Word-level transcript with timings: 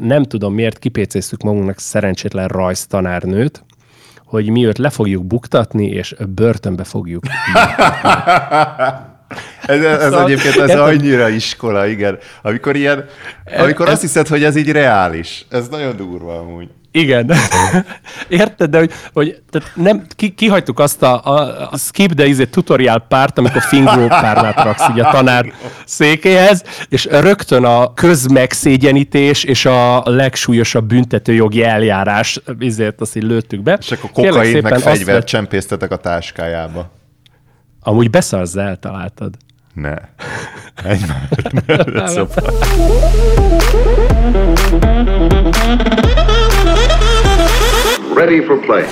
nem 0.00 0.22
tudom 0.22 0.54
miért 0.54 0.78
kipécéztük 0.78 1.42
magunknak 1.42 1.78
szerencsétlen 1.78 2.48
rajztanárnőt, 2.48 3.64
hogy 4.24 4.50
mi 4.50 4.66
őt 4.66 4.78
le 4.78 4.90
fogjuk 4.90 5.26
buktatni, 5.26 5.86
és 5.86 6.14
börtönbe 6.28 6.84
fogjuk. 6.84 7.24
Ez, 9.66 9.82
ez 9.82 10.02
szóval, 10.02 10.24
egyébként 10.24 10.56
ez 10.56 10.78
annyira 10.78 11.28
iskola, 11.28 11.86
igen. 11.86 12.18
Amikor 12.42 12.76
ilyen, 12.76 13.04
amikor 13.58 13.88
azt 13.88 14.00
hiszed, 14.00 14.28
hogy 14.28 14.44
ez 14.44 14.56
így 14.56 14.70
reális. 14.70 15.46
Ez 15.48 15.68
nagyon 15.68 15.96
durva 15.96 16.38
amúgy. 16.38 16.68
Igen. 16.92 17.32
Érted, 18.28 18.70
de 18.70 18.78
hogy, 18.78 18.92
hogy 19.12 19.42
tehát 19.50 19.72
nem, 19.74 20.06
ki, 20.16 20.30
kihagytuk 20.34 20.78
azt 20.78 21.02
a, 21.02 21.20
a, 21.24 21.68
a 21.70 21.76
skip, 21.76 22.12
de 22.12 22.26
izé 22.26 22.44
tutorial 22.44 23.04
párt, 23.08 23.38
amikor 23.38 23.62
fingó 23.62 24.06
párnát 24.06 24.62
raksz 24.62 24.88
így 24.90 25.00
a 25.00 25.10
tanár 25.10 25.52
székéhez, 25.84 26.64
és 26.88 27.04
rögtön 27.04 27.64
a 27.64 27.94
közmegszégyenítés 27.94 29.44
és 29.44 29.66
a 29.66 30.02
legsúlyosabb 30.04 30.84
büntetőjogi 30.84 31.64
eljárás, 31.64 32.40
ezért 32.58 33.00
azt 33.00 33.16
így 33.16 33.22
lőttük 33.22 33.62
be. 33.62 33.78
És 33.80 33.92
akkor 33.92 34.10
kokain 34.10 34.62
meg 34.62 34.78
fegyvert 34.78 35.26
csempésztetek 35.26 35.90
a 35.90 35.96
táskájába. 35.96 36.90
Amúgy 37.80 38.10
beszarsz, 38.10 38.56
eltaláltad. 38.56 39.34
Ne. 39.74 39.94
Egy 40.84 41.04
már. 41.06 41.28
szóval. 42.14 42.52
Ready 48.20 48.40
for 48.44 48.60
play. 48.60 48.84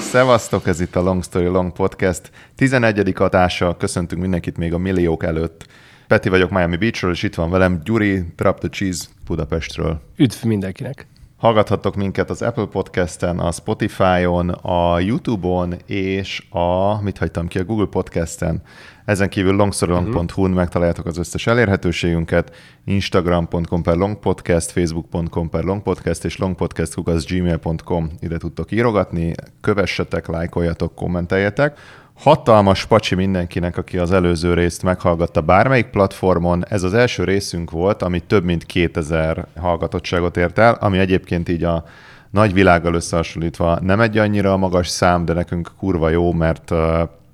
Szevasztok, 0.00 0.66
ez 0.66 0.80
itt 0.80 0.96
a 0.96 1.00
Long 1.00 1.22
Story 1.22 1.44
Long 1.44 1.72
Podcast 1.72 2.30
11. 2.56 3.12
adása. 3.14 3.76
Köszöntünk 3.76 4.20
mindenkit 4.20 4.56
még 4.56 4.72
a 4.72 4.78
milliók 4.78 5.24
előtt. 5.24 5.66
Peti 6.06 6.28
vagyok 6.28 6.50
Miami 6.50 6.76
Beachről, 6.76 7.10
és 7.10 7.22
itt 7.22 7.34
van 7.34 7.50
velem 7.50 7.80
Gyuri 7.84 8.22
Drop 8.36 8.58
the 8.58 8.68
Cheese 8.68 9.04
Budapestről. 9.26 10.00
Üdv 10.16 10.44
mindenkinek! 10.44 11.06
Hallgathatok 11.38 11.94
minket 11.94 12.30
az 12.30 12.42
Apple 12.42 12.66
Podcast-en, 12.66 13.38
a 13.38 13.52
Spotify-on, 13.52 14.48
a 14.48 15.00
YouTube-on 15.00 15.74
és 15.86 16.46
a, 16.50 17.02
mit 17.02 17.18
hagytam 17.18 17.46
ki, 17.46 17.58
a 17.58 17.64
Google 17.64 17.86
Podcast-en. 17.86 18.62
Ezen 19.04 19.28
kívül 19.28 19.56
longsorolong.hu-n 19.56 20.50
megtaláljátok 20.50 21.06
az 21.06 21.18
összes 21.18 21.46
elérhetőségünket, 21.46 22.56
instagram.com 22.84 23.82
per 23.82 23.96
longpodcast, 23.96 24.70
facebook.com 24.70 25.50
per 25.50 25.64
longpodcast 25.64 26.24
és 26.24 26.36
longpodcast.gmail.com 26.36 28.10
ide 28.20 28.38
tudtok 28.38 28.72
írogatni, 28.72 29.34
kövessetek, 29.60 30.26
lájkoljatok, 30.26 30.94
kommenteljetek. 30.94 31.78
Hatalmas 32.18 32.86
pacsi 32.86 33.14
mindenkinek, 33.14 33.76
aki 33.76 33.98
az 33.98 34.12
előző 34.12 34.54
részt 34.54 34.82
meghallgatta 34.82 35.40
bármelyik 35.40 35.86
platformon. 35.86 36.64
Ez 36.68 36.82
az 36.82 36.94
első 36.94 37.24
részünk 37.24 37.70
volt, 37.70 38.02
ami 38.02 38.20
több 38.20 38.44
mint 38.44 38.64
2000 38.64 39.46
hallgatottságot 39.56 40.36
ért 40.36 40.58
el, 40.58 40.74
ami 40.74 40.98
egyébként 40.98 41.48
így 41.48 41.64
a 41.64 41.84
nagy 42.30 42.52
világgal 42.52 42.94
összehasonlítva 42.94 43.78
nem 43.80 44.00
egy 44.00 44.18
annyira 44.18 44.56
magas 44.56 44.88
szám, 44.88 45.24
de 45.24 45.32
nekünk 45.32 45.70
kurva 45.76 46.08
jó, 46.08 46.32
mert 46.32 46.72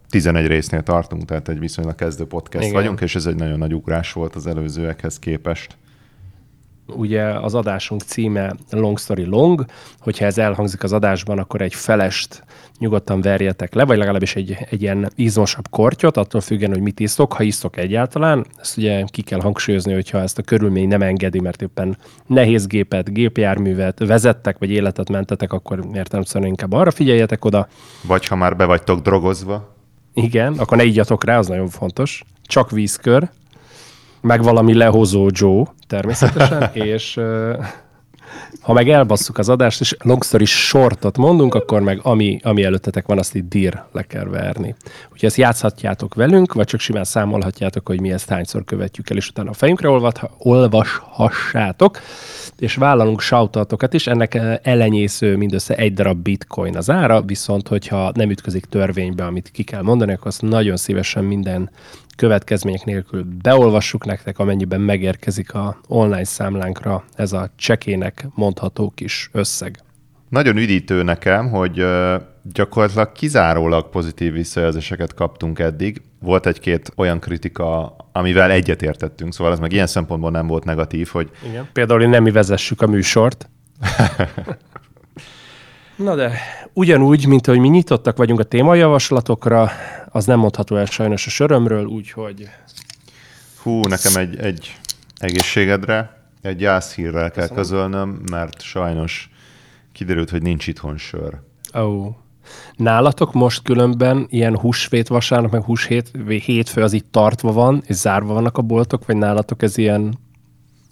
11 0.08 0.46
résznél 0.46 0.82
tartunk, 0.82 1.24
tehát 1.24 1.48
egy 1.48 1.58
viszonylag 1.58 1.94
kezdő 1.94 2.26
podcast 2.26 2.64
Igen. 2.64 2.80
vagyunk, 2.80 3.00
és 3.00 3.14
ez 3.14 3.26
egy 3.26 3.36
nagyon 3.36 3.58
nagy 3.58 3.74
ugrás 3.74 4.12
volt 4.12 4.34
az 4.34 4.46
előzőekhez 4.46 5.18
képest. 5.18 5.76
Ugye 6.86 7.22
az 7.22 7.54
adásunk 7.54 8.02
címe 8.02 8.54
Long 8.70 8.98
Story 8.98 9.24
Long, 9.24 9.64
hogyha 9.98 10.24
ez 10.24 10.38
elhangzik 10.38 10.82
az 10.82 10.92
adásban, 10.92 11.38
akkor 11.38 11.60
egy 11.60 11.74
felest 11.74 12.44
nyugodtan 12.78 13.20
verjetek 13.20 13.74
le, 13.74 13.84
vagy 13.84 13.98
legalábbis 13.98 14.36
egy, 14.36 14.56
egy 14.70 14.82
ilyen 14.82 15.10
izmosabb 15.14 15.68
kortyot, 15.70 16.16
attól 16.16 16.40
függően, 16.40 16.70
hogy 16.70 16.80
mit 16.80 17.00
isztok, 17.00 17.32
ha 17.32 17.42
isztok 17.42 17.76
egyáltalán. 17.76 18.46
Ezt 18.60 18.76
ugye 18.76 19.04
ki 19.06 19.22
kell 19.22 19.40
hangsúlyozni, 19.40 19.92
hogyha 19.92 20.20
ezt 20.20 20.38
a 20.38 20.42
körülmény 20.42 20.88
nem 20.88 21.02
engedi, 21.02 21.40
mert 21.40 21.62
éppen 21.62 21.96
nehéz 22.26 22.66
gépet, 22.66 23.12
gépjárművet 23.12 23.98
vezettek, 23.98 24.58
vagy 24.58 24.70
életet 24.70 25.10
mentetek, 25.10 25.52
akkor 25.52 25.84
értelemszerűen 25.94 26.50
inkább 26.50 26.72
arra 26.72 26.90
figyeljetek 26.90 27.44
oda. 27.44 27.68
Vagy 28.06 28.26
ha 28.26 28.36
már 28.36 28.56
be 28.56 28.64
vagytok 28.64 29.00
drogozva. 29.00 29.74
Igen, 30.14 30.54
akkor 30.58 30.76
ne 30.76 30.84
igyatok 30.84 31.24
rá, 31.24 31.38
az 31.38 31.46
nagyon 31.46 31.68
fontos. 31.68 32.24
Csak 32.46 32.70
vízkör, 32.70 33.28
meg 34.24 34.42
valami 34.42 34.74
lehozó 34.74 35.28
Joe 35.32 35.64
természetesen, 35.86 36.70
és 36.92 37.20
ha 38.60 38.72
meg 38.72 38.88
elbasszuk 38.88 39.38
az 39.38 39.48
adást, 39.48 39.80
és 39.80 39.96
longszer 40.02 40.40
is 40.40 40.66
sortot 40.66 41.18
mondunk, 41.18 41.54
akkor 41.54 41.80
meg 41.80 42.00
ami, 42.02 42.40
ami 42.42 42.62
előttetek 42.62 43.06
van, 43.06 43.18
azt 43.18 43.34
itt 43.34 43.48
dír 43.48 43.82
le 43.92 44.02
kell 44.02 44.24
verni. 44.24 44.74
Úgyhogy 45.12 45.28
ezt 45.28 45.36
játszhatjátok 45.36 46.14
velünk, 46.14 46.52
vagy 46.52 46.66
csak 46.66 46.80
simán 46.80 47.04
számolhatjátok, 47.04 47.86
hogy 47.86 48.00
mi 48.00 48.12
ezt 48.12 48.28
hányszor 48.28 48.64
követjük 48.64 49.10
el, 49.10 49.16
és 49.16 49.28
utána 49.28 49.50
a 49.50 49.52
fejünkre 49.52 49.88
olvashassátok, 50.38 51.98
és 52.58 52.74
vállalunk 52.74 53.20
shoutoutokat 53.20 53.94
is, 53.94 54.06
ennek 54.06 54.40
elenyésző 54.62 55.36
mindössze 55.36 55.74
egy 55.74 55.92
darab 55.92 56.18
bitcoin 56.18 56.76
az 56.76 56.90
ára, 56.90 57.22
viszont 57.22 57.68
hogyha 57.68 58.12
nem 58.14 58.30
ütközik 58.30 58.64
törvénybe, 58.64 59.24
amit 59.24 59.50
ki 59.52 59.62
kell 59.62 59.82
mondani, 59.82 60.12
akkor 60.12 60.26
azt 60.26 60.42
nagyon 60.42 60.76
szívesen 60.76 61.24
minden 61.24 61.70
következmények 62.16 62.84
nélkül 62.84 63.24
beolvassuk 63.42 64.04
nektek, 64.04 64.38
amennyiben 64.38 64.80
megérkezik 64.80 65.54
a 65.54 65.80
online 65.88 66.24
számlánkra 66.24 67.04
ez 67.14 67.32
a 67.32 67.50
csekének 67.56 68.26
mondható 68.34 68.92
kis 68.94 69.28
összeg. 69.32 69.78
Nagyon 70.28 70.56
üdítő 70.56 71.02
nekem, 71.02 71.50
hogy 71.50 71.84
gyakorlatilag 72.52 73.12
kizárólag 73.12 73.90
pozitív 73.90 74.32
visszajelzéseket 74.32 75.14
kaptunk 75.14 75.58
eddig. 75.58 76.02
Volt 76.20 76.46
egy-két 76.46 76.92
olyan 76.96 77.20
kritika, 77.20 77.96
amivel 78.12 78.50
egyetértettünk, 78.50 79.32
szóval 79.32 79.52
ez 79.52 79.58
meg 79.58 79.72
ilyen 79.72 79.86
szempontból 79.86 80.30
nem 80.30 80.46
volt 80.46 80.64
negatív, 80.64 81.08
hogy... 81.08 81.30
Igen. 81.48 81.68
Például, 81.72 82.00
hogy 82.00 82.08
nem 82.08 82.22
mi 82.22 82.30
vezessük 82.30 82.82
a 82.82 82.86
műsort. 82.86 83.48
Na 85.96 86.14
de 86.14 86.32
ugyanúgy, 86.72 87.26
mint 87.26 87.46
hogy 87.46 87.58
mi 87.58 87.68
nyitottak 87.68 88.16
vagyunk 88.16 88.40
a 88.40 88.44
témajavaslatokra, 88.44 89.70
az 90.14 90.24
nem 90.24 90.38
mondható 90.38 90.76
el 90.76 90.84
sajnos 90.84 91.26
a 91.26 91.30
sörömről, 91.30 91.84
úgyhogy... 91.84 92.48
Hú, 93.62 93.80
nekem 93.80 94.16
egy, 94.16 94.36
egy 94.36 94.76
egészségedre, 95.16 96.28
egy 96.42 96.56
gyászhírrel 96.56 97.30
kell 97.30 97.48
közölnöm, 97.48 98.20
mert 98.30 98.62
sajnos 98.62 99.30
kiderült, 99.92 100.30
hogy 100.30 100.42
nincs 100.42 100.66
itthon 100.66 100.96
sör. 100.96 101.38
Ó. 101.74 101.80
Oh. 101.80 102.14
Nálatok 102.76 103.32
most 103.32 103.62
különben 103.62 104.26
ilyen 104.30 104.58
húsvét 104.58 105.08
vasárnap, 105.08 105.50
meg 105.50 105.62
húshét, 105.62 106.10
hétfő 106.44 106.82
az 106.82 106.92
itt 106.92 107.06
tartva 107.10 107.52
van, 107.52 107.82
és 107.86 107.96
zárva 107.96 108.34
vannak 108.34 108.58
a 108.58 108.62
boltok, 108.62 109.06
vagy 109.06 109.16
nálatok 109.16 109.62
ez 109.62 109.76
ilyen, 109.76 110.18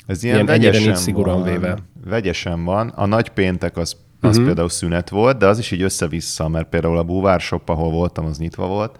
ez 0.07 0.23
ilyen, 0.23 0.35
ilyen 0.35 0.47
vegyesen 0.47 0.95
szigorúan 0.95 1.41
van, 1.41 1.51
véve? 1.51 1.79
Vegyesen 2.05 2.65
van. 2.65 2.89
A 2.89 3.07
nagy 3.07 3.29
péntek 3.29 3.77
az 3.77 3.97
az 4.23 4.31
uh-huh. 4.31 4.45
például 4.45 4.69
szünet 4.69 5.09
volt, 5.09 5.39
de 5.39 5.47
az 5.47 5.59
is 5.59 5.71
így 5.71 5.83
össze-vissza, 5.83 6.49
mert 6.49 6.69
például 6.69 6.99
a 6.99 7.03
Búvár 7.03 7.41
Shop, 7.41 7.69
ahol 7.69 7.91
voltam, 7.91 8.25
az 8.25 8.39
nyitva 8.39 8.67
volt. 8.67 8.99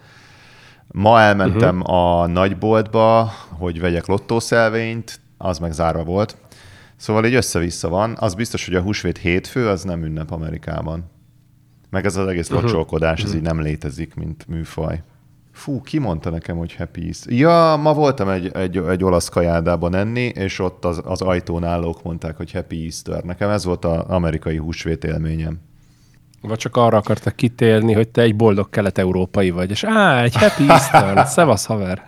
Ma 0.87 1.19
elmentem 1.19 1.79
uh-huh. 1.79 1.95
a 1.95 2.27
nagyboltba, 2.27 3.31
hogy 3.49 3.79
vegyek 3.79 4.05
lottószelvényt, 4.05 5.19
az 5.37 5.59
meg 5.59 5.71
zárva 5.71 6.03
volt. 6.03 6.37
Szóval 6.95 7.25
így 7.25 7.33
össze-vissza 7.33 7.89
van. 7.89 8.15
Az 8.19 8.33
biztos, 8.33 8.65
hogy 8.65 8.75
a 8.75 8.81
húsvét 8.81 9.17
hétfő, 9.17 9.67
az 9.67 9.83
nem 9.83 10.03
ünnep 10.03 10.31
Amerikában. 10.31 11.11
Meg 11.89 12.05
ez 12.05 12.15
az 12.15 12.27
egész 12.27 12.49
uh-huh. 12.49 12.63
locsolkodás, 12.63 13.19
ez 13.19 13.25
uh-huh. 13.25 13.41
így 13.41 13.47
nem 13.47 13.61
létezik, 13.61 14.15
mint 14.15 14.47
műfaj. 14.47 15.03
Fú, 15.53 15.81
ki 15.81 15.99
mondta 15.99 16.29
nekem, 16.29 16.57
hogy 16.57 16.75
Happy 16.75 17.05
Easter? 17.05 17.33
Ja, 17.33 17.79
ma 17.81 17.93
voltam 17.93 18.29
egy, 18.29 18.51
egy, 18.53 18.77
egy 18.77 19.03
olasz 19.03 19.29
kajádában 19.29 19.95
enni, 19.95 20.21
és 20.21 20.59
ott 20.59 20.85
az, 20.85 21.01
az 21.05 21.21
ajtón 21.21 21.63
állók 21.63 22.03
mondták, 22.03 22.37
hogy 22.37 22.51
Happy 22.51 22.83
Easter. 22.83 23.23
Nekem 23.23 23.49
ez 23.49 23.65
volt 23.65 23.85
az 23.85 23.99
amerikai 24.07 24.57
húsvét 24.57 25.03
élményem. 25.03 25.59
Vagy 26.41 26.57
csak 26.57 26.75
arra 26.75 26.97
akartak 26.97 27.35
kitérni, 27.35 27.93
hogy 27.93 28.09
te 28.09 28.21
egy 28.21 28.35
boldog 28.35 28.69
kelet-európai 28.69 29.49
vagy, 29.49 29.69
és 29.69 29.83
á, 29.83 30.23
egy 30.23 30.35
Happy 30.35 30.69
Easter, 30.69 31.27
szevasz 31.27 31.65
haver. 31.65 32.07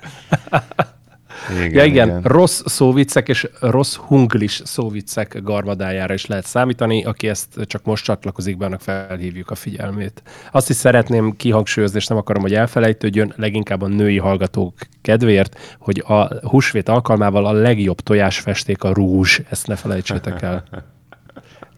Igen, 1.49 1.73
ja 1.73 1.83
igen, 1.83 2.07
igen, 2.07 2.21
rossz 2.21 2.61
szóviccek 2.65 3.27
és 3.27 3.49
rossz 3.59 3.95
hunglis 3.95 4.61
szóviccek 4.63 5.39
garmadájára 5.43 6.13
is 6.13 6.25
lehet 6.25 6.45
számítani. 6.45 7.03
Aki 7.03 7.27
ezt 7.27 7.47
csak 7.65 7.83
most 7.83 8.03
csatlakozik 8.03 8.57
be, 8.57 8.65
annak 8.65 8.81
felhívjuk 8.81 9.49
a 9.49 9.55
figyelmét. 9.55 10.23
Azt 10.51 10.69
is 10.69 10.75
szeretném 10.75 11.35
kihangsúlyozni, 11.35 11.97
és 11.97 12.07
nem 12.07 12.17
akarom, 12.17 12.41
hogy 12.41 12.53
elfelejtődjön, 12.53 13.33
leginkább 13.35 13.81
a 13.81 13.87
női 13.87 14.17
hallgatók 14.17 14.73
kedvéért, 15.01 15.75
hogy 15.79 16.03
a 16.07 16.47
húsvét 16.47 16.89
alkalmával 16.89 17.45
a 17.45 17.51
legjobb 17.51 18.01
tojásfesték 18.01 18.83
a 18.83 18.93
rúzs. 18.93 19.39
Ezt 19.49 19.67
ne 19.67 19.75
felejtsétek 19.75 20.41
el. 20.41 20.63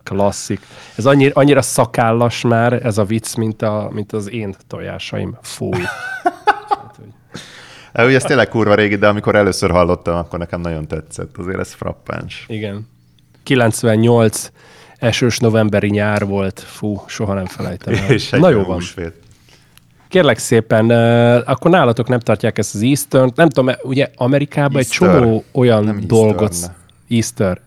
Klasszik. 0.03 0.59
Ez 0.95 1.05
annyira, 1.05 1.31
annyira 1.33 1.61
szakállas 1.61 2.41
már 2.41 2.73
ez 2.73 2.97
a 2.97 3.03
vicc, 3.03 3.35
mint, 3.35 3.61
a, 3.61 3.89
mint 3.93 4.13
az 4.13 4.31
én 4.31 4.55
tojásaim. 4.67 5.37
Fúj. 5.41 5.81
Ugye 7.97 8.15
ez 8.15 8.23
tényleg 8.23 8.47
kurva 8.47 8.75
régi, 8.75 8.95
de 8.95 9.07
amikor 9.07 9.35
először 9.35 9.69
hallottam, 9.69 10.15
akkor 10.15 10.39
nekem 10.39 10.61
nagyon 10.61 10.87
tetszett. 10.87 11.37
Azért 11.37 11.59
ez 11.59 11.73
frappáns. 11.73 12.45
Igen. 12.47 12.87
98 13.43 14.51
esős 14.97 15.37
novemberi 15.39 15.89
nyár 15.89 16.25
volt. 16.25 16.59
Fú, 16.59 17.03
soha 17.07 17.33
nem 17.33 17.45
felejtem 17.45 17.93
el. 17.93 18.09
És 18.09 18.29
Na 18.29 18.49
jó 18.49 18.63
van. 18.63 18.75
Húsvét. 18.75 19.13
Kérlek 20.07 20.37
szépen, 20.37 20.89
akkor 21.41 21.71
nálatok 21.71 22.07
nem 22.07 22.19
tartják 22.19 22.57
ezt 22.57 22.75
az 22.75 22.81
Eastern, 22.81 23.31
nem 23.35 23.49
tudom, 23.49 23.75
ugye 23.83 24.09
Amerikában 24.15 24.81
egy 24.81 24.87
csomó 24.87 25.43
olyan 25.51 25.83
nem 25.83 26.01
dolgot... 26.05 26.51
Eastern. 26.51 26.73
Easter. 27.09 27.61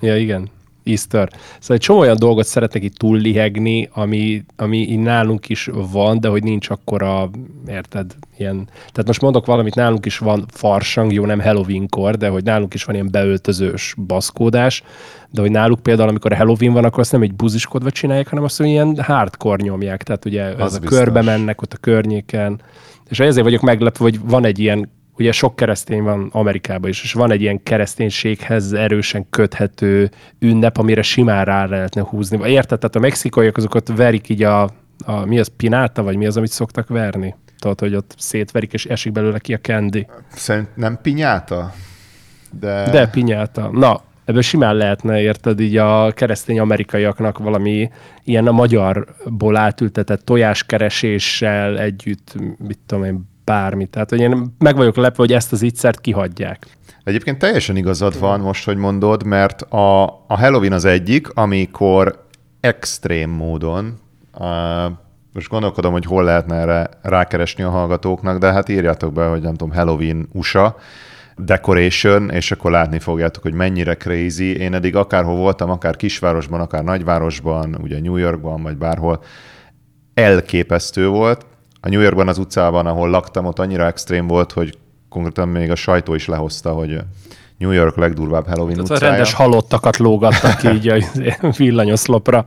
Ja, 0.00 0.16
igen. 0.16 0.50
Easter. 0.84 1.28
Szóval 1.58 1.76
egy 1.76 1.82
csomó 1.82 1.98
olyan 1.98 2.16
dolgot 2.18 2.46
szeretnek 2.46 2.82
itt 2.82 2.96
túllihegni, 2.96 3.88
ami, 3.92 4.44
ami 4.56 4.76
így 4.76 4.98
nálunk 4.98 5.48
is 5.48 5.68
van, 5.72 6.20
de 6.20 6.28
hogy 6.28 6.42
nincs 6.42 6.70
akkora, 6.70 7.30
érted, 7.68 8.14
ilyen... 8.38 8.68
Tehát 8.74 9.06
most 9.06 9.20
mondok 9.20 9.46
valamit, 9.46 9.74
nálunk 9.74 10.06
is 10.06 10.18
van 10.18 10.44
farsang, 10.48 11.12
jó, 11.12 11.24
nem 11.24 11.40
Halloween-kor, 11.40 12.16
de 12.16 12.28
hogy 12.28 12.44
nálunk 12.44 12.74
is 12.74 12.84
van 12.84 12.94
ilyen 12.94 13.10
beöltözős 13.10 13.94
baszkódás, 14.06 14.82
de 15.30 15.40
hogy 15.40 15.50
náluk 15.50 15.80
például, 15.80 16.08
amikor 16.08 16.32
a 16.32 16.36
Halloween 16.36 16.72
van, 16.72 16.84
akkor 16.84 17.00
azt 17.00 17.12
nem 17.12 17.22
egy 17.22 17.34
buziskodva 17.34 17.90
csinálják, 17.90 18.28
hanem 18.28 18.44
azt, 18.44 18.56
hogy 18.58 18.66
ilyen 18.66 19.02
hardcore 19.02 19.62
nyomják, 19.62 20.02
tehát 20.02 20.24
ugye 20.24 20.42
az 20.42 20.74
a 20.74 20.78
körbe 20.78 21.22
mennek 21.22 21.62
ott 21.62 21.72
a 21.72 21.76
környéken, 21.80 22.60
és 23.08 23.20
ezért 23.20 23.44
vagyok 23.44 23.60
meglepve, 23.60 24.04
hogy 24.04 24.20
van 24.20 24.44
egy 24.44 24.58
ilyen 24.58 24.88
ugye 25.20 25.32
sok 25.32 25.56
keresztény 25.56 26.02
van 26.02 26.28
Amerikában 26.32 26.90
is, 26.90 27.02
és 27.02 27.12
van 27.12 27.30
egy 27.30 27.40
ilyen 27.40 27.62
kereszténységhez 27.62 28.72
erősen 28.72 29.26
köthető 29.30 30.10
ünnep, 30.38 30.76
amire 30.76 31.02
simán 31.02 31.44
rá 31.44 31.66
lehetne 31.66 32.02
húzni. 32.02 32.50
Érted? 32.50 32.78
Tehát 32.78 32.96
a 32.96 33.00
mexikaiak 33.00 33.56
azokat 33.56 33.96
verik 33.96 34.28
így 34.28 34.42
a, 34.42 34.62
a 35.04 35.24
mi 35.24 35.38
az, 35.38 35.50
pináta, 35.56 36.02
vagy 36.02 36.16
mi 36.16 36.26
az, 36.26 36.36
amit 36.36 36.50
szoktak 36.50 36.88
verni? 36.88 37.34
Tudod, 37.58 37.80
hogy 37.80 37.94
ott 37.94 38.14
szétverik, 38.18 38.72
és 38.72 38.86
esik 38.86 39.12
belőle 39.12 39.38
ki 39.38 39.54
a 39.54 39.58
candy. 39.58 40.06
Szerint 40.28 40.76
nem 40.76 40.98
pinyáta? 41.02 41.72
De... 42.60 42.90
De 42.90 43.08
pinyáta. 43.08 43.70
Na, 43.72 44.02
ebből 44.24 44.42
simán 44.42 44.74
lehetne, 44.74 45.20
érted, 45.20 45.60
így 45.60 45.76
a 45.76 46.12
keresztény 46.12 46.58
amerikaiaknak 46.58 47.38
valami 47.38 47.90
ilyen 48.24 48.46
a 48.46 48.52
magyarból 48.52 49.56
átültetett 49.56 50.24
tojáskereséssel 50.24 51.78
együtt, 51.78 52.34
mit 52.58 52.78
tudom 52.86 53.04
én, 53.04 53.29
bármi. 53.44 53.86
Tehát, 53.86 54.10
hogy 54.10 54.20
én 54.20 54.54
meg 54.58 54.76
vagyok 54.76 54.96
lepve, 54.96 55.22
hogy 55.22 55.32
ezt 55.32 55.52
az 55.52 55.62
ígyszert 55.62 56.00
kihagyják. 56.00 56.66
Egyébként 57.04 57.38
teljesen 57.38 57.76
igazad 57.76 58.18
van 58.18 58.40
most, 58.40 58.64
hogy 58.64 58.76
mondod, 58.76 59.24
mert 59.24 59.62
a, 59.62 60.04
a 60.04 60.38
Halloween 60.38 60.72
az 60.72 60.84
egyik, 60.84 61.28
amikor 61.34 62.24
extrém 62.60 63.30
módon, 63.30 63.98
uh, 64.38 64.92
most 65.32 65.48
gondolkodom, 65.48 65.92
hogy 65.92 66.04
hol 66.04 66.24
lehetne 66.24 66.56
erre 66.56 66.88
rákeresni 67.02 67.62
a 67.62 67.70
hallgatóknak, 67.70 68.38
de 68.38 68.52
hát 68.52 68.68
írjátok 68.68 69.12
be, 69.12 69.26
hogy 69.26 69.40
nem 69.40 69.54
tudom, 69.54 69.74
Halloween 69.74 70.28
USA, 70.32 70.76
decoration, 71.36 72.30
és 72.30 72.50
akkor 72.50 72.70
látni 72.70 72.98
fogjátok, 72.98 73.42
hogy 73.42 73.54
mennyire 73.54 73.94
crazy. 73.94 74.56
Én 74.56 74.74
eddig 74.74 74.96
akárhol 74.96 75.36
voltam, 75.36 75.70
akár 75.70 75.96
kisvárosban, 75.96 76.60
akár 76.60 76.84
nagyvárosban, 76.84 77.78
ugye 77.82 78.00
New 78.00 78.16
Yorkban, 78.16 78.62
vagy 78.62 78.76
bárhol, 78.76 79.22
elképesztő 80.14 81.08
volt, 81.08 81.46
a 81.80 81.88
New 81.88 82.00
Yorkban 82.00 82.28
az 82.28 82.38
utcában, 82.38 82.86
ahol 82.86 83.10
laktam, 83.10 83.44
ott 83.44 83.58
annyira 83.58 83.86
extrém 83.86 84.26
volt, 84.26 84.52
hogy 84.52 84.78
konkrétan 85.08 85.48
még 85.48 85.70
a 85.70 85.74
sajtó 85.74 86.14
is 86.14 86.26
lehozta, 86.26 86.72
hogy 86.72 87.00
New 87.58 87.70
York 87.70 87.96
legdurvább 87.96 88.46
Halloween 88.46 88.74
Tehát 88.74 88.90
utcája. 88.90 89.10
rendes 89.10 89.32
halottakat 89.32 89.96
lógattak 89.96 90.74
így 90.74 90.88
a 90.88 90.98
villanyoszlopra. 91.56 92.46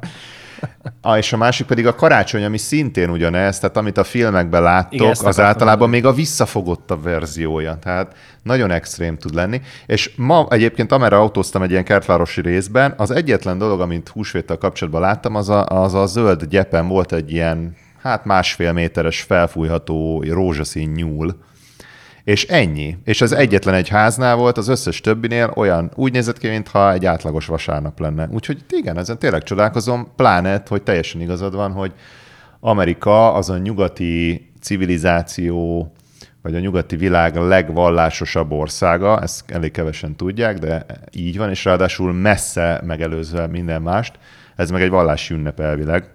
Ah, 1.02 1.18
és 1.18 1.34
a 1.34 1.38
másik 1.38 1.66
pedig 1.66 1.88
a 1.88 1.96
karácsony, 1.96 2.44
ami 2.44 2.58
szintén 2.58 3.10
ugyanez, 3.10 3.60
tehát 3.60 3.78
amit 3.78 3.98
a 3.98 4.04
filmekben 4.04 4.62
láttok, 4.62 4.94
Igen, 4.94 5.16
az 5.24 5.40
általában 5.40 5.90
még 5.90 6.06
a 6.06 6.14
visszafogottabb 6.14 7.04
verziója. 7.04 7.78
Tehát 7.82 8.16
nagyon 8.44 8.72
extrém 8.72 9.18
tud 9.18 9.34
lenni. 9.34 9.62
És 9.86 10.12
ma 10.16 10.48
egyébként, 10.50 10.92
amerre 10.92 11.18
autóztam 11.18 11.62
egy 11.62 11.72
ilyen 11.72 11.84
kertvárosi 11.84 12.42
részben, 12.42 12.94
az 12.98 13.12
egyetlen 13.12 13.58
dolog, 13.58 13.82
amit 13.82 14.10
húsvéttel 14.10 14.58
kapcsolatban 14.58 15.02
láttam, 15.02 15.36
az 15.36 15.50
a, 15.50 15.66
az 15.66 15.94
a 15.94 16.06
zöld 16.06 16.44
gyepen 16.44 16.88
volt 16.88 17.14
egy 17.14 17.32
ilyen 17.32 17.76
hát 18.04 18.26
másfél 18.26 18.72
méteres 18.72 19.22
felfújható 19.22 20.24
rózsaszín 20.28 20.90
nyúl, 20.90 21.36
és 22.24 22.46
ennyi. 22.46 22.98
És 23.04 23.22
az 23.22 23.32
egyetlen 23.32 23.74
egy 23.74 23.88
háznál 23.88 24.36
volt, 24.36 24.58
az 24.58 24.68
összes 24.68 25.02
többinél 25.02 25.52
olyan 25.56 25.92
úgy 25.96 26.12
nézett 26.12 26.38
ki, 26.38 26.48
mintha 26.48 26.92
egy 26.92 27.06
átlagos 27.06 27.46
vasárnap 27.46 28.00
lenne. 28.00 28.28
Úgyhogy 28.32 28.64
igen, 28.70 28.98
ezen 28.98 29.20
tényleg 29.20 29.44
csodálkozom, 29.44 30.12
pláne, 30.16 30.64
hogy 30.68 30.84
teljesen 30.84 31.22
igazad 31.22 31.56
van, 31.56 31.72
hogy 31.72 31.94
Amerika 32.60 33.34
az 33.34 33.50
a 33.50 33.58
nyugati 33.58 34.50
civilizáció, 34.62 35.92
vagy 36.42 36.56
a 36.56 36.60
nyugati 36.60 36.96
világ 36.96 37.36
legvallásosabb 37.36 38.52
országa, 38.52 39.22
ezt 39.22 39.52
elég 39.52 39.72
kevesen 39.72 40.16
tudják, 40.16 40.58
de 40.58 40.86
így 41.12 41.38
van, 41.38 41.50
és 41.50 41.66
ráadásul 41.66 42.14
messze 42.14 42.82
megelőzve 42.86 43.48
minden 43.48 43.82
mást. 43.82 44.20
Ez 44.56 44.70
meg 44.70 44.82
egy 44.82 44.90
vallási 44.90 45.34
ünnep 45.34 45.60
elvileg 45.60 46.10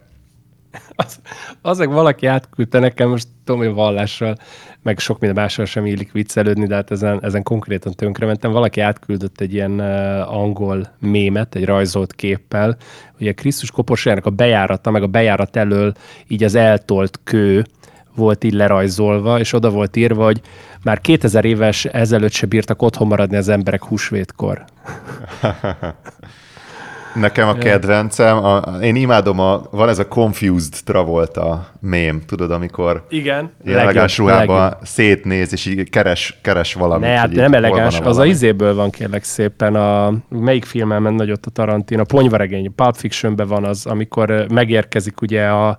az, 0.97 1.21
az 1.63 1.79
meg 1.79 1.91
valaki 1.91 2.27
átküldte 2.27 2.79
nekem, 2.79 3.09
most 3.09 3.29
tudom, 3.45 3.61
hogy 3.61 3.73
vallással, 3.73 4.37
meg 4.83 4.99
sok 4.99 5.19
minden 5.21 5.43
mással 5.43 5.65
sem 5.65 5.87
illik 5.87 6.13
viccelődni, 6.13 6.67
de 6.67 6.75
hát 6.75 6.91
ezen, 6.91 7.19
ezen 7.23 7.43
konkrétan 7.43 7.93
tönkrementem. 7.93 8.53
Valaki 8.53 8.81
átküldött 8.81 9.41
egy 9.41 9.55
ilyen 9.55 9.81
uh, 9.81 10.35
angol 10.35 10.93
mémet, 10.99 11.55
egy 11.55 11.65
rajzolt 11.65 12.15
képpel, 12.15 12.77
ugye 13.21 13.33
Krisztus 13.33 13.71
koporsójának 13.71 14.27
a 14.27 14.31
bejárata, 14.31 14.91
meg 14.91 15.03
a 15.03 15.07
bejárat 15.07 15.57
elől 15.57 15.93
így 16.27 16.45
az 16.45 16.55
eltolt 16.55 17.21
kő 17.25 17.65
volt 18.15 18.45
így 18.45 18.53
lerajzolva, 18.53 19.39
és 19.39 19.53
oda 19.53 19.71
volt 19.71 19.97
írva, 19.97 20.25
hogy 20.25 20.41
már 20.83 21.01
2000 21.01 21.45
éves 21.45 21.85
ezelőtt 21.85 22.33
se 22.33 22.47
bírtak 22.47 22.83
otthon 22.83 23.07
maradni 23.07 23.37
az 23.37 23.49
emberek 23.49 23.85
húsvétkor. 23.85 24.65
Nekem 27.19 27.49
a 27.49 27.55
kedvencem, 27.55 28.45
a, 28.45 28.61
én 28.83 28.97
imádom, 28.97 29.39
a, 29.39 29.63
van 29.71 29.89
ez 29.89 29.99
a 29.99 30.09
Confused 30.09 30.75
Travolta 30.85 31.69
mém, 31.81 32.23
tudod, 32.27 32.51
amikor 32.51 33.07
Igen, 33.09 33.53
elegáns 33.65 34.19
ruhában 34.19 34.77
szétnéz, 34.83 35.53
és 35.53 35.67
így 35.67 35.91
keres, 35.91 36.39
keres 36.43 36.75
valamit. 36.75 37.09
Ne, 37.09 37.15
hát 37.15 37.31
nem 37.31 37.53
elegáns, 37.53 38.01
az 38.01 38.19
a 38.19 38.25
izéből 38.25 38.75
van 38.75 38.91
kérlek 38.91 39.25
szépen, 39.25 39.75
a, 39.75 40.13
melyik 40.29 40.65
filmen 40.65 41.03
ment 41.03 41.17
nagyot 41.17 41.47
a 41.47 41.51
Tarantino, 41.51 42.01
a 42.01 42.05
Ponyvaregény, 42.05 42.75
Pulp 42.75 42.97
Fictionben 42.97 43.47
van 43.49 43.65
az, 43.65 43.87
amikor 43.87 44.47
megérkezik 44.51 45.21
ugye 45.21 45.47
a 45.47 45.79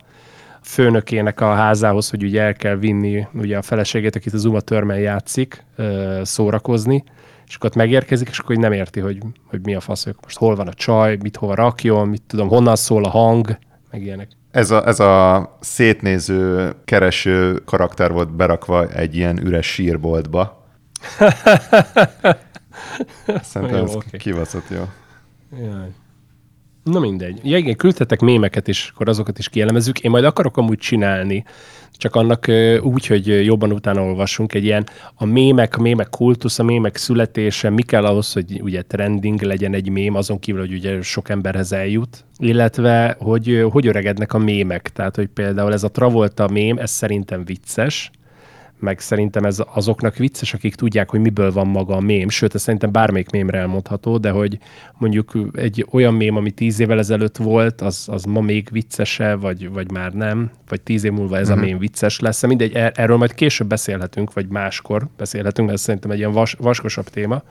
főnökének 0.63 1.41
a 1.41 1.53
házához, 1.53 2.09
hogy 2.09 2.23
ugye 2.23 2.41
el 2.41 2.53
kell 2.53 2.75
vinni 2.75 3.27
ugye 3.33 3.57
a 3.57 3.61
feleségét, 3.61 4.15
akit 4.15 4.33
az 4.33 4.45
Uma 4.45 4.59
Törmen 4.59 4.99
játszik, 4.99 5.65
szórakozni, 6.21 7.03
és 7.49 7.55
akkor 7.55 7.69
ott 7.69 7.75
megérkezik, 7.75 8.29
és 8.29 8.39
akkor 8.39 8.55
nem 8.55 8.71
érti, 8.71 8.99
hogy, 8.99 9.17
hogy 9.45 9.59
mi 9.63 9.75
a 9.75 9.79
fasz, 9.79 10.03
hogy 10.03 10.15
most 10.21 10.37
hol 10.37 10.55
van 10.55 10.67
a 10.67 10.73
csaj, 10.73 11.17
mit 11.21 11.35
hova 11.35 11.55
rakjon, 11.55 12.07
mit 12.07 12.21
tudom, 12.27 12.47
honnan 12.47 12.75
szól 12.75 13.03
a 13.03 13.09
hang, 13.09 13.57
meg 13.91 14.01
ilyenek. 14.01 14.27
Ez 14.51 14.71
a, 14.71 14.87
ez 14.87 14.99
a 14.99 15.57
szétnéző, 15.59 16.73
kereső 16.85 17.61
karakter 17.65 18.11
volt 18.11 18.35
berakva 18.35 18.87
egy 18.87 19.15
ilyen 19.15 19.45
üres 19.45 19.67
sírboltba. 19.67 20.67
Szerintem 23.41 23.77
jó, 23.77 23.83
ez 23.83 23.95
okay. 23.95 24.19
kibaszott 24.19 24.69
jó. 24.69 24.83
Jaj. 25.57 25.89
Na 26.83 26.99
mindegy. 26.99 27.39
Ja, 27.43 27.57
igen, 27.57 27.75
küldtetek 27.75 28.19
mémeket 28.19 28.67
is, 28.67 28.91
akkor 28.93 29.09
azokat 29.09 29.37
is 29.37 29.49
kielemezzük. 29.49 29.99
Én 29.99 30.11
majd 30.11 30.23
akarok 30.23 30.57
amúgy 30.57 30.77
csinálni 30.77 31.43
csak 31.99 32.15
annak 32.15 32.45
úgy, 32.81 33.05
hogy 33.05 33.45
jobban 33.45 33.71
utána 33.71 34.01
olvassunk 34.03 34.53
egy 34.53 34.63
ilyen 34.63 34.87
a 35.15 35.25
mémek, 35.25 35.77
a 35.77 35.81
mémek 35.81 36.09
kultusz, 36.09 36.59
a 36.59 36.63
mémek 36.63 36.95
születése, 36.95 37.69
mi 37.69 37.81
kell 37.81 38.05
ahhoz, 38.05 38.33
hogy 38.33 38.61
ugye 38.61 38.81
trending 38.81 39.41
legyen 39.41 39.73
egy 39.73 39.89
mém, 39.89 40.15
azon 40.15 40.39
kívül, 40.39 40.61
hogy 40.61 40.73
ugye 40.73 41.01
sok 41.01 41.29
emberhez 41.29 41.71
eljut, 41.71 42.25
illetve 42.37 43.15
hogy 43.19 43.65
hogy 43.71 43.87
öregednek 43.87 44.33
a 44.33 44.37
mémek, 44.37 44.89
tehát 44.89 45.15
hogy 45.15 45.27
például 45.27 45.73
ez 45.73 45.83
a 45.83 45.91
Travolta 45.91 46.47
mém, 46.47 46.77
ez 46.77 46.91
szerintem 46.91 47.45
vicces, 47.45 48.11
meg 48.79 48.99
szerintem 48.99 49.43
ez 49.43 49.61
azoknak 49.73 50.15
vicces, 50.15 50.53
akik 50.53 50.75
tudják, 50.75 51.09
hogy 51.09 51.19
miből 51.19 51.51
van 51.51 51.67
maga 51.67 51.95
a 51.95 51.99
mém, 51.99 52.29
sőt, 52.29 52.55
ez 52.55 52.61
szerintem 52.61 52.91
bármelyik 52.91 53.29
mémre 53.29 53.57
elmondható, 53.57 54.17
de 54.17 54.29
hogy 54.29 54.57
mondjuk 54.97 55.31
egy 55.53 55.85
olyan 55.91 56.13
mém, 56.13 56.35
ami 56.35 56.51
tíz 56.51 56.79
évvel 56.79 56.97
ezelőtt 56.97 57.37
volt, 57.37 57.81
az, 57.81 58.07
az 58.11 58.23
ma 58.23 58.41
még 58.41 58.67
viccese, 58.71 59.35
vagy, 59.35 59.69
vagy 59.69 59.91
már 59.91 60.13
nem, 60.13 60.51
vagy 60.67 60.81
tíz 60.81 61.03
év 61.03 61.11
múlva 61.11 61.37
ez 61.37 61.41
uh-huh. 61.41 61.57
a 61.57 61.59
mhm. 61.59 61.69
mém 61.69 61.79
vicces 61.79 62.19
lesz. 62.19 62.45
Mindegy, 62.45 62.73
er, 62.73 62.91
erről 62.95 63.17
majd 63.17 63.33
később 63.33 63.67
beszélhetünk, 63.67 64.33
vagy 64.33 64.47
máskor 64.47 65.07
beszélhetünk, 65.17 65.67
mert 65.67 65.79
ez 65.79 65.85
szerintem 65.85 66.11
egy 66.11 66.17
ilyen 66.17 66.31
vas, 66.31 66.55
vaskosabb 66.59 67.07
téma. 67.09 67.43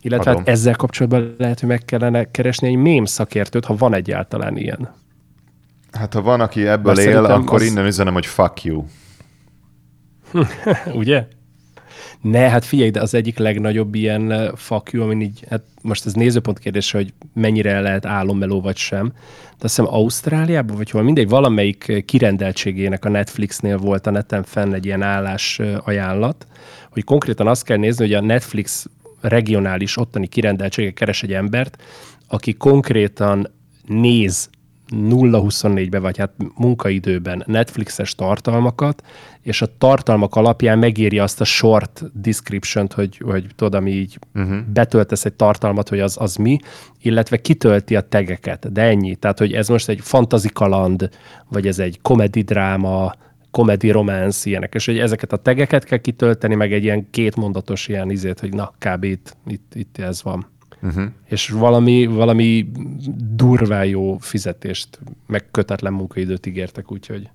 Illetve 0.00 0.30
hát 0.30 0.48
ezzel 0.48 0.74
kapcsolatban 0.74 1.34
lehet, 1.38 1.60
hogy 1.60 1.68
meg 1.68 1.84
kellene 1.84 2.30
keresni 2.30 2.68
egy 2.68 2.76
mém 2.76 3.04
szakértőt, 3.04 3.64
ha 3.64 3.76
van 3.76 3.94
egyáltalán 3.94 4.56
ilyen. 4.56 4.88
Hát 5.92 6.14
ha 6.14 6.22
van, 6.22 6.40
aki 6.40 6.66
ebből 6.66 6.94
Mert 6.94 7.08
él, 7.08 7.24
akkor 7.24 7.60
az... 7.60 7.66
innen 7.66 7.86
üzenem, 7.86 8.12
hogy 8.12 8.26
fuck 8.26 8.64
you. 8.64 8.84
Ugye? 10.94 11.26
Ne, 12.20 12.48
hát 12.48 12.64
figyelj, 12.64 12.90
de 12.90 13.00
az 13.00 13.14
egyik 13.14 13.38
legnagyobb 13.38 13.94
ilyen 13.94 14.52
fakjú, 14.56 15.02
amin 15.02 15.20
így, 15.20 15.44
hát 15.50 15.62
most 15.82 16.06
ez 16.06 16.12
nézőpont 16.12 16.58
kérdés, 16.58 16.90
hogy 16.90 17.12
mennyire 17.34 17.80
lehet 17.80 18.06
álommeló 18.06 18.60
vagy 18.60 18.76
sem. 18.76 19.06
De 19.58 19.64
azt 19.64 19.76
hiszem 19.76 19.94
Ausztráliában, 19.94 20.76
vagy 20.76 20.90
hol 20.90 21.02
mindegy, 21.02 21.28
valamelyik 21.28 22.04
kirendeltségének 22.06 23.04
a 23.04 23.08
Netflixnél 23.08 23.76
volt 23.76 24.06
a 24.06 24.10
neten 24.10 24.42
fenn 24.42 24.72
egy 24.72 24.84
ilyen 24.84 25.02
állás 25.02 25.60
ajánlat, 25.84 26.46
hogy 26.90 27.04
konkrétan 27.04 27.46
azt 27.46 27.64
kell 27.64 27.76
nézni, 27.76 28.04
hogy 28.04 28.14
a 28.14 28.20
Netflix 28.20 28.86
regionális 29.20 29.96
ottani 29.96 30.26
kirendeltsége 30.26 30.90
keres 30.90 31.22
egy 31.22 31.32
embert, 31.32 31.82
aki 32.28 32.54
konkrétan 32.54 33.50
néz 33.86 34.50
0-24-be, 34.90 35.98
vagy 35.98 36.18
hát 36.18 36.32
munkaidőben 36.54 37.42
Netflixes 37.46 38.14
tartalmakat, 38.14 39.02
és 39.42 39.62
a 39.62 39.68
tartalmak 39.78 40.34
alapján 40.34 40.78
megéri 40.78 41.18
azt 41.18 41.40
a 41.40 41.44
short 41.44 42.02
description 42.20 42.88
hogy, 42.94 43.20
hogy 43.24 43.46
tudod, 43.56 43.74
ami 43.74 43.90
így 43.90 44.18
uh-huh. 44.34 44.58
betöltesz 44.72 45.24
egy 45.24 45.32
tartalmat, 45.32 45.88
hogy 45.88 46.00
az, 46.00 46.16
az 46.20 46.36
mi, 46.36 46.58
illetve 47.02 47.40
kitölti 47.40 47.96
a 47.96 48.00
tegeket, 48.00 48.72
de 48.72 48.82
ennyi. 48.82 49.14
Tehát, 49.14 49.38
hogy 49.38 49.52
ez 49.52 49.68
most 49.68 49.88
egy 49.88 50.00
fantazi 50.00 50.48
kaland, 50.48 51.08
vagy 51.48 51.66
ez 51.66 51.78
egy 51.78 51.98
komedi 52.02 52.42
dráma, 52.42 53.14
komedi 53.50 53.90
romance, 53.90 54.48
ilyenek, 54.48 54.74
és 54.74 54.86
hogy 54.86 54.98
ezeket 54.98 55.32
a 55.32 55.36
tegeket 55.36 55.84
kell 55.84 55.98
kitölteni, 55.98 56.54
meg 56.54 56.72
egy 56.72 56.82
ilyen 56.82 57.10
kétmondatos 57.10 57.88
ilyen 57.88 58.10
izét, 58.10 58.40
hogy 58.40 58.54
na, 58.54 58.72
kb. 58.78 59.04
itt, 59.04 59.36
itt, 59.46 59.72
itt 59.74 59.98
ez 59.98 60.22
van. 60.22 60.46
Uh-huh. 60.82 61.04
És 61.24 61.48
valami, 61.48 62.06
valami 62.06 62.70
durvá 63.34 63.82
jó 63.82 64.16
fizetést, 64.20 64.98
meg 65.26 65.50
kötetlen 65.50 65.92
munkaidőt 65.92 66.46
ígértek, 66.46 66.92
úgyhogy 66.92 67.30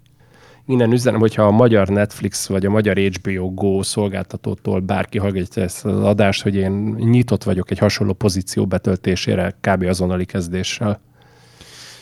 innen 0.65 0.91
üzenem, 0.91 1.19
hogyha 1.19 1.43
a 1.43 1.51
magyar 1.51 1.87
Netflix 1.87 2.47
vagy 2.47 2.65
a 2.65 2.69
magyar 2.69 2.97
HBO 2.97 3.53
Go 3.53 3.83
szolgáltatótól 3.83 4.79
bárki 4.79 5.17
hallgatja 5.17 5.63
ezt 5.63 5.85
az 5.85 6.03
adást, 6.03 6.41
hogy 6.41 6.55
én 6.55 6.71
nyitott 6.97 7.43
vagyok 7.43 7.71
egy 7.71 7.77
hasonló 7.77 8.13
pozíció 8.13 8.65
betöltésére 8.65 9.55
kb. 9.61 9.83
azonnali 9.83 10.25
kezdéssel. 10.25 10.99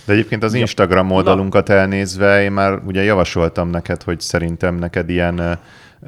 De 0.06 0.14
egyébként 0.14 0.44
az 0.44 0.54
Instagram 0.54 1.12
oldalunkat 1.12 1.70
elnézve, 1.70 2.44
én 2.44 2.52
már 2.52 2.82
ugye 2.86 3.04
javasoltam 3.04 3.70
neked, 3.70 4.04
hogy 4.04 4.20
szerintem 4.20 4.76
neked 4.76 5.10
ilyen 5.10 5.60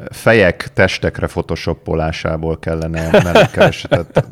fejek 0.10 0.74
testekre 0.74 1.28
photoshoppolásából 1.28 2.60
kellene 2.60 3.10
mellékkeresetet 3.24 4.28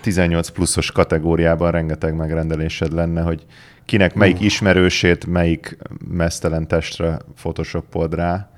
18 0.00 0.48
pluszos 0.48 0.92
kategóriában 0.92 1.70
rengeteg 1.70 2.14
megrendelésed 2.14 2.92
lenne, 2.92 3.22
hogy 3.22 3.44
kinek 3.84 4.14
melyik 4.14 4.40
ismerősét, 4.40 5.26
melyik 5.26 5.78
mesztelen 6.08 6.68
testre 6.68 7.18
photoshopold 7.36 8.14
rá. 8.14 8.50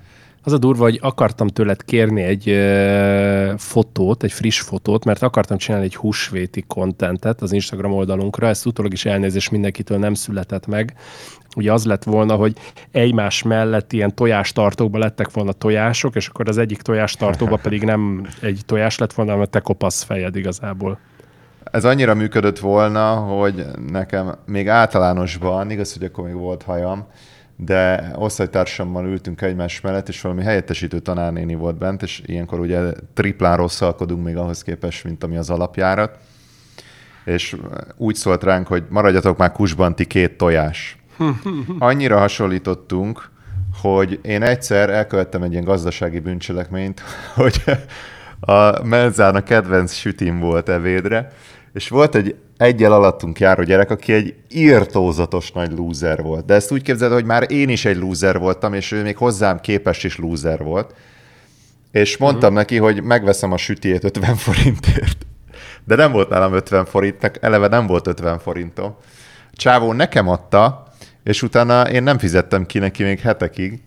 Az 0.42 0.52
a 0.52 0.59
durva, 0.59 0.82
hogy 0.82 0.99
akartam 1.02 1.49
tőled 1.49 1.85
kérni 1.85 2.23
egy 2.23 2.49
ö, 2.49 3.52
fotót, 3.56 4.23
egy 4.23 4.32
friss 4.32 4.61
fotót, 4.61 5.04
mert 5.04 5.23
akartam 5.23 5.56
csinálni 5.56 5.87
egy 5.87 5.97
húsvéti 5.97 6.64
kontentet 6.66 7.42
az 7.42 7.52
Instagram 7.52 7.92
oldalunkra, 7.92 8.49
ezt 8.49 8.66
utólag 8.66 8.92
is 8.92 9.04
elnézés 9.04 9.49
mindenkitől 9.49 9.99
nem 9.99 10.14
született 10.14 10.66
meg. 10.66 10.94
Ugye 11.56 11.73
az 11.73 11.85
lett 11.85 12.04
volna, 12.04 12.35
hogy 12.35 12.56
egymás 12.90 13.42
mellett 13.42 13.92
ilyen 13.92 14.14
tojástartókban 14.14 15.00
lettek 15.00 15.32
volna 15.32 15.52
tojások, 15.52 16.14
és 16.14 16.28
akkor 16.28 16.49
az 16.49 16.59
egyik 16.59 16.82
tojástartóba 16.82 17.56
pedig 17.62 17.82
nem 17.82 18.26
egy 18.40 18.61
tojás 18.66 18.99
lett 18.99 19.12
volna, 19.12 19.30
hanem 19.30 19.47
te 19.47 19.61
kopasz 19.61 20.02
fejed 20.02 20.37
igazából. 20.37 20.99
Ez 21.64 21.85
annyira 21.85 22.14
működött 22.14 22.59
volna, 22.59 23.14
hogy 23.14 23.66
nekem 23.90 24.35
még 24.47 24.68
általánosban, 24.68 25.70
igaz, 25.70 25.92
hogy 25.92 26.04
akkor 26.04 26.25
még 26.25 26.35
volt 26.35 26.62
hajam, 26.62 27.06
de 27.64 28.11
osztálytársammal 28.14 29.07
ültünk 29.07 29.43
egymás 29.43 29.81
mellett, 29.81 30.09
és 30.09 30.21
valami 30.21 30.43
helyettesítő 30.43 30.99
tanárnéni 30.99 31.55
volt 31.55 31.79
bent, 31.79 32.02
és 32.02 32.23
ilyenkor 32.26 32.61
ugye 32.61 32.93
triplán 33.14 33.57
rosszalkodunk 33.57 34.25
még 34.25 34.37
ahhoz 34.37 34.62
képest, 34.62 35.05
mint 35.05 35.25
ami 35.25 35.37
az 35.37 35.50
alapjárat. 35.50 36.19
És 37.25 37.57
úgy 37.97 38.14
szólt 38.14 38.43
ránk, 38.43 38.67
hogy 38.67 38.85
maradjatok 38.88 39.38
már 39.38 39.52
kusban 39.52 39.95
ti 39.95 40.05
két 40.05 40.37
tojás. 40.37 40.97
Annyira 41.79 42.19
hasonlítottunk, 42.19 43.31
hogy 43.83 44.19
én 44.23 44.43
egyszer 44.43 44.90
elkövettem 44.90 45.43
egy 45.43 45.52
ilyen 45.52 45.64
gazdasági 45.64 46.19
bűncselekményt, 46.19 47.00
hogy 47.35 47.62
a 48.40 48.85
menzának 48.85 49.45
kedvenc 49.45 49.93
sütim 49.93 50.38
volt 50.38 50.69
evédre, 50.69 51.33
és 51.73 51.89
volt 51.89 52.15
egy 52.15 52.37
egyel 52.57 52.93
alattunk 52.93 53.39
járó 53.39 53.62
gyerek, 53.62 53.91
aki 53.91 54.12
egy 54.12 54.35
írtózatos 54.50 55.53
nagy 55.53 55.73
lúzer 55.73 56.23
volt. 56.23 56.45
De 56.45 56.55
ezt 56.55 56.73
úgy 56.73 56.83
képzeld, 56.83 57.12
hogy 57.12 57.25
már 57.25 57.53
én 57.53 57.69
is 57.69 57.85
egy 57.85 57.97
lúzer 57.97 58.39
voltam, 58.39 58.75
és 58.75 58.93
ő 58.93 59.03
még 59.03 59.17
hozzám 59.17 59.61
képes 59.61 60.05
is 60.05 60.19
lúzer 60.19 60.62
volt. 60.62 60.95
És 61.93 62.17
mondtam 62.17 62.41
uh-huh. 62.41 62.57
neki, 62.57 62.77
hogy 62.77 63.03
megveszem 63.03 63.53
a 63.53 63.57
sütiét 63.57 64.05
50 64.05 64.37
forintért. 64.37 65.27
De 65.85 65.95
nem 65.95 66.12
volt 66.12 66.29
nálam 66.29 66.53
50 66.53 66.85
forint, 66.85 67.39
eleve 67.41 67.69
nem 67.69 67.87
volt 67.87 68.07
50 68.07 68.39
forintom. 68.39 68.95
Csávó 69.53 69.93
nekem 69.93 70.29
adta, 70.29 70.87
és 71.23 71.43
utána 71.43 71.91
én 71.91 72.03
nem 72.03 72.19
fizettem 72.19 72.67
ki 72.67 72.79
neki 72.79 73.03
még 73.03 73.21
hetekig. 73.21 73.83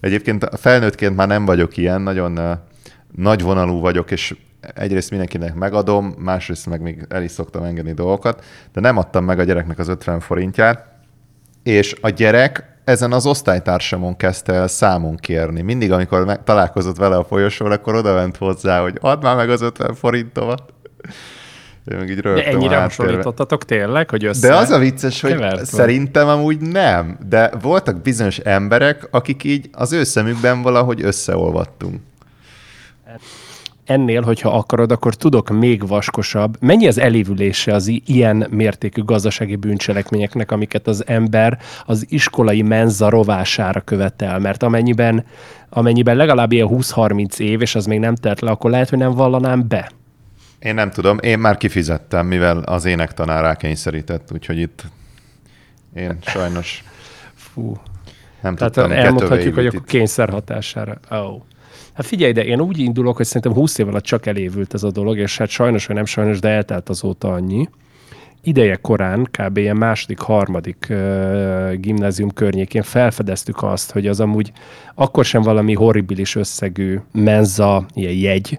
Egyébként 0.00 0.48
felnőttként 0.58 1.16
már 1.16 1.28
nem 1.28 1.44
vagyok 1.44 1.76
ilyen, 1.76 2.00
nagyon 2.00 2.38
uh, 2.38 2.50
nagyvonalú 3.16 3.80
vagyok, 3.80 4.10
és 4.10 4.34
egyrészt 4.60 5.10
mindenkinek 5.10 5.54
megadom, 5.54 6.14
másrészt 6.18 6.66
meg 6.66 6.80
még 6.80 7.06
el 7.08 7.22
is 7.22 7.30
szoktam 7.30 7.62
engedni 7.62 7.92
dolgokat, 7.92 8.44
de 8.72 8.80
nem 8.80 8.96
adtam 8.96 9.24
meg 9.24 9.38
a 9.38 9.44
gyereknek 9.44 9.78
az 9.78 9.88
50 9.88 10.20
forintját, 10.20 10.86
és 11.62 11.96
a 12.00 12.08
gyerek 12.08 12.78
ezen 12.84 13.12
az 13.12 13.26
osztálytársamon 13.26 14.16
kezdte 14.16 14.52
el 14.52 14.68
számon 14.68 15.16
kérni. 15.16 15.62
Mindig, 15.62 15.92
amikor 15.92 16.24
meg, 16.24 16.44
találkozott 16.44 16.96
vele 16.96 17.16
a 17.16 17.24
folyosón, 17.24 17.70
akkor 17.70 17.94
oda 17.94 18.14
ment 18.14 18.36
hozzá, 18.36 18.80
hogy 18.80 18.98
add 19.00 19.22
már 19.22 19.36
meg 19.36 19.50
az 19.50 19.60
50 19.60 19.94
forintomat. 19.94 20.62
Én 21.90 21.96
meg 21.96 22.10
így 22.10 22.20
de 22.20 22.44
ennyire 22.44 22.76
hasonlítottatok 22.76 23.64
tényleg, 23.64 24.10
hogy 24.10 24.24
össze... 24.24 24.48
De 24.48 24.56
az 24.56 24.70
a 24.70 24.78
vicces, 24.78 25.20
hogy 25.20 25.30
Kevert 25.30 25.64
szerintem 25.64 26.26
van. 26.26 26.38
amúgy 26.38 26.60
nem, 26.60 27.18
de 27.28 27.50
voltak 27.62 28.02
bizonyos 28.02 28.38
emberek, 28.38 29.08
akik 29.10 29.44
így 29.44 29.68
az 29.72 29.92
ő 29.92 30.04
szemükben 30.04 30.62
valahogy 30.62 31.02
összeolvadtunk 31.02 32.00
ennél, 33.90 34.22
hogyha 34.22 34.56
akarod, 34.56 34.92
akkor 34.92 35.14
tudok 35.14 35.48
még 35.48 35.86
vaskosabb. 35.86 36.56
Mennyi 36.60 36.86
az 36.86 36.98
elévülése 36.98 37.74
az 37.74 37.92
ilyen 38.04 38.46
mértékű 38.50 39.02
gazdasági 39.04 39.56
bűncselekményeknek, 39.56 40.50
amiket 40.50 40.86
az 40.86 41.06
ember 41.06 41.58
az 41.86 42.06
iskolai 42.08 42.62
menza 42.62 43.08
rovására 43.08 43.80
követel? 43.80 44.38
Mert 44.38 44.62
amennyiben, 44.62 45.24
amennyiben 45.68 46.16
legalább 46.16 46.52
ilyen 46.52 46.68
20-30 46.70 47.38
év, 47.38 47.60
és 47.60 47.74
az 47.74 47.86
még 47.86 47.98
nem 47.98 48.14
telt 48.14 48.40
le, 48.40 48.50
akkor 48.50 48.70
lehet, 48.70 48.88
hogy 48.88 48.98
nem 48.98 49.12
vallanám 49.12 49.68
be. 49.68 49.90
Én 50.58 50.74
nem 50.74 50.90
tudom, 50.90 51.18
én 51.20 51.38
már 51.38 51.56
kifizettem, 51.56 52.26
mivel 52.26 52.58
az 52.58 52.84
énektanár 52.84 53.42
rákényszerített, 53.42 54.28
úgyhogy 54.32 54.58
itt 54.58 54.84
én 55.94 56.18
sajnos 56.20 56.84
Fú. 57.34 57.76
nem 58.40 58.56
Tehát 58.56 58.72
tudtam 58.72 58.92
elmondhatjuk, 58.92 59.54
hogy 59.54 59.66
akkor 59.66 59.84
kényszer 59.84 60.30
hatására. 60.30 60.98
Oh. 61.10 61.42
Hát 61.92 62.06
figyelj, 62.06 62.32
de 62.32 62.44
én 62.44 62.60
úgy 62.60 62.78
indulok, 62.78 63.16
hogy 63.16 63.26
szerintem 63.26 63.52
20 63.52 63.78
év 63.78 63.88
alatt 63.88 64.04
csak 64.04 64.26
elévült 64.26 64.74
ez 64.74 64.82
a 64.82 64.90
dolog, 64.90 65.18
és 65.18 65.38
hát 65.38 65.48
sajnos, 65.48 65.86
vagy 65.86 65.96
nem 65.96 66.04
sajnos, 66.04 66.40
de 66.40 66.48
eltelt 66.48 66.88
azóta 66.88 67.32
annyi. 67.32 67.68
Ideje 68.42 68.76
korán, 68.76 69.28
kb. 69.30 69.56
ilyen 69.56 69.76
második, 69.76 70.18
harmadik 70.18 70.86
uh, 70.90 71.72
gimnázium 71.72 72.30
környékén 72.30 72.82
felfedeztük 72.82 73.62
azt, 73.62 73.92
hogy 73.92 74.06
az 74.06 74.20
amúgy 74.20 74.52
akkor 74.94 75.24
sem 75.24 75.42
valami 75.42 75.74
horribilis 75.74 76.36
összegű 76.36 77.00
menza, 77.12 77.86
ilyen 77.94 78.12
jegy, 78.12 78.58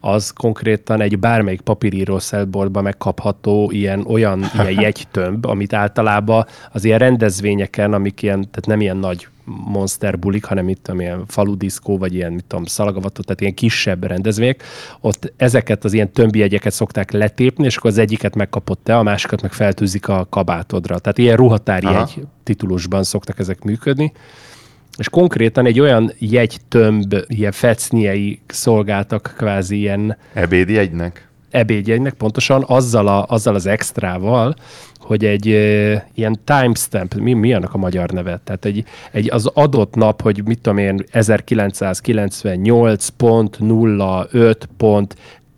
az 0.00 0.30
konkrétan 0.30 1.00
egy 1.00 1.18
bármelyik 1.18 1.60
papíríró 1.60 2.18
szelboltban 2.18 2.82
megkapható 2.82 3.70
ilyen 3.70 4.04
olyan 4.06 4.44
ilyen 4.54 4.80
jegytömb, 4.84 5.46
amit 5.46 5.72
általában 5.72 6.46
az 6.72 6.84
ilyen 6.84 6.98
rendezvényeken, 6.98 7.92
amik 7.92 8.22
ilyen, 8.22 8.40
tehát 8.40 8.66
nem 8.66 8.80
ilyen 8.80 8.96
nagy 8.96 9.28
monster 9.44 10.18
bulik, 10.18 10.44
hanem 10.44 10.68
itt 10.68 10.90
ilyen 10.98 11.24
faludiszkó, 11.26 11.98
vagy 11.98 12.14
ilyen, 12.14 12.32
mit 12.32 12.44
tudom, 12.44 12.64
szalagavató, 12.64 13.22
tehát 13.22 13.40
ilyen 13.40 13.54
kisebb 13.54 14.04
rendezvények, 14.04 14.62
ott 15.00 15.32
ezeket 15.36 15.84
az 15.84 15.92
ilyen 15.92 16.12
tömbjegyeket 16.12 16.72
szokták 16.72 17.10
letépni, 17.10 17.64
és 17.64 17.76
akkor 17.76 17.90
az 17.90 17.98
egyiket 17.98 18.34
megkapott 18.34 18.80
te, 18.82 18.96
a 18.96 19.02
másikat 19.02 19.42
meg 19.42 19.52
feltűzik 19.52 20.08
a 20.08 20.26
kabátodra. 20.30 20.98
Tehát 20.98 21.18
ilyen 21.18 21.36
ruhatári 21.36 21.86
egy 21.86 22.26
titulusban 22.42 23.04
szoktak 23.04 23.38
ezek 23.38 23.62
működni 23.62 24.12
és 24.98 25.08
konkrétan 25.08 25.66
egy 25.66 25.80
olyan 25.80 26.12
jegytömb, 26.18 27.14
ilyen 27.26 27.52
fecniei 27.52 28.40
szolgáltak 28.46 29.34
kvázi 29.36 29.78
ilyen... 29.78 30.16
Ebédjegynek? 30.32 31.28
Ebédjegynek, 31.54 32.12
pontosan 32.12 32.64
azzal, 32.66 33.06
a, 33.06 33.24
azzal 33.28 33.54
az 33.54 33.66
extrával, 33.66 34.54
hogy 34.98 35.24
egy 35.24 35.48
e, 35.48 36.06
ilyen 36.14 36.40
timestamp, 36.44 37.14
mi, 37.14 37.32
mi 37.32 37.54
annak 37.54 37.74
a 37.74 37.78
magyar 37.78 38.10
neve? 38.10 38.40
Tehát 38.44 38.64
egy, 38.64 38.84
egy 39.12 39.30
az 39.30 39.46
adott 39.46 39.94
nap, 39.94 40.22
hogy 40.22 40.42
mit 40.44 40.60
tudom 40.60 40.78
én, 40.78 41.04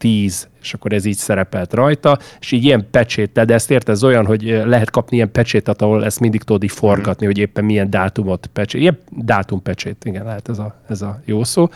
1998.05.10 0.01 0.45
és 0.67 0.75
akkor 0.75 0.93
ez 0.93 1.05
így 1.05 1.17
szerepelt 1.17 1.73
rajta, 1.73 2.19
és 2.41 2.53
így 2.53 2.65
ilyen 2.65 2.87
pecséttel, 2.91 3.45
de 3.45 3.55
ezt 3.55 3.71
érte, 3.71 3.93
ez 3.93 4.05
olyan, 4.05 4.27
hogy 4.27 4.63
lehet 4.65 4.91
kapni 4.91 5.17
ilyen 5.17 5.31
pecsétet, 5.33 5.83
ahol 5.83 6.05
ezt 6.05 6.21
mindig 6.21 6.43
tudod 6.43 6.63
így 6.63 6.71
forgatni, 6.71 7.25
mm. 7.25 7.29
hogy 7.29 7.39
éppen 7.39 7.65
milyen 7.65 7.91
dátumot 7.91 8.47
pecsét, 8.53 8.81
ilyen 8.81 8.99
dátumpecsét, 9.11 10.05
igen, 10.05 10.25
lehet 10.25 10.49
ez 10.49 10.59
a, 10.59 10.75
ez 10.89 11.03
a 11.03 11.21
jó 11.25 11.45
szó. 11.45 11.69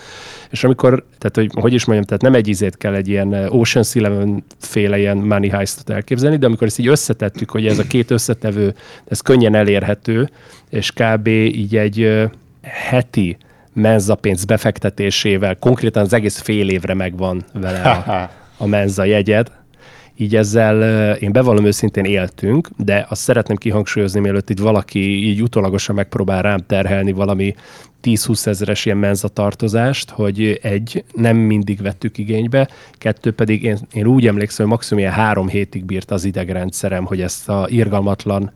És 0.51 0.65
amikor, 0.65 1.05
tehát 1.19 1.37
hogy, 1.37 1.63
hogy 1.63 1.73
is 1.73 1.85
mondjam, 1.85 2.07
tehát 2.07 2.23
nem 2.23 2.35
egy 2.35 2.49
izét 2.49 2.77
kell 2.77 2.95
egy 2.95 3.09
ilyen 3.09 3.29
Ocean's 3.33 3.97
Eleven 3.97 4.45
féle 4.59 4.99
ilyen 4.99 5.17
money 5.17 5.49
heistot 5.49 5.91
elképzelni, 5.91 6.37
de 6.37 6.47
amikor 6.47 6.67
ezt 6.67 6.79
így 6.79 6.89
összetettük, 6.89 7.51
hogy 7.51 7.67
ez 7.67 7.79
a 7.79 7.87
két 7.87 8.11
összetevő, 8.11 8.75
ez 9.09 9.21
könnyen 9.21 9.55
elérhető, 9.55 10.31
és 10.69 10.93
kb. 10.93 11.27
így 11.27 11.77
egy 11.77 12.29
heti 12.63 13.37
menza 13.73 14.19
befektetésével, 14.47 15.57
konkrétan 15.57 16.03
az 16.03 16.13
egész 16.13 16.39
fél 16.39 16.69
évre 16.69 16.95
megvan 16.95 17.45
vele 17.53 17.81
a, 17.81 18.31
a 18.65 18.67
menza 18.67 19.05
jegyed, 19.05 19.51
így 20.21 20.37
ezzel 20.37 21.13
én 21.15 21.33
bevallom 21.33 21.65
őszintén 21.65 22.05
éltünk, 22.05 22.69
de 22.77 23.07
azt 23.09 23.23
szeretném 23.23 23.57
kihangsúlyozni, 23.57 24.21
mielőtt 24.21 24.51
itt 24.51 24.59
valaki 24.59 25.27
így 25.29 25.43
utólagosan 25.43 25.95
megpróbál 25.95 26.43
rám 26.43 26.59
terhelni 26.67 27.13
valami 27.13 27.55
10-20 28.03 28.47
ezeres 28.47 28.85
ilyen 28.85 28.99
menzatartozást, 28.99 30.11
hogy 30.11 30.59
egy, 30.63 31.05
nem 31.15 31.37
mindig 31.37 31.83
vettük 31.83 32.19
igénybe, 32.19 32.69
kettő 32.93 33.33
pedig 33.33 33.63
én, 33.63 33.79
én 33.93 34.07
úgy 34.07 34.27
emlékszem, 34.27 34.67
hogy 34.67 34.75
maximum 34.75 35.03
ilyen 35.03 35.15
három 35.15 35.49
hétig 35.49 35.85
bírt 35.85 36.11
az 36.11 36.25
idegrendszerem, 36.25 37.05
hogy 37.05 37.21
ezt 37.21 37.49
a 37.49 37.67
irgalmatlan 37.69 38.53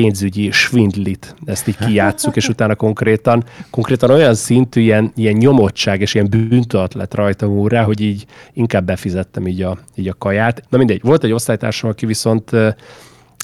pénzügyi 0.00 0.50
svindlit, 0.50 1.34
ezt 1.44 1.68
így 1.68 1.76
kijátszuk, 1.76 2.36
és 2.36 2.48
utána 2.48 2.74
konkrétan, 2.74 3.44
konkrétan 3.70 4.10
olyan 4.10 4.34
szintű 4.34 4.80
ilyen, 4.80 5.12
ilyen 5.14 5.36
nyomottság 5.36 6.00
és 6.00 6.14
ilyen 6.14 6.30
bűntudat 6.30 6.94
lett 6.94 7.14
rajtam 7.14 7.50
úrrá, 7.50 7.82
hogy 7.82 8.00
így 8.00 8.26
inkább 8.52 8.84
befizettem 8.84 9.46
így 9.46 9.62
a, 9.62 9.78
így 9.94 10.08
a 10.08 10.14
kaját. 10.18 10.62
Na 10.68 10.78
mindegy, 10.78 11.00
volt 11.02 11.24
egy 11.24 11.32
osztálytársam, 11.32 11.90
aki 11.90 12.06
viszont 12.06 12.50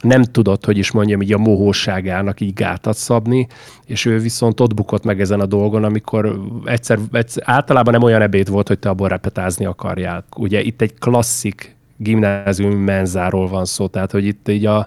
nem 0.02 0.23
tudott, 0.23 0.64
hogy 0.64 0.78
is 0.78 0.90
mondjam, 0.90 1.23
így 1.23 1.32
a 1.32 1.38
mohóságának 1.38 2.40
így 2.40 2.54
gátat 2.54 2.97
szabni, 2.97 3.47
és 3.87 4.04
ő 4.04 4.18
viszont 4.18 4.61
ott 4.61 4.75
bukott 4.75 5.04
meg 5.04 5.21
ezen 5.21 5.40
a 5.40 5.47
dolgon, 5.47 5.85
amikor 5.85 6.40
egyszer, 6.64 6.99
egyszer 7.12 7.42
általában 7.47 7.92
nem 7.92 8.02
olyan 8.02 8.23
ebéd 8.23 8.50
volt, 8.50 8.68
hogy 8.68 8.78
te 8.78 8.88
abból 8.88 9.09
repetázni 9.09 9.64
akarjál. 9.64 10.25
Ugye 10.37 10.61
itt 10.61 10.80
egy 10.80 10.94
klasszik 10.99 11.76
gimnázium 11.97 12.76
menzáról 12.76 13.49
van 13.49 13.64
szó, 13.64 13.87
tehát 13.87 14.11
hogy 14.11 14.26
itt 14.26 14.49
így 14.49 14.66
a, 14.66 14.87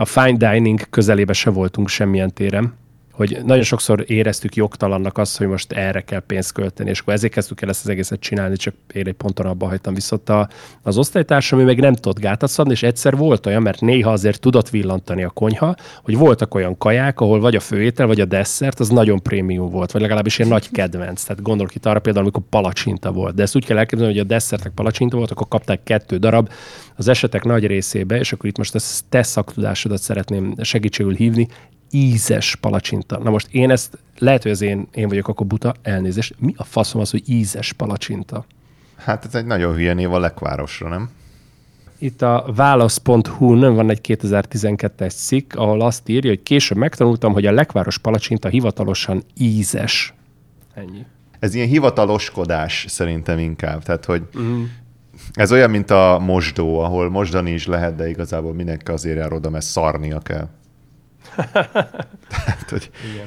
a 0.00 0.04
fine 0.04 0.50
dining 0.50 0.88
közelébe 0.90 1.32
se 1.32 1.50
voltunk 1.50 1.88
semmilyen 1.88 2.30
téren, 2.30 2.74
hogy 3.20 3.38
nagyon 3.44 3.62
sokszor 3.62 4.04
éreztük 4.06 4.54
jogtalannak 4.54 5.18
azt, 5.18 5.38
hogy 5.38 5.46
most 5.46 5.72
erre 5.72 6.00
kell 6.00 6.20
pénzt 6.20 6.52
költeni, 6.52 6.90
és 6.90 7.00
akkor 7.00 7.12
ezért 7.12 7.32
kezdtük 7.32 7.60
el 7.60 7.68
ezt 7.68 7.84
az 7.84 7.90
egészet 7.90 8.20
csinálni, 8.20 8.56
csak 8.56 8.74
én 8.92 9.06
egy 9.06 9.12
ponton 9.12 9.46
abba 9.46 9.66
hagytam. 9.66 9.94
Viszont 9.94 10.28
a, 10.28 10.48
az 10.82 10.98
osztálytársam 10.98 11.58
ami 11.58 11.66
meg 11.66 11.80
nem 11.80 11.94
tudott 11.94 12.20
gátat 12.20 12.48
szabni, 12.48 12.72
és 12.72 12.82
egyszer 12.82 13.16
volt 13.16 13.46
olyan, 13.46 13.62
mert 13.62 13.80
néha 13.80 14.10
azért 14.10 14.40
tudott 14.40 14.70
villantani 14.70 15.24
a 15.24 15.30
konyha, 15.30 15.74
hogy 16.02 16.16
voltak 16.16 16.54
olyan 16.54 16.78
kaják, 16.78 17.20
ahol 17.20 17.40
vagy 17.40 17.56
a 17.56 17.60
főétel, 17.60 18.06
vagy 18.06 18.20
a 18.20 18.24
desszert, 18.24 18.80
az 18.80 18.88
nagyon 18.88 19.22
prémium 19.22 19.70
volt, 19.70 19.92
vagy 19.92 20.02
legalábbis 20.02 20.38
ilyen 20.38 20.50
nagy 20.50 20.70
kedvenc. 20.70 21.22
Tehát 21.22 21.42
gondolok 21.42 21.74
itt 21.74 21.86
arra 21.86 22.00
például, 22.00 22.24
amikor 22.24 22.48
palacsinta 22.50 23.12
volt. 23.12 23.34
De 23.34 23.42
ezt 23.42 23.56
úgy 23.56 23.64
kell 23.64 23.78
elképzelni, 23.78 24.12
hogy 24.12 24.22
a 24.22 24.26
desszertek 24.26 24.72
palacsinta 24.72 25.16
volt, 25.16 25.30
akkor 25.30 25.48
kapták 25.48 25.82
kettő 25.82 26.16
darab, 26.16 26.50
az 26.96 27.08
esetek 27.08 27.44
nagy 27.44 27.66
részébe, 27.66 28.18
és 28.18 28.32
akkor 28.32 28.48
itt 28.48 28.58
most 28.58 28.74
ezt 28.74 29.04
te 29.08 29.22
szaktudásodat 29.22 30.00
szeretném 30.02 30.54
segítségül 30.60 31.14
hívni, 31.14 31.48
ízes 31.90 32.56
palacsinta. 32.56 33.18
Na 33.18 33.30
most 33.30 33.48
én 33.50 33.70
ezt, 33.70 33.98
lehet, 34.18 34.42
hogy 34.42 34.50
az 34.50 34.60
én, 34.60 34.88
én 34.94 35.08
vagyok 35.08 35.28
akkor 35.28 35.46
buta, 35.46 35.74
elnézést. 35.82 36.34
Mi 36.38 36.54
a 36.56 36.64
faszom 36.64 37.00
az, 37.00 37.10
hogy 37.10 37.22
ízes 37.28 37.72
palacsinta? 37.72 38.44
Hát 38.96 39.24
ez 39.24 39.34
egy 39.34 39.46
nagyon 39.46 39.74
hülye 39.74 39.92
név 39.92 40.12
a 40.12 40.18
lekvárosra, 40.18 40.88
nem? 40.88 41.10
Itt 41.98 42.22
a 42.22 42.52
válasz.hu-n 42.54 43.74
van 43.74 43.90
egy 43.90 44.00
2012-es 44.08 45.14
cikk, 45.14 45.54
ahol 45.54 45.80
azt 45.80 46.08
írja, 46.08 46.30
hogy 46.30 46.42
később 46.42 46.78
megtanultam, 46.78 47.32
hogy 47.32 47.46
a 47.46 47.52
lekváros 47.52 47.98
palacsinta 47.98 48.48
hivatalosan 48.48 49.22
ízes. 49.38 50.14
Ennyi. 50.74 51.04
Ez 51.38 51.54
ilyen 51.54 51.68
hivataloskodás 51.68 52.84
szerintem 52.88 53.38
inkább. 53.38 53.82
Tehát, 53.82 54.04
hogy 54.04 54.22
uh-huh. 54.34 54.62
ez 55.32 55.52
olyan, 55.52 55.70
mint 55.70 55.90
a 55.90 56.18
mosdó, 56.24 56.78
ahol 56.78 57.10
mosdani 57.10 57.50
is 57.50 57.66
lehet, 57.66 57.96
de 57.96 58.08
igazából 58.08 58.54
mindenki 58.54 58.90
azért 58.90 59.16
jár 59.16 59.32
oda, 59.32 59.50
mert 59.50 59.64
szarnia 59.64 60.18
kell. 60.18 60.48
Tehát, 62.28 62.66
hogy... 62.68 62.90
Igen. 63.14 63.26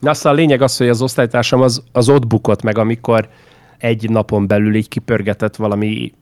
Na, 0.00 0.10
aztán 0.10 0.32
a 0.32 0.36
lényeg 0.36 0.62
az, 0.62 0.76
hogy 0.76 0.88
az 0.88 1.02
osztálytársam 1.02 1.60
az, 1.60 1.82
az 1.92 2.08
ott 2.08 2.26
bukott 2.26 2.62
meg, 2.62 2.78
amikor 2.78 3.28
egy 3.78 4.10
napon 4.10 4.46
belül 4.46 4.74
így 4.74 4.88
kipörgetett 4.88 5.56
valami 5.56 6.12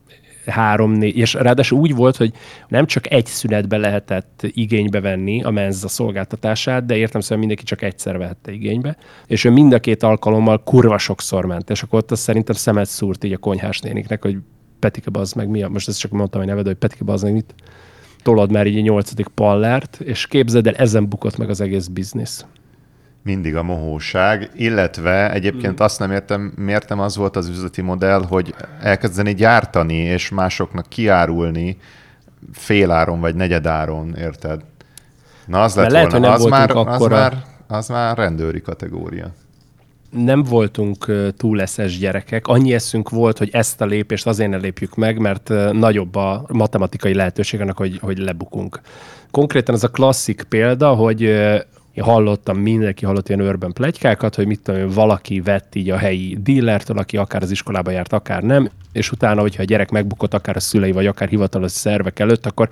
három, 0.47 0.93
négy, 0.93 1.17
és 1.17 1.35
ráadásul 1.35 1.79
úgy 1.79 1.95
volt, 1.95 2.17
hogy 2.17 2.33
nem 2.69 2.87
csak 2.87 3.11
egy 3.11 3.27
szünetbe 3.27 3.77
lehetett 3.77 4.41
igénybe 4.53 5.01
venni 5.01 5.43
a 5.43 5.51
menza 5.51 5.89
szolgáltatását, 5.89 6.87
de 6.87 6.97
értem 6.97 7.21
szerint 7.21 7.39
mindenki 7.39 7.65
csak 7.65 7.83
egyszer 7.83 8.19
vehette 8.19 8.53
igénybe, 8.53 8.97
és 9.27 9.45
ő 9.45 9.51
mind 9.51 9.73
a 9.73 9.81
két 9.81 10.03
alkalommal 10.03 10.63
kurva 10.63 10.99
sokszor 10.99 11.45
ment, 11.45 11.71
és 11.71 11.83
akkor 11.83 11.99
ott 11.99 12.11
azt 12.11 12.23
szerintem 12.23 12.55
szemet 12.55 12.89
szúrt 12.89 13.25
így 13.25 13.33
a 13.33 13.39
konyhás 13.39 13.81
néniknek, 13.81 14.23
hogy 14.23 14.37
Petike 14.79 15.11
az 15.13 15.33
meg 15.33 15.49
mi 15.49 15.63
a, 15.63 15.69
most 15.69 15.89
ezt 15.89 15.99
csak 15.99 16.11
mondtam, 16.11 16.41
hogy 16.41 16.51
neved, 16.51 16.67
hogy 16.67 16.75
Petike 16.75 17.13
az 17.13 17.23
meg 17.23 17.33
mit 17.33 17.55
tolod 18.23 18.53
már 18.53 18.67
így 18.67 18.79
a 18.79 18.81
nyolcadik 18.81 19.29
pallert, 19.29 20.01
és 20.01 20.27
képzeld 20.27 20.67
el, 20.67 20.75
ezen 20.75 21.09
bukott 21.09 21.37
meg 21.37 21.51
az 21.51 21.61
egész 21.61 21.87
biznisz. 21.87 22.45
Mindig 23.23 23.57
a 23.57 23.63
mohóság, 23.63 24.51
illetve 24.55 25.33
egyébként 25.33 25.81
mm. 25.81 25.85
azt 25.85 25.99
nem 25.99 26.11
értem, 26.11 26.53
miért 26.57 26.89
nem 26.89 27.01
az 27.01 27.17
volt 27.17 27.37
az 27.37 27.49
üzleti 27.49 27.81
modell, 27.81 28.23
hogy 28.23 28.55
elkezdeni 28.83 29.35
gyártani, 29.35 29.97
és 29.97 30.29
másoknak 30.29 30.87
kiárulni 30.89 31.77
féláron 32.53 33.21
vagy 33.21 33.35
negyedáron, 33.35 34.15
érted? 34.15 34.61
Na 35.47 35.63
az 35.63 35.75
lett 35.75 35.91
lehet, 35.91 36.11
volna, 36.11 36.33
az 36.33 36.45
már, 36.45 36.71
az, 36.71 37.07
már, 37.07 37.45
az 37.67 37.89
már 37.89 38.17
rendőri 38.17 38.61
kategória 38.61 39.33
nem 40.11 40.43
voltunk 40.43 41.13
túl 41.37 41.61
eszes 41.61 41.99
gyerekek. 41.99 42.47
Annyi 42.47 42.75
eszünk 42.75 43.11
volt, 43.11 43.39
hogy 43.39 43.49
ezt 43.53 43.81
a 43.81 43.87
lépést 43.87 44.27
azért 44.27 44.51
ne 44.51 44.57
lépjük 44.57 44.95
meg, 44.95 45.19
mert 45.19 45.49
nagyobb 45.73 46.15
a 46.15 46.47
matematikai 46.49 47.15
lehetőség 47.15 47.61
annak, 47.61 47.77
hogy, 47.77 47.99
hogy 48.01 48.19
lebukunk. 48.19 48.81
Konkrétan 49.31 49.75
ez 49.75 49.85
a 49.85 49.91
klasszik 49.91 50.43
példa, 50.49 50.95
hogy 50.95 51.23
én 51.99 52.05
hallottam, 52.05 52.59
mindenki 52.59 53.05
hallott 53.05 53.29
ilyen 53.29 53.41
örben 53.41 53.73
plegykákat, 53.73 54.35
hogy 54.35 54.47
mit 54.47 54.61
tudom, 54.61 54.89
valaki 54.89 55.41
vett 55.41 55.75
így 55.75 55.91
a 55.91 55.97
helyi 55.97 56.37
dílertől, 56.41 56.99
aki 56.99 57.17
akár 57.17 57.43
az 57.43 57.51
iskolába 57.51 57.91
járt, 57.91 58.13
akár 58.13 58.43
nem, 58.43 58.69
és 58.93 59.13
utána, 59.13 59.41
hogyha 59.41 59.63
a 59.63 59.65
gyerek 59.65 59.91
megbukott, 59.91 60.35
akár 60.35 60.57
a 60.57 60.61
szülei, 60.61 60.93
vagy 60.93 61.07
akár 61.07 61.29
hivatalos 61.29 61.71
szervek 61.71 62.19
előtt, 62.19 62.47
akkor 62.47 62.69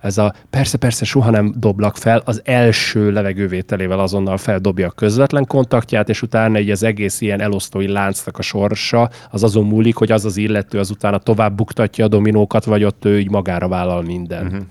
ez 0.00 0.18
a 0.18 0.34
persze, 0.50 0.78
persze, 0.78 1.04
soha 1.04 1.30
nem 1.30 1.54
doblak 1.56 1.96
fel, 1.96 2.22
az 2.24 2.42
első 2.44 3.12
levegővételével 3.12 3.98
azonnal 3.98 4.36
feldobja 4.36 4.86
a 4.86 4.90
közvetlen 4.90 5.46
kontaktját, 5.46 6.08
és 6.08 6.22
utána 6.22 6.56
egy 6.56 6.70
az 6.70 6.82
egész 6.82 7.20
ilyen 7.20 7.40
elosztói 7.40 7.88
láncnak 7.88 8.38
a 8.38 8.42
sorsa, 8.42 9.10
az 9.30 9.42
azon 9.42 9.66
múlik, 9.66 9.96
hogy 9.96 10.12
az 10.12 10.24
az 10.24 10.36
illető 10.36 10.78
az 10.78 10.90
utána 10.90 11.18
tovább 11.18 11.56
buktatja 11.56 12.04
a 12.04 12.08
dominókat, 12.08 12.64
vagy 12.64 12.84
ott 12.84 13.04
ő 13.04 13.18
így 13.18 13.30
magára 13.30 13.68
vállal 13.68 14.02
mindent. 14.02 14.52
Uh-huh 14.52 14.66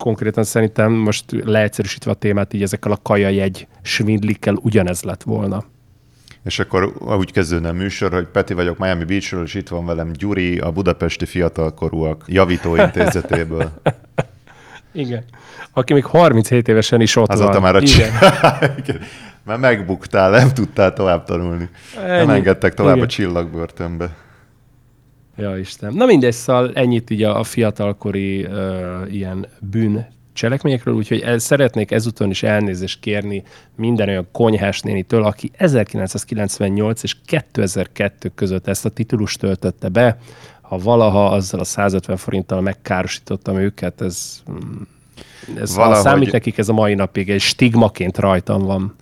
konkrétan 0.00 0.44
szerintem 0.44 0.92
most 0.92 1.24
leegyszerűsítve 1.44 2.10
a 2.10 2.14
témát, 2.14 2.52
így 2.52 2.62
ezekkel 2.62 2.92
a 2.92 2.98
kajajegy 3.02 3.66
svindlikkel 3.82 4.54
ugyanez 4.62 5.02
lett 5.02 5.22
volna. 5.22 5.64
És 6.44 6.58
akkor 6.58 6.92
úgy 7.18 7.32
kezdődne 7.32 7.68
a 7.68 7.72
műsor, 7.72 8.12
hogy 8.12 8.26
Peti 8.26 8.54
vagyok 8.54 8.78
Miami 8.78 9.04
Beachről, 9.04 9.44
és 9.44 9.54
itt 9.54 9.68
van 9.68 9.86
velem 9.86 10.12
Gyuri, 10.12 10.58
a 10.58 10.70
budapesti 10.70 11.26
fiatalkorúak 11.26 12.24
javítóintézetéből. 12.26 13.70
Igen. 14.92 15.24
Aki 15.72 15.92
még 15.92 16.04
37 16.04 16.68
évesen 16.68 17.00
is 17.00 17.16
ott 17.16 17.30
Azóta 17.30 17.52
van. 17.52 17.62
már 17.62 17.76
a 17.76 17.80
Igen. 17.80 18.12
Mert 19.44 19.60
megbuktál, 19.60 20.30
nem 20.30 20.52
tudtál 20.52 20.92
tovább 20.92 21.24
tanulni. 21.24 21.68
Ennyi. 21.96 22.16
Nem 22.16 22.30
engedtek 22.30 22.74
tovább 22.74 22.94
Igen. 22.94 23.06
a 23.06 23.10
csillagbörtönbe. 23.10 24.10
Ja, 25.40 25.58
Isten. 25.58 25.94
Na 25.94 26.06
mindegy, 26.06 26.32
szóval 26.32 26.70
ennyit 26.74 27.10
így 27.10 27.22
a, 27.22 27.38
a 27.38 27.42
fiatalkori 27.42 28.44
uh, 28.44 29.14
ilyen 29.14 29.46
bűn 29.60 30.06
cselekményekről, 30.32 30.94
úgyhogy 30.94 31.20
el, 31.20 31.38
szeretnék 31.38 31.90
ezúton 31.90 32.30
is 32.30 32.42
elnézést 32.42 33.00
kérni 33.00 33.42
minden 33.76 34.08
olyan 34.08 34.28
konyhás 34.32 34.80
nénitől, 34.80 35.24
aki 35.24 35.50
1998 35.56 37.02
és 37.02 37.16
2002 37.26 38.32
között 38.34 38.66
ezt 38.66 38.84
a 38.84 38.88
titulust 38.88 39.38
töltötte 39.38 39.88
be. 39.88 40.18
Ha 40.60 40.78
valaha 40.78 41.28
azzal 41.28 41.60
a 41.60 41.64
150 41.64 42.16
forinttal 42.16 42.60
megkárosítottam 42.60 43.56
őket, 43.56 44.00
ez, 44.00 44.42
mm, 44.50 44.82
ez 45.56 45.74
Valahogy... 45.74 46.02
számít 46.02 46.32
nekik 46.32 46.58
ez 46.58 46.68
a 46.68 46.72
mai 46.72 46.94
napig, 46.94 47.30
egy 47.30 47.40
stigmaként 47.40 48.18
rajtam 48.18 48.62
van. 48.62 48.94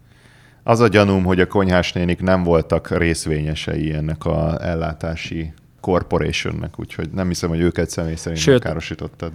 Az 0.62 0.80
a 0.80 0.88
gyanúm, 0.88 1.24
hogy 1.24 1.40
a 1.40 1.46
konyhás 1.46 1.92
nénik 1.92 2.20
nem 2.20 2.42
voltak 2.42 2.98
részvényesei 2.98 3.92
ennek 3.92 4.24
a 4.24 4.64
ellátási 4.64 5.52
corporationnek, 5.80 6.74
úgyhogy 6.76 7.08
nem 7.14 7.28
hiszem, 7.28 7.48
hogy 7.48 7.60
őket 7.60 7.90
személy 7.90 8.14
szerint 8.14 8.42
Sőt, 8.42 8.62
károsítottad. 8.62 9.32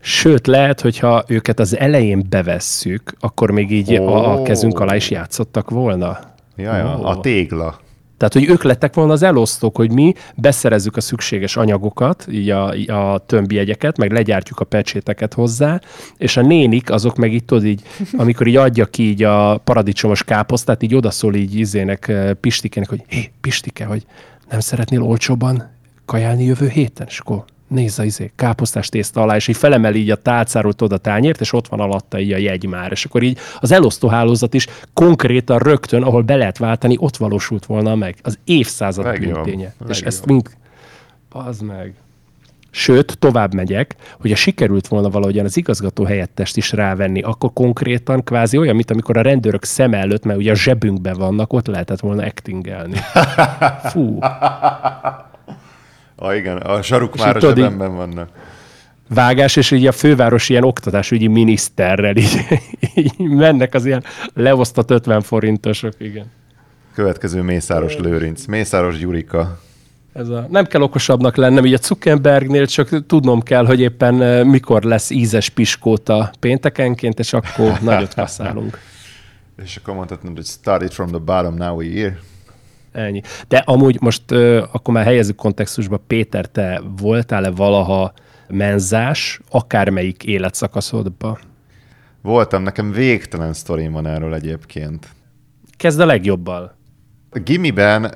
Sőt, 0.00 0.46
lehet, 0.46 0.80
hogyha 0.80 1.24
őket 1.26 1.58
az 1.58 1.76
elején 1.76 2.26
bevesszük, 2.28 3.12
akkor 3.20 3.50
még 3.50 3.70
így 3.70 3.98
oh. 3.98 4.08
a, 4.08 4.32
a 4.32 4.42
kezünk 4.42 4.80
alá 4.80 4.96
is 4.96 5.10
játszottak 5.10 5.70
volna. 5.70 6.18
Ja, 6.56 6.76
ja, 6.76 6.98
oh. 6.98 7.08
a 7.08 7.20
tégla. 7.20 7.80
Tehát, 8.22 8.36
hogy 8.36 8.48
ők 8.54 8.62
lettek 8.62 8.94
volna 8.94 9.12
az 9.12 9.22
elosztók, 9.22 9.76
hogy 9.76 9.92
mi 9.92 10.14
beszerezzük 10.34 10.96
a 10.96 11.00
szükséges 11.00 11.56
anyagokat, 11.56 12.26
így 12.30 12.50
a, 12.50 12.68
a 12.94 13.18
tömbjegyeket, 13.18 13.96
meg 13.96 14.12
legyártjuk 14.12 14.60
a 14.60 14.64
pecséteket 14.64 15.34
hozzá, 15.34 15.80
és 16.16 16.36
a 16.36 16.42
nénik 16.42 16.90
azok 16.90 17.16
meg 17.16 17.32
itt 17.32 17.46
tudod 17.46 17.64
így, 17.64 17.82
amikor 18.12 18.46
így 18.46 18.56
adja 18.56 18.86
ki 18.86 19.02
így 19.02 19.22
a 19.22 19.56
paradicsomos 19.56 20.24
káposztát, 20.24 20.82
így 20.82 20.94
odaszól 20.94 21.34
így 21.34 21.54
izének, 21.54 22.08
eh, 22.08 22.32
Pistikének, 22.32 22.88
hogy 22.88 23.02
hé, 23.06 23.30
Pistike, 23.40 23.84
hogy 23.84 24.06
nem 24.50 24.60
szeretnél 24.60 25.02
olcsóban 25.02 25.70
kajálni 26.12 26.44
jövő 26.44 26.68
héten? 26.68 27.06
És 27.06 27.18
akkor 27.18 27.44
nézz 27.68 27.98
a 27.98 28.04
izé, 28.04 28.32
káposztás 28.36 28.88
tészta 28.88 29.20
alá, 29.20 29.36
és 29.36 29.48
így 29.48 29.56
felemeli 29.56 30.00
így 30.00 30.10
a 30.10 30.16
tálcáról 30.16 30.72
a 30.78 30.96
tányért, 30.96 31.40
és 31.40 31.52
ott 31.52 31.68
van 31.68 31.80
alatta 31.80 32.18
így 32.18 32.32
a 32.32 32.36
jegy 32.36 32.66
már. 32.66 32.92
És 32.92 33.04
akkor 33.04 33.22
így 33.22 33.38
az 33.60 33.72
elosztóhálózat 33.72 34.54
is 34.54 34.66
konkrétan 34.92 35.58
rögtön, 35.58 36.02
ahol 36.02 36.22
be 36.22 36.36
lehet 36.36 36.58
váltani, 36.58 36.96
ott 36.98 37.16
valósult 37.16 37.66
volna 37.66 37.94
meg. 37.94 38.16
Az 38.22 38.38
évszázad 38.44 39.18
bűnténye. 39.18 39.74
És 39.88 40.00
ezt 40.00 40.26
mind... 40.26 40.50
Az 41.30 41.60
meg. 41.60 41.94
Sőt, 42.70 43.18
tovább 43.18 43.54
megyek, 43.54 43.96
hogyha 44.20 44.36
sikerült 44.36 44.88
volna 44.88 45.10
valahogyan 45.10 45.44
az 45.44 45.56
igazgató 45.56 46.04
helyettest 46.04 46.56
is 46.56 46.72
rávenni, 46.72 47.22
akkor 47.22 47.52
konkrétan 47.52 48.24
kvázi 48.24 48.56
olyan, 48.58 48.74
mint 48.74 48.90
amikor 48.90 49.16
a 49.16 49.22
rendőrök 49.22 49.64
szem 49.64 49.94
előtt, 49.94 50.24
mert 50.24 50.38
ugye 50.38 50.50
a 50.50 50.54
zsebünkben 50.54 51.16
vannak, 51.16 51.52
ott 51.52 51.66
lehetett 51.66 52.00
volna 52.00 52.24
actingelni. 52.24 52.96
Fú. 53.92 54.18
Ah, 56.22 56.36
igen, 56.36 56.56
a 56.56 56.82
saruk 56.82 57.16
már 57.16 57.36
a 57.36 57.40
zsebemben 57.40 57.96
vannak. 57.96 58.28
Vágás, 59.08 59.56
és 59.56 59.70
így 59.70 59.86
a 59.86 59.92
főváros 59.92 60.48
ilyen 60.48 60.64
oktatásügyi 60.64 61.26
miniszterrel 61.26 62.16
így, 62.16 62.46
így 62.94 63.18
mennek 63.18 63.74
az 63.74 63.86
ilyen 63.86 64.04
leosztott 64.34 64.90
50 64.90 65.20
forintosok, 65.20 65.92
igen. 65.98 66.30
Következő 66.94 67.42
Mészáros 67.42 67.96
Lőrinc. 67.96 68.44
Mészáros 68.44 68.98
Gyurika. 68.98 69.58
Ez 70.12 70.28
a, 70.28 70.46
nem 70.50 70.64
kell 70.64 70.80
okosabbnak 70.80 71.36
lennem, 71.36 71.64
így 71.64 71.74
a 71.74 71.78
Zuckerbergnél 71.82 72.66
csak 72.66 73.06
tudnom 73.06 73.42
kell, 73.42 73.66
hogy 73.66 73.80
éppen 73.80 74.46
mikor 74.46 74.82
lesz 74.82 75.10
ízes 75.10 75.48
piskóta 75.48 76.30
péntekenként, 76.40 77.18
és 77.18 77.32
akkor 77.32 77.78
nagyot 77.80 78.14
kaszálunk. 78.14 78.78
és 79.64 79.76
akkor 79.76 79.94
mondhatnod, 79.94 80.36
hogy 80.36 80.46
started 80.46 80.92
from 80.92 81.08
the 81.08 81.18
bottom, 81.18 81.54
now 81.54 81.80
we're 81.80 81.94
here. 81.94 82.18
Ennyi. 82.92 83.20
De 83.48 83.56
amúgy 83.56 84.00
most 84.00 84.32
akkor 84.72 84.94
már 84.94 85.04
helyezzük 85.04 85.36
kontextusba, 85.36 85.96
Péter, 86.06 86.46
te 86.46 86.82
voltál-e 86.96 87.50
valaha 87.50 88.12
menzás, 88.48 89.40
akármelyik 89.50 90.24
életszakaszodba? 90.24 91.38
Voltam, 92.22 92.62
nekem 92.62 92.92
végtelen 92.92 93.52
sztorim 93.52 93.92
van 93.92 94.06
erről 94.06 94.34
egyébként. 94.34 95.06
Kezd 95.76 96.00
a 96.00 96.06
legjobbal. 96.06 96.74
A 97.30 97.38
gimiben 97.38 98.14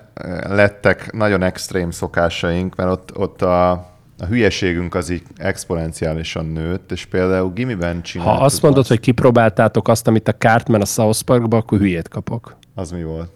lettek 0.48 1.12
nagyon 1.12 1.42
extrém 1.42 1.90
szokásaink, 1.90 2.76
mert 2.76 2.90
ott, 2.90 3.18
ott 3.18 3.42
a, 3.42 3.70
a 4.18 4.24
hülyeségünk 4.28 4.94
az 4.94 5.10
így 5.10 5.22
exponenciálisan 5.36 6.46
nőtt, 6.46 6.92
és 6.92 7.04
például 7.04 7.52
gimiben 7.52 8.02
csináltuk 8.02 8.36
Ha 8.36 8.44
azt 8.44 8.62
mondod, 8.62 8.80
azt, 8.80 8.88
hogy 8.88 9.00
kipróbáltátok 9.00 9.88
azt, 9.88 10.06
amit 10.06 10.28
a 10.28 10.34
Cartman 10.34 10.80
a 10.80 10.84
South 10.84 11.22
Parkba, 11.22 11.56
akkor 11.56 11.78
hülyét 11.78 12.08
kapok. 12.08 12.56
Az 12.74 12.90
mi 12.90 13.02
volt? 13.02 13.30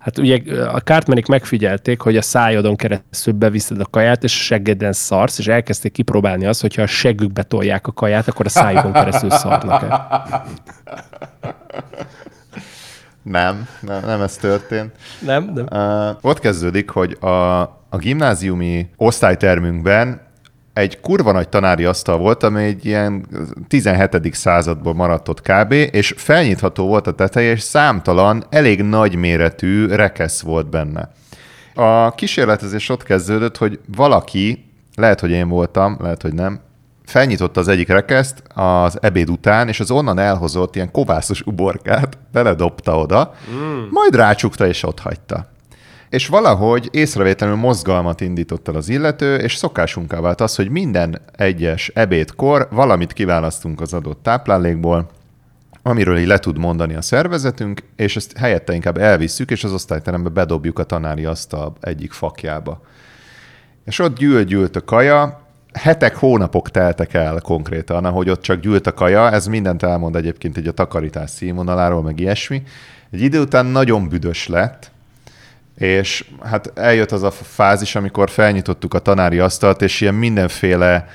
Hát 0.00 0.18
ugye 0.18 0.64
a 0.64 0.78
Cartmanik 0.80 1.26
megfigyelték, 1.26 2.00
hogy 2.00 2.16
a 2.16 2.22
szájodon 2.22 2.76
keresztül 2.76 3.34
beviszed 3.34 3.80
a 3.80 3.86
kaját, 3.90 4.24
és 4.24 4.34
a 4.34 4.42
seggeden 4.42 4.92
szarsz, 4.92 5.38
és 5.38 5.46
elkezdték 5.46 5.92
kipróbálni 5.92 6.46
azt, 6.46 6.60
hogyha 6.60 6.82
a 6.82 6.86
seggükbe 6.86 7.42
tolják 7.42 7.86
a 7.86 7.92
kaját, 7.92 8.28
akkor 8.28 8.46
a 8.46 8.48
szájukon 8.48 8.92
keresztül 8.92 9.30
szarnak-e. 9.30 10.08
Nem, 13.22 13.68
nem, 13.80 14.04
nem 14.04 14.20
ez 14.20 14.36
történt. 14.36 14.92
Nem, 15.18 15.50
nem. 15.54 15.66
Uh, 15.70 16.16
ott 16.20 16.38
kezdődik, 16.38 16.90
hogy 16.90 17.16
a, 17.20 17.60
a 17.88 17.96
gimnáziumi 17.98 18.90
osztálytermünkben 18.96 20.20
egy 20.80 21.00
kurva 21.00 21.32
nagy 21.32 21.48
tanári 21.48 21.84
asztal 21.84 22.18
volt, 22.18 22.42
ami 22.42 22.64
egy 22.64 22.86
ilyen 22.86 23.26
17. 23.68 24.34
századból 24.34 24.94
maradt 24.94 25.28
ott 25.28 25.42
kb., 25.42 25.72
és 25.72 26.14
felnyitható 26.16 26.86
volt 26.86 27.06
a 27.06 27.12
teteje, 27.12 27.50
és 27.50 27.60
számtalan, 27.60 28.44
elég 28.50 28.82
nagy 28.82 29.16
méretű 29.16 29.86
rekesz 29.86 30.40
volt 30.40 30.70
benne. 30.70 31.08
A 31.74 32.14
kísérletezés 32.14 32.88
ott 32.88 33.02
kezdődött, 33.02 33.56
hogy 33.56 33.80
valaki, 33.96 34.64
lehet, 34.94 35.20
hogy 35.20 35.30
én 35.30 35.48
voltam, 35.48 35.96
lehet, 36.00 36.22
hogy 36.22 36.34
nem, 36.34 36.60
felnyitotta 37.04 37.60
az 37.60 37.68
egyik 37.68 37.88
rekeszt 37.88 38.42
az 38.54 38.98
ebéd 39.02 39.30
után, 39.30 39.68
és 39.68 39.80
az 39.80 39.90
onnan 39.90 40.18
elhozott 40.18 40.74
ilyen 40.74 40.90
kovászos 40.90 41.40
uborkát 41.40 42.18
beledobta 42.32 42.98
oda, 42.98 43.34
mm. 43.54 43.82
majd 43.90 44.14
rácsukta 44.14 44.66
és 44.66 44.82
ott 44.82 45.00
hagyta. 45.00 45.46
És 46.10 46.26
valahogy 46.26 46.88
észrevétlenül 46.92 47.56
mozgalmat 47.56 48.20
indított 48.20 48.68
el 48.68 48.74
az 48.74 48.88
illető, 48.88 49.36
és 49.36 49.56
szokásunká 49.56 50.20
vált 50.20 50.40
az, 50.40 50.54
hogy 50.56 50.68
minden 50.68 51.20
egyes 51.36 51.90
ebédkor 51.94 52.68
valamit 52.70 53.12
kiválasztunk 53.12 53.80
az 53.80 53.92
adott 53.92 54.22
táplálékból, 54.22 55.10
amiről 55.82 56.18
így 56.18 56.26
le 56.26 56.38
tud 56.38 56.58
mondani 56.58 56.94
a 56.94 57.02
szervezetünk, 57.02 57.82
és 57.96 58.16
ezt 58.16 58.36
helyette 58.36 58.74
inkább 58.74 58.98
elvisszük, 58.98 59.50
és 59.50 59.64
az 59.64 59.72
osztályterembe 59.72 60.28
bedobjuk 60.28 60.78
a 60.78 60.84
tanári 60.84 61.24
asztal 61.24 61.76
egyik 61.80 62.12
fakjába. 62.12 62.80
És 63.84 63.98
ott 63.98 64.18
gyűlt-gyűlt 64.18 64.76
a 64.76 64.84
kaja, 64.84 65.46
hetek, 65.72 66.16
hónapok 66.16 66.70
teltek 66.70 67.14
el 67.14 67.40
konkrétan, 67.40 68.04
ahogy 68.04 68.30
ott 68.30 68.42
csak 68.42 68.60
gyűlt 68.60 68.86
a 68.86 68.94
kaja, 68.94 69.30
ez 69.30 69.46
mindent 69.46 69.82
elmond 69.82 70.16
egyébként 70.16 70.56
egy 70.56 70.66
a 70.66 70.72
takarítás 70.72 71.30
színvonaláról, 71.30 72.02
meg 72.02 72.20
ilyesmi. 72.20 72.62
Egy 73.10 73.20
idő 73.20 73.40
után 73.40 73.66
nagyon 73.66 74.08
büdös 74.08 74.46
lett, 74.46 74.90
és 75.80 76.24
hát 76.44 76.72
eljött 76.74 77.10
az 77.10 77.22
a 77.22 77.30
fázis, 77.30 77.94
amikor 77.94 78.30
felnyitottuk 78.30 78.94
a 78.94 78.98
tanári 78.98 79.38
asztalt, 79.38 79.82
és 79.82 80.00
ilyen 80.00 80.14
mindenféle 80.14 81.08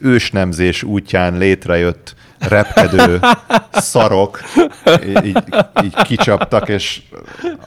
ősnemzés 0.00 0.82
útján 0.82 1.38
létrejött 1.38 2.14
repkedő 2.38 3.20
szarok 3.72 4.40
így, 5.06 5.42
így 5.84 5.94
kicsaptak, 6.02 6.68
és 6.68 7.02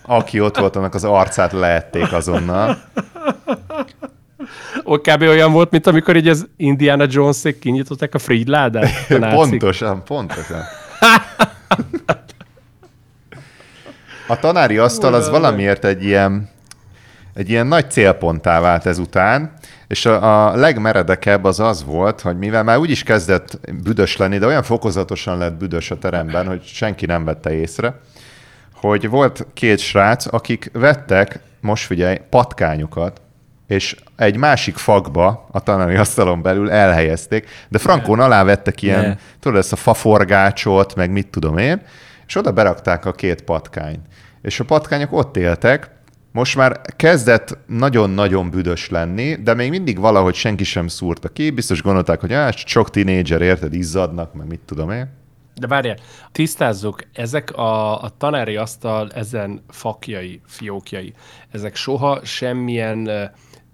aki 0.02 0.40
ott 0.40 0.58
volt, 0.58 0.76
annak 0.76 0.94
az 0.94 1.04
arcát 1.04 1.52
leették 1.52 2.14
azonnal. 2.14 2.78
kb. 4.84 5.22
olyan 5.22 5.52
volt, 5.52 5.72
mint 5.72 5.88
amikor 5.88 6.16
így 6.16 6.28
az 6.28 6.48
Indiana 6.58 7.06
Jones-ék 7.10 7.60
kinyitották 7.60 8.14
a 8.14 8.20
Friedládát. 8.20 9.08
pontosan, 9.34 10.04
pontosan. 10.04 10.62
A 14.28 14.40
tanári 14.40 14.78
asztal 14.78 15.14
az 15.14 15.30
valamiért 15.30 15.86
egy 15.86 16.04
ilyen, 16.04 16.50
egy 17.34 17.50
ilyen 17.50 17.68
nagy 17.68 17.92
célponttá 17.92 18.60
vált 18.60 18.86
ezután, 18.86 19.54
és 19.88 20.06
a, 20.06 20.48
a 20.48 20.56
legmeredekebb 20.56 21.44
az 21.44 21.60
az 21.60 21.84
volt, 21.84 22.22
hogy 22.22 22.38
mivel 22.38 22.64
már 22.64 22.78
úgyis 22.78 23.04
kezdett 23.04 23.60
büdös 23.84 24.18
lenni, 24.18 24.38
de 24.38 24.46
olyan 24.46 24.64
fokozatosan 24.64 25.38
lett 25.38 25.54
büdös 25.54 25.92
a 25.92 25.98
teremben, 25.98 26.48
hogy 26.48 26.64
senki 26.64 27.06
nem 27.06 27.26
vette 27.26 27.54
észre, 27.54 28.00
hogy 28.74 29.10
volt 29.10 29.46
két 29.54 29.80
srác, 29.80 30.34
akik 30.34 30.70
vettek, 30.74 31.40
most 31.62 31.86
figyelj, 31.86 32.18
patkányokat, 32.30 33.22
és 33.68 33.96
egy 34.16 34.38
másik 34.38 34.76
fakba 34.76 35.48
a 35.52 35.60
tanári 35.60 35.96
asztalon 35.96 36.42
belül 36.42 36.72
elhelyezték, 36.72 37.50
de 37.70 37.78
frankón 37.78 38.20
alá 38.20 38.44
vettek 38.44 38.82
ilyen, 38.82 39.08
ne. 39.08 39.16
tudod, 39.40 39.58
ezt 39.58 39.72
a 39.72 39.76
faforgácsot, 39.76 40.96
meg 40.96 41.12
mit 41.12 41.28
tudom 41.28 41.58
én, 41.58 41.82
és 42.28 42.36
oda 42.36 42.52
berakták 42.52 43.06
a 43.06 43.12
két 43.12 43.42
patkányt. 43.42 44.06
És 44.42 44.60
a 44.60 44.66
patkányok 44.66 45.12
ott 45.12 45.38
éltek, 45.38 45.96
most 46.32 46.56
már 46.56 46.82
kezdett 46.96 47.58
nagyon-nagyon 47.68 48.50
büdös 48.50 48.90
lenni, 48.90 49.36
de 49.36 49.54
még 49.54 49.70
mindig 49.70 50.00
valahogy 50.00 50.36
senki 50.36 50.64
sem 50.64 50.88
szúrta 50.88 51.30
ki, 51.30 51.50
biztos 51.50 51.82
gondolták, 51.82 52.20
hogy 52.20 52.34
ah, 52.34 52.52
sok 52.52 52.90
tinédzser, 52.90 53.42
érted, 53.42 53.74
izzadnak, 53.74 54.34
meg 54.34 54.48
mit 54.48 54.60
tudom 54.66 54.92
én. 54.92 55.10
De 55.56 55.68
várjál, 55.68 55.98
tisztázzuk, 56.32 57.04
ezek 57.14 57.52
a, 57.52 58.02
a 58.02 58.10
tanári 58.18 58.56
asztal 58.56 59.12
ezen 59.12 59.64
fakjai, 59.70 60.42
fiókjai, 60.46 61.14
ezek 61.52 61.76
soha 61.76 62.20
semmilyen 62.24 63.10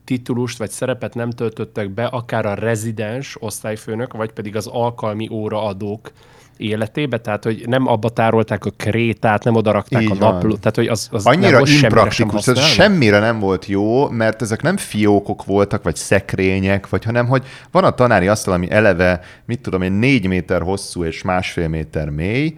titulust 0.04 0.58
vagy 0.58 0.70
szerepet 0.70 1.13
nem 1.13 1.30
töltöttek 1.30 1.89
be, 1.89 2.06
akár 2.06 2.46
a 2.46 2.54
rezidens 2.54 3.36
osztályfőnök, 3.39 4.13
vagy 4.13 4.32
pedig 4.32 4.56
az 4.56 4.68
alkalmi 4.68 5.28
óraadók 5.32 6.12
életébe, 6.63 7.17
tehát 7.17 7.43
hogy 7.43 7.63
nem 7.67 7.88
abba 7.88 8.10
tárolták 8.10 8.65
a 8.65 8.71
krétát, 8.78 9.43
nem 9.43 9.56
oda 9.56 9.71
rakták 9.71 10.02
Így 10.02 10.12
a 10.12 10.15
naplót, 10.15 10.60
tehát 10.60 10.76
hogy 10.76 10.88
az, 10.88 11.08
az 11.12 11.26
Annyira 11.26 11.62
nem 11.62 11.73
impraktikus, 11.82 12.47
ez 12.47 12.60
semmire 12.60 13.19
nem 13.19 13.39
volt 13.39 13.65
jó, 13.65 14.10
mert 14.10 14.41
ezek 14.41 14.62
nem 14.62 14.78
fiókok 14.78 15.45
voltak, 15.45 15.84
vagy 15.84 15.95
szekrények, 15.95 16.89
vagy 16.89 17.04
hanem, 17.04 17.28
hogy 17.28 17.43
van 17.71 17.84
a 17.84 17.91
tanári 17.91 18.28
asztal, 18.28 18.54
ami 18.54 18.71
eleve, 18.71 19.19
mit 19.45 19.62
tudom 19.62 19.82
én, 19.82 19.91
négy 19.91 20.28
méter 20.28 20.62
hosszú 20.62 21.04
és 21.04 21.21
másfél 21.21 21.67
méter 21.67 22.10
mély, 22.10 22.56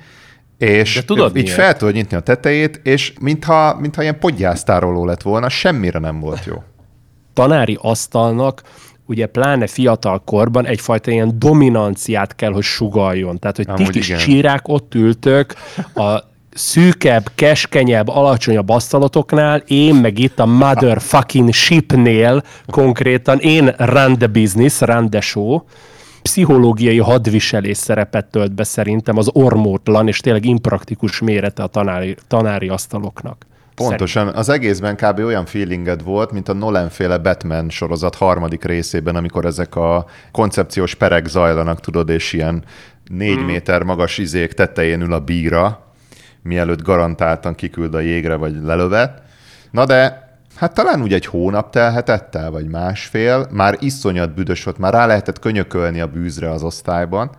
és 0.58 0.96
De 0.96 1.04
tudod 1.04 1.36
így 1.36 1.44
miért? 1.44 1.60
fel 1.60 1.76
tudod 1.76 1.94
nyitni 1.94 2.18
a 2.18 2.20
tetejét, 2.20 2.80
és 2.84 3.14
mintha, 3.20 3.78
mintha 3.80 4.02
ilyen 4.02 4.20
podgyásztároló 4.20 5.06
lett 5.06 5.22
volna, 5.22 5.50
semmire 5.50 6.00
nem 6.00 6.20
volt 6.20 6.46
jó. 6.46 6.64
Tanári 7.34 7.78
asztalnak 7.82 8.62
ugye 9.06 9.26
pláne 9.26 9.68
fiatal 9.68 10.22
korban 10.26 10.66
egyfajta 10.66 11.12
ilyen 11.12 11.40
dominanciát 11.40 12.36
kell, 12.36 12.52
hogy 12.52 12.64
sugaljon. 12.64 13.40
Tehát, 13.40 13.56
hogy 13.56 13.68
ti 13.74 13.90
kis 13.90 14.16
csírák 14.16 14.68
ott 14.68 14.96
ültök 14.96 15.54
a 15.96 16.20
szűkebb, 16.56 17.32
keskenyebb, 17.36 18.08
alacsonyabb 18.08 18.70
asztalotoknál, 18.70 19.64
én 19.68 19.96
meg 19.96 20.20
itt 20.20 20.40
a 20.40 20.46
motherfucking 20.46 21.54
shipnél 21.54 22.44
konkrétan 22.68 23.40
én 23.40 23.74
run 23.78 24.18
the 24.18 24.28
business, 24.28 24.82
run 24.82 25.10
the 25.10 25.22
show, 25.22 25.60
pszichológiai 26.22 26.98
hadviselés 26.98 27.78
szerepet 27.78 28.26
tölt 28.26 28.54
be 28.54 28.64
szerintem 28.64 29.18
az 29.18 29.30
ormótlan 29.34 30.08
és 30.08 30.20
tényleg 30.20 30.46
impraktikus 30.46 31.20
mérete 31.20 31.64
a 31.64 31.68
tanári, 31.68 32.16
tanári 32.28 32.68
asztaloknak. 32.68 33.46
Pontosan. 33.76 34.28
Az 34.28 34.50
egészben 34.50 34.96
kb. 34.96 35.20
olyan 35.20 35.46
feelinged 35.46 36.04
volt, 36.04 36.32
mint 36.32 36.50
a 36.50 36.54
Nolan-féle 36.54 37.18
Batman 37.18 37.70
sorozat 37.70 38.16
harmadik 38.16 38.64
részében, 38.64 39.16
amikor 39.16 39.46
ezek 39.46 39.76
a 39.76 40.06
koncepciós 40.32 40.96
perek 40.96 41.28
zajlanak, 41.28 41.80
tudod, 41.80 42.10
és 42.10 42.34
ilyen 42.34 42.64
négy 43.10 43.40
mm. 43.40 43.46
méter 43.46 43.84
magas 43.84 44.18
izék 44.18 44.54
tetején 44.54 45.02
ül 45.02 45.14
a 45.14 45.20
bíra, 45.20 45.86
mielőtt 46.42 46.82
garantáltan 46.82 47.56
kiküld 47.56 47.96
a 47.96 48.00
jégre, 48.00 48.36
vagy 48.36 48.56
lelövet. 48.64 49.22
Na 49.72 49.86
de 49.86 50.24
Hát 50.56 50.74
talán 50.74 51.02
úgy 51.02 51.14
egy 51.14 51.26
hónap 51.26 51.72
telhetett 51.72 52.36
el, 52.36 52.52
vagy 52.52 52.68
másfél. 52.68 53.48
Már 53.52 53.78
iszonyat 53.80 54.34
büdös 54.34 54.64
volt, 54.64 54.78
már 54.78 54.94
rá 54.94 55.06
lehetett 55.06 55.40
könyökölni 55.40 56.02
a 56.02 56.08
bűzre 56.08 56.50
az 56.52 56.64
osztályban. 56.64 57.30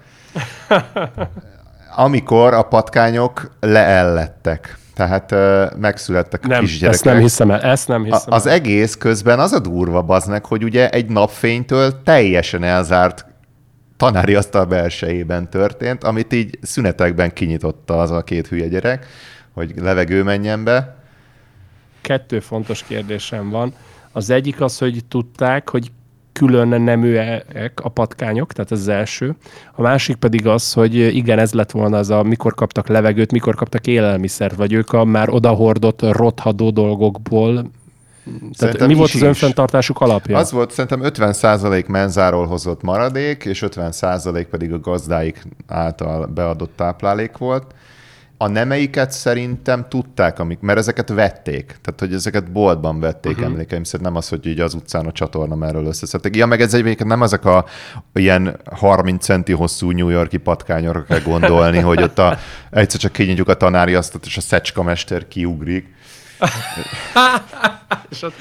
Amikor 1.96 2.54
a 2.54 2.62
patkányok 2.62 3.50
leellettek. 3.60 4.78
Tehát 4.96 5.34
megszülettek 5.78 6.46
nem, 6.46 6.58
a 6.58 6.60
kisgyerekek. 6.60 6.94
Ezt 6.94 7.04
nem 7.04 7.18
hiszem 7.18 7.50
el, 7.50 7.60
ezt 7.60 7.88
nem 7.88 8.04
hiszem 8.04 8.32
a, 8.32 8.34
Az 8.34 8.46
el. 8.46 8.52
egész 8.52 8.94
közben 8.94 9.38
az 9.38 9.52
a 9.52 9.58
durva 9.58 10.02
baznek, 10.02 10.44
hogy 10.46 10.64
ugye 10.64 10.90
egy 10.90 11.08
napfénytől 11.08 12.02
teljesen 12.02 12.62
elzárt 12.62 13.26
tanári 13.96 14.34
asztal 14.34 14.64
belsejében 14.64 15.50
történt, 15.50 16.04
amit 16.04 16.32
így 16.32 16.58
szünetekben 16.62 17.32
kinyitotta 17.32 17.98
az 17.98 18.10
a 18.10 18.22
két 18.22 18.46
hülye 18.46 18.68
gyerek, 18.68 19.06
hogy 19.52 19.72
levegő 19.76 20.22
menjen 20.22 20.64
be. 20.64 20.96
Kettő 22.00 22.40
fontos 22.40 22.82
kérdésem 22.82 23.50
van. 23.50 23.74
Az 24.12 24.30
egyik 24.30 24.60
az, 24.60 24.78
hogy 24.78 25.04
tudták, 25.08 25.68
hogy 25.70 25.90
külön 26.38 26.80
neműek 26.80 27.80
a 27.82 27.88
patkányok, 27.88 28.52
tehát 28.52 28.72
ez 28.72 28.78
az 28.78 28.88
első. 28.88 29.34
A 29.72 29.82
másik 29.82 30.16
pedig 30.16 30.46
az, 30.46 30.72
hogy 30.72 30.94
igen, 30.94 31.38
ez 31.38 31.52
lett 31.52 31.70
volna 31.70 31.98
az 31.98 32.10
a 32.10 32.22
mikor 32.22 32.54
kaptak 32.54 32.88
levegőt, 32.88 33.32
mikor 33.32 33.54
kaptak 33.54 33.86
élelmiszert, 33.86 34.56
vagy 34.56 34.72
ők 34.72 34.92
a 34.92 35.04
már 35.04 35.28
odahordott 35.28 36.02
rothadó 36.02 36.70
dolgokból 36.70 37.70
tehát 38.58 38.86
mi 38.86 38.94
volt 38.94 39.14
az 39.14 39.22
önfenntartásuk 39.22 40.00
alapja? 40.00 40.38
Az 40.38 40.52
volt 40.52 40.70
szerintem 40.70 41.00
50% 41.32 41.86
menzáról 41.86 42.46
hozott 42.46 42.82
maradék, 42.82 43.44
és 43.44 43.64
50% 43.66 44.46
pedig 44.50 44.72
a 44.72 44.80
gazdáik 44.80 45.42
által 45.66 46.26
beadott 46.26 46.76
táplálék 46.76 47.36
volt. 47.36 47.74
A 48.38 48.48
nemeiket 48.48 49.10
szerintem 49.10 49.86
tudták, 49.88 50.38
amik, 50.38 50.60
mert 50.60 50.78
ezeket 50.78 51.08
vették. 51.08 51.66
Tehát, 51.66 52.00
hogy 52.00 52.12
ezeket 52.12 52.52
boltban 52.52 53.00
vették, 53.00 53.32
uh-huh. 53.32 53.46
emlékeim 53.46 53.84
szerint 53.84 54.08
nem 54.08 54.16
az, 54.16 54.28
hogy 54.28 54.46
így 54.46 54.60
az 54.60 54.74
utcán 54.74 55.06
a 55.06 55.12
csatorna 55.12 55.54
merről 55.54 55.86
összeszedték. 55.86 56.36
Ja, 56.36 56.46
meg 56.46 56.60
ez 56.60 56.74
egyébként 56.74 57.08
nem 57.08 57.22
ezek 57.22 57.44
a 57.44 57.64
ilyen 58.14 58.60
30 58.70 59.24
centi 59.24 59.52
hosszú 59.52 59.90
New 59.90 60.08
Yorki 60.08 60.36
patkányokra 60.36 61.04
kell 61.04 61.20
gondolni, 61.20 61.78
hogy 61.78 62.02
ott 62.02 62.18
a, 62.18 62.38
egyszer 62.70 63.00
csak 63.00 63.12
kinyitjuk 63.12 63.48
a 63.48 63.54
tanári 63.54 63.94
asztalt, 63.94 64.26
és 64.26 64.36
a 64.36 64.40
szecskamester 64.40 65.28
kiugrik 65.28 65.94
és 68.08 68.22
ott 68.22 68.34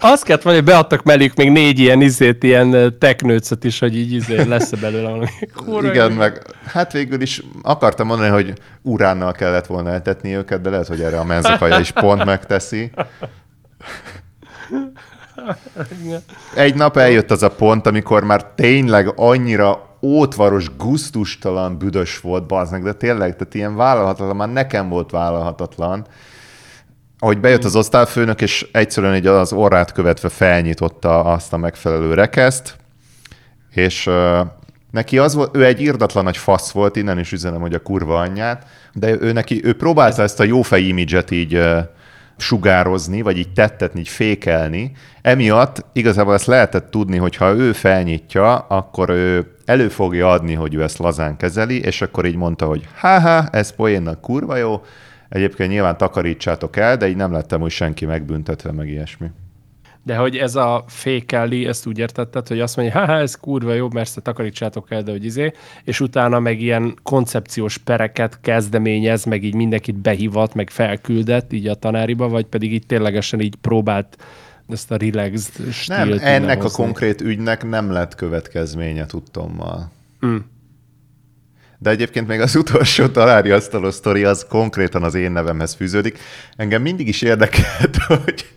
azt 0.00 0.24
kellett 0.24 0.44
mondani, 0.44 0.64
hogy 0.66 0.74
beadtak 0.74 1.02
mellék 1.02 1.34
még 1.34 1.50
négy 1.50 1.78
ilyen 1.78 2.00
izét, 2.00 2.42
ilyen 2.42 2.98
teknőcet 2.98 3.64
is, 3.64 3.78
hogy 3.78 3.96
így 3.96 4.12
izé 4.12 4.42
lesz 4.42 4.70
belőle 4.70 5.08
valami. 5.08 5.88
Igen, 5.88 6.12
meg 6.12 6.42
hát 6.66 6.92
végül 6.92 7.20
is 7.20 7.42
akartam 7.62 8.06
mondani, 8.06 8.30
hogy 8.30 8.52
uránnal 8.82 9.32
kellett 9.32 9.66
volna 9.66 9.90
eltetni 9.90 10.36
őket, 10.36 10.60
de 10.60 10.70
lehet, 10.70 10.86
hogy 10.86 11.00
erre 11.00 11.18
a 11.18 11.24
menzakaja 11.24 11.78
is 11.78 11.90
pont 11.90 12.24
megteszi. 12.24 12.90
Egy 16.54 16.74
nap 16.74 16.96
eljött 16.96 17.30
az 17.30 17.42
a 17.42 17.50
pont, 17.50 17.86
amikor 17.86 18.24
már 18.24 18.44
tényleg 18.44 19.12
annyira 19.16 19.86
ótvaros, 20.02 20.76
guztustalan, 20.76 21.78
büdös 21.78 22.20
volt, 22.20 22.46
baznak, 22.46 22.82
de 22.82 22.92
tényleg, 22.92 23.36
tehát 23.36 23.54
ilyen 23.54 23.76
vállalhatatlan, 23.76 24.36
már 24.36 24.52
nekem 24.52 24.88
volt 24.88 25.10
vállalhatatlan, 25.10 26.06
ahogy 27.18 27.40
bejött 27.40 27.64
az 27.64 27.76
osztályfőnök, 27.76 28.40
és 28.40 28.68
egyszerűen 28.72 29.16
így 29.16 29.26
az 29.26 29.52
orrát 29.52 29.92
követve 29.92 30.28
felnyitotta 30.28 31.24
azt 31.24 31.52
a 31.52 31.56
megfelelő 31.56 32.14
rekeszt, 32.14 32.76
és 33.70 34.10
neki 34.90 35.18
az 35.18 35.34
volt, 35.34 35.56
ő 35.56 35.64
egy 35.64 35.80
irdatlan 35.80 36.24
nagy 36.24 36.36
fasz 36.36 36.70
volt, 36.70 36.96
innen 36.96 37.18
is 37.18 37.32
üzenem, 37.32 37.60
hogy 37.60 37.74
a 37.74 37.82
kurva 37.82 38.18
anyját, 38.18 38.66
de 38.92 39.16
ő 39.20 39.32
neki, 39.32 39.60
ő 39.64 39.72
próbálta 39.72 40.22
ezt 40.22 40.40
a 40.40 40.44
jófej 40.44 40.82
imidzset 40.82 41.30
így 41.30 41.62
sugározni, 42.36 43.22
vagy 43.22 43.38
így 43.38 43.52
tettetni, 43.52 44.00
így 44.00 44.08
fékelni. 44.08 44.92
Emiatt 45.22 45.84
igazából 45.92 46.34
ezt 46.34 46.46
lehetett 46.46 46.90
tudni, 46.90 47.16
hogy 47.16 47.36
ha 47.36 47.54
ő 47.54 47.72
felnyitja, 47.72 48.58
akkor 48.58 49.08
ő 49.10 49.54
elő 49.64 49.88
fogja 49.88 50.30
adni, 50.30 50.54
hogy 50.54 50.74
ő 50.74 50.82
ezt 50.82 50.98
lazán 50.98 51.36
kezeli, 51.36 51.80
és 51.80 52.02
akkor 52.02 52.26
így 52.26 52.36
mondta, 52.36 52.66
hogy 52.66 52.88
ha 53.00 53.46
ez 53.46 53.74
poénnak 53.74 54.20
kurva 54.20 54.56
jó, 54.56 54.82
Egyébként 55.28 55.70
nyilván 55.70 55.96
takarítsátok 55.96 56.76
el, 56.76 56.96
de 56.96 57.08
így 57.08 57.16
nem 57.16 57.32
lettem 57.32 57.62
úgy 57.62 57.70
senki 57.70 58.04
megbüntetve, 58.04 58.72
meg 58.72 58.88
ilyesmi. 58.88 59.30
De 60.02 60.16
hogy 60.16 60.36
ez 60.36 60.54
a 60.54 60.84
fékelli, 60.86 61.66
ezt 61.66 61.86
úgy 61.86 61.98
értetted, 61.98 62.48
hogy 62.48 62.60
azt 62.60 62.76
mondja, 62.76 63.06
ha 63.06 63.12
ez 63.12 63.34
kurva 63.34 63.72
jó, 63.72 63.88
mert 63.92 64.06
ezt 64.06 64.22
takarítsátok 64.22 64.90
el, 64.90 65.02
de 65.02 65.10
hogy 65.10 65.24
izé, 65.24 65.52
és 65.84 66.00
utána 66.00 66.38
meg 66.38 66.60
ilyen 66.60 66.94
koncepciós 67.02 67.78
pereket 67.78 68.40
kezdeményez, 68.40 69.24
meg 69.24 69.44
így 69.44 69.54
mindenkit 69.54 69.94
behivat, 69.94 70.54
meg 70.54 70.70
felküldett 70.70 71.52
így 71.52 71.66
a 71.66 71.74
tanáriba, 71.74 72.28
vagy 72.28 72.46
pedig 72.46 72.72
így 72.72 72.86
ténylegesen 72.86 73.40
így 73.40 73.56
próbált 73.56 74.16
ezt 74.68 74.90
a 74.90 74.96
relaxed 74.96 75.52
Nem, 75.86 76.18
ennek 76.20 76.64
a 76.64 76.70
konkrét 76.70 77.20
ügynek 77.20 77.68
nem 77.68 77.90
lett 77.90 78.14
következménye, 78.14 79.06
tudtommal. 79.06 79.90
Mm. 80.26 80.36
De 81.78 81.90
egyébként 81.90 82.26
még 82.26 82.40
az 82.40 82.56
utolsó 82.56 83.06
talári 83.06 83.50
asztalos 83.50 83.94
sztori 83.94 84.24
az 84.24 84.46
konkrétan 84.48 85.02
az 85.02 85.14
én 85.14 85.30
nevemhez 85.30 85.74
fűződik. 85.74 86.18
Engem 86.56 86.82
mindig 86.82 87.08
is 87.08 87.22
érdekelt, 87.22 87.96
hogy, 88.06 88.48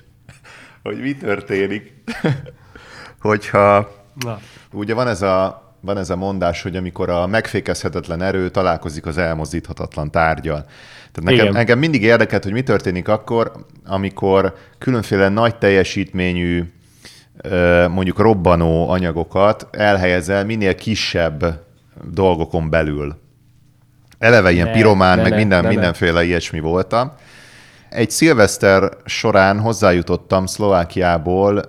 hogy 0.83 1.01
mi 1.01 1.15
történik, 1.15 1.93
hogyha 3.21 3.95
Na. 4.15 4.39
ugye 4.71 4.93
van 4.93 5.07
ez 5.07 5.21
a 5.21 5.69
van 5.83 5.97
ez 5.97 6.09
a 6.09 6.15
mondás, 6.15 6.61
hogy 6.61 6.75
amikor 6.75 7.09
a 7.09 7.27
megfékezhetetlen 7.27 8.21
erő 8.21 8.49
találkozik 8.49 9.05
az 9.05 9.17
elmozdíthatatlan 9.17 10.11
tárgyal. 10.11 10.65
Tehát 11.11 11.37
nekem, 11.37 11.55
engem 11.55 11.79
mindig 11.79 12.03
érdekelt, 12.03 12.43
hogy 12.43 12.51
mi 12.51 12.61
történik 12.63 13.07
akkor, 13.07 13.51
amikor 13.85 14.55
különféle 14.77 15.29
nagy 15.29 15.55
teljesítményű, 15.57 16.63
mondjuk 17.89 18.19
robbanó 18.19 18.89
anyagokat 18.89 19.67
elhelyezel 19.71 20.45
minél 20.45 20.75
kisebb 20.75 21.63
dolgokon 22.13 22.69
belül. 22.69 23.15
Eleve 24.17 24.51
ilyen 24.51 24.67
ne, 24.67 24.73
piromán, 24.73 25.15
ne, 25.17 25.21
meg 25.21 25.31
ne, 25.31 25.37
minden, 25.37 25.61
ne, 25.61 25.67
mindenféle 25.67 26.23
ilyesmi 26.23 26.59
voltam. 26.59 27.11
Egy 27.89 28.11
szilveszter 28.11 28.89
során 29.05 29.59
hozzájutottam 29.59 30.45
Szlovákiából 30.45 31.61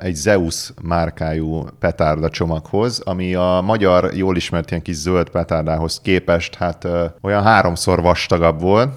egy 0.00 0.14
Zeus 0.14 0.72
márkájú 0.82 1.64
petárda 1.78 2.28
csomaghoz, 2.28 3.00
ami 3.04 3.34
a 3.34 3.60
magyar 3.64 4.14
jól 4.14 4.36
ismert 4.36 4.70
ilyen 4.70 4.82
kis 4.82 4.94
zöld 4.94 5.30
petárdához 5.30 6.00
képest 6.00 6.54
hát 6.54 6.88
olyan 7.20 7.42
háromszor 7.42 8.02
vastagabb 8.02 8.60
volt. 8.60 8.92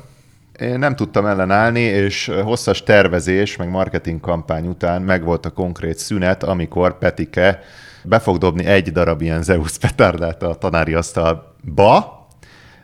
Én 0.59 0.79
nem 0.79 0.95
tudtam 0.95 1.25
ellenállni, 1.25 1.79
és 1.79 2.31
hosszas 2.43 2.83
tervezés, 2.83 3.55
meg 3.55 3.69
marketing 3.69 4.19
kampány 4.19 4.67
után 4.67 5.01
megvolt 5.01 5.45
a 5.45 5.49
konkrét 5.49 5.97
szünet, 5.97 6.43
amikor 6.43 6.97
Petike 6.97 7.59
be 8.03 8.19
fog 8.19 8.37
dobni 8.37 8.65
egy 8.65 8.91
darab 8.91 9.21
ilyen 9.21 9.43
Zeus 9.43 9.77
petárdát 9.77 10.43
a 10.43 10.55
tanári 10.55 10.93
asztalba, 10.93 12.27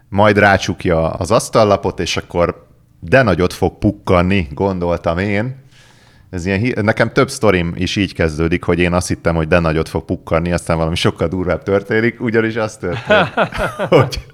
majd 0.10 0.38
rácsukja 0.38 1.10
az 1.10 1.32
asztallapot, 1.32 2.00
és 2.00 2.18
akkor 2.18 2.66
de 3.00 3.22
nagyot 3.22 3.54
fog 3.54 3.78
pukkanni, 3.78 4.48
gondoltam 4.52 5.18
én. 5.18 5.66
Ez 6.30 6.46
ilyen, 6.46 6.86
nekem 6.86 7.12
több 7.12 7.30
sztorim 7.30 7.74
is 7.76 7.96
így 7.96 8.14
kezdődik, 8.14 8.64
hogy 8.64 8.80
én 8.80 8.94
azt 8.94 9.08
hittem, 9.08 9.36
hogy 9.36 9.48
de 9.48 9.60
nagyot 9.60 9.90
fog 9.90 10.06
pukkanni, 10.06 10.52
aztán 10.52 10.78
valami 10.78 10.96
sokkal 10.96 11.28
durvább 11.28 11.64
történik, 11.64 12.22
ugyanis 12.22 12.56
az 12.56 12.78
történt, 12.78 13.28
hogy 13.90 14.26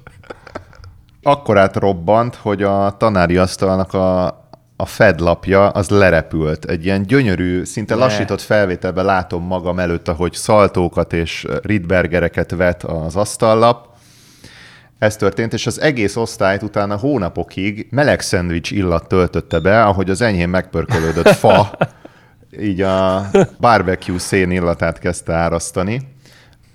akkorát 1.24 1.76
robbant, 1.76 2.36
hogy 2.36 2.64
a 2.64 2.96
tanári 2.98 3.38
asztalnak 3.38 3.94
a 3.94 4.38
a 4.84 4.86
Fed 4.86 5.20
lapja 5.20 5.70
az 5.70 5.90
lerepült. 5.90 6.66
Egy 6.66 6.86
ilyen 6.86 7.04
gyönyörű, 7.04 7.64
szinte 7.64 7.96
Le. 7.96 8.04
lassított 8.04 8.42
felvételben 8.42 9.06
látom 9.06 9.44
magam 9.44 9.80
előtt, 9.80 10.08
ahogy 10.08 10.34
szaltókat 10.34 11.14
és 11.14 11.48
ritbergereket 11.62 12.52
vet 12.52 12.84
az 12.84 13.16
asztallap. 13.16 13.88
Ez 15.00 15.16
történt, 15.16 15.54
és 15.54 15.68
az 15.68 15.82
egész 15.82 16.16
osztályt 16.16 16.64
utána 16.64 16.98
hónapokig 16.98 17.88
meleg 17.90 18.22
szendvics 18.22 18.72
illat 18.72 19.08
töltötte 19.08 19.60
be, 19.60 19.84
ahogy 19.84 20.10
az 20.10 20.22
enyhén 20.22 20.50
megpörkölődött 20.50 21.28
fa, 21.30 21.78
így 22.70 22.82
a 22.82 23.26
barbecue 23.60 24.20
szén 24.20 24.52
illatát 24.52 25.00
kezdte 25.00 25.34
árasztani 25.34 26.13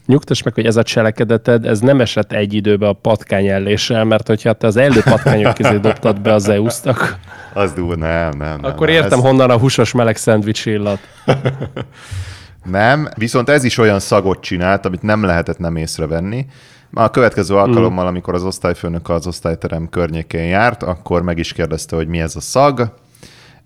nyugtass 0.09 0.43
meg, 0.43 0.55
hogy 0.55 0.67
ez 0.67 0.77
a 0.77 0.83
cselekedeted, 0.83 1.67
ez 1.67 1.81
nem 1.81 2.01
esett 2.01 2.33
egy 2.33 2.55
időbe 2.55 2.89
a 2.89 2.93
patkányelléssel, 2.93 4.05
mert 4.05 4.27
hogyha 4.27 4.53
te 4.53 4.67
az 4.67 4.77
elő 4.77 5.01
patkányok 5.01 5.55
közé 5.55 5.77
dobtad 5.77 6.21
be 6.21 6.33
az 6.33 6.49
eu 6.49 6.67
akkor... 6.85 7.17
Az 7.55 7.73
durva, 7.73 7.97
nem, 7.97 8.31
nem, 8.39 8.61
nem. 8.61 8.71
Akkor 8.71 8.89
értem, 8.89 9.19
ez... 9.19 9.25
honnan 9.25 9.51
a 9.51 9.59
húsos 9.59 9.93
meleg 9.93 10.17
szendvics 10.17 10.67
illat. 10.67 10.99
nem, 12.65 13.09
viszont 13.17 13.49
ez 13.49 13.65
is 13.65 13.79
olyan 13.79 14.01
szagot 14.01 14.41
csinált, 14.41 14.87
amit 14.87 15.03
nem 15.03 15.25
lehetett 15.25 15.59
nem 15.59 15.77
észrevenni. 15.77 16.47
A 16.93 17.11
következő 17.11 17.55
alkalommal, 17.55 18.05
mm. 18.05 18.09
amikor 18.09 18.35
az 18.35 18.45
osztályfőnök 18.45 19.09
az 19.09 19.27
osztályterem 19.27 19.89
környékén 19.89 20.45
járt, 20.45 20.83
akkor 20.83 21.23
meg 21.23 21.39
is 21.39 21.53
kérdezte, 21.53 21.97
hogy 21.97 22.09
mi 22.09 22.21
ez 22.21 22.37
a 22.37 22.41
szag, 22.41 22.93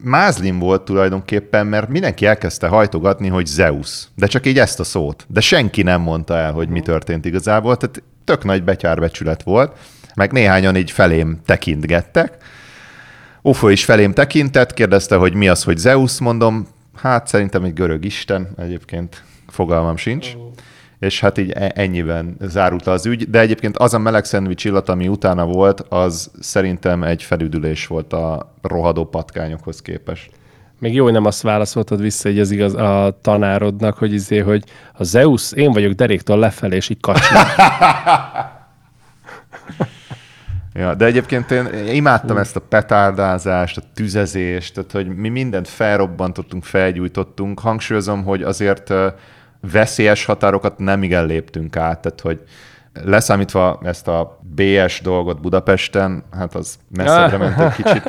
mázlim 0.02 0.58
volt 0.58 0.82
tulajdonképpen, 0.82 1.66
mert 1.66 1.88
mindenki 1.88 2.26
elkezdte 2.26 2.66
hajtogatni, 2.66 3.28
hogy 3.28 3.46
Zeus. 3.46 4.08
De 4.14 4.26
csak 4.26 4.46
így 4.46 4.58
ezt 4.58 4.80
a 4.80 4.84
szót. 4.84 5.24
De 5.28 5.40
senki 5.40 5.82
nem 5.82 6.00
mondta 6.00 6.36
el, 6.36 6.52
hogy 6.52 6.68
mi 6.68 6.78
mhm. 6.78 6.86
történt 6.86 7.24
igazából. 7.24 7.76
Tehát 7.76 8.02
tök 8.24 8.44
nagy 8.44 8.64
betyárbecsület 8.64 9.42
volt. 9.42 9.76
Meg 10.14 10.32
néhányan 10.32 10.76
így 10.76 10.90
felém 10.90 11.40
tekintgettek. 11.46 12.36
Ufo 13.42 13.68
is 13.68 13.84
felém 13.84 14.12
tekintett, 14.12 14.74
kérdezte, 14.74 15.16
hogy 15.16 15.34
mi 15.34 15.48
az, 15.48 15.64
hogy 15.64 15.76
Zeus, 15.76 16.20
mondom, 16.20 16.66
hát 16.94 17.26
szerintem 17.26 17.64
egy 17.64 17.72
görög 17.72 18.04
isten, 18.04 18.48
egyébként 18.56 19.22
fogalmam 19.48 19.96
sincs. 19.96 20.34
Oh. 20.34 20.50
És 21.02 21.20
hát 21.20 21.38
így 21.38 21.50
e- 21.50 21.72
ennyiben 21.74 22.36
zárult 22.40 22.86
az 22.86 23.06
ügy, 23.06 23.30
de 23.30 23.40
egyébként 23.40 23.76
az 23.76 23.94
a 23.94 23.98
meleg 23.98 24.24
szendvics 24.24 24.64
illat, 24.64 24.88
ami 24.88 25.08
utána 25.08 25.44
volt, 25.44 25.80
az 25.80 26.30
szerintem 26.40 27.02
egy 27.02 27.22
felüdülés 27.22 27.86
volt 27.86 28.12
a 28.12 28.54
rohadó 28.62 29.04
patkányokhoz 29.04 29.82
képest. 29.82 30.30
Még 30.78 30.94
jó, 30.94 31.04
hogy 31.04 31.12
nem 31.12 31.24
azt 31.24 31.42
válaszoltad 31.42 32.00
vissza 32.00 32.28
hogy 32.28 32.38
az 32.38 32.50
igaz 32.50 32.74
a 32.74 33.18
tanárodnak, 33.20 33.98
hogy 33.98 34.12
izé, 34.12 34.38
hogy 34.38 34.64
a 34.92 35.04
Zeus, 35.04 35.52
én 35.52 35.72
vagyok 35.72 35.92
deréktől 35.92 36.38
lefelé, 36.38 36.76
és 36.76 36.88
így 36.88 37.00
kacsnak. 37.00 37.46
Ja, 40.74 40.94
de 40.94 41.04
egyébként 41.04 41.50
én 41.50 41.68
imádtam 41.92 42.36
ezt 42.36 42.56
a 42.56 42.60
petárdázást, 42.60 43.76
a 43.76 43.82
tüzezést, 43.94 44.74
tehát 44.74 44.92
hogy 44.92 45.16
mi 45.16 45.28
mindent 45.28 45.68
felrobbantottunk, 45.68 46.64
felgyújtottunk. 46.64 47.60
Hangsúlyozom, 47.60 48.24
hogy 48.24 48.42
azért 48.42 48.92
veszélyes 49.70 50.24
határokat 50.24 50.78
nem 50.78 51.02
igen 51.02 51.26
léptünk 51.26 51.76
át, 51.76 52.00
tehát 52.00 52.20
hogy 52.20 52.40
leszámítva 53.04 53.80
ezt 53.82 54.08
a 54.08 54.40
BS 54.54 55.00
dolgot 55.00 55.40
Budapesten, 55.40 56.24
hát 56.30 56.54
az 56.54 56.78
messzebbre 56.88 57.36
ment 57.48 57.60
egy 57.60 57.84
kicsit. 57.84 58.08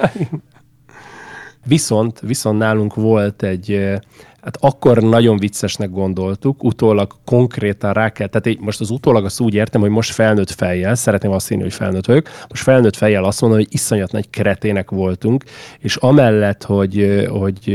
Viszont, 1.66 2.20
viszont 2.20 2.58
nálunk 2.58 2.96
volt 2.96 3.44
egy 3.44 4.00
hát 4.44 4.58
akkor 4.60 4.98
nagyon 4.98 5.38
viccesnek 5.38 5.90
gondoltuk, 5.90 6.64
utólag 6.64 7.12
konkrétan 7.26 7.94
rá 7.94 8.10
kell, 8.10 8.28
tehát 8.28 8.60
most 8.60 8.80
az 8.80 8.90
utólag 8.90 9.26
azt 9.26 9.40
úgy 9.40 9.54
értem, 9.54 9.82
hogy 9.82 9.90
most 9.90 10.12
felnőtt 10.12 10.52
fejjel, 10.52 10.96
szeretném 10.96 11.32
azt 11.32 11.48
hinni, 11.48 11.62
hogy 11.62 11.74
felnőtt 11.74 12.06
vagyok, 12.06 12.28
most 12.50 12.64
felnőtt 12.64 12.96
fejjel 12.96 13.24
azt 13.24 13.42
mondom, 13.42 13.60
hogy 13.60 13.68
iszonyat 13.72 14.12
nagy 14.12 14.30
kretének 14.30 14.90
voltunk, 14.90 15.44
és 15.80 15.96
amellett, 15.96 16.64
hogy, 16.64 17.26
hogy 17.30 17.70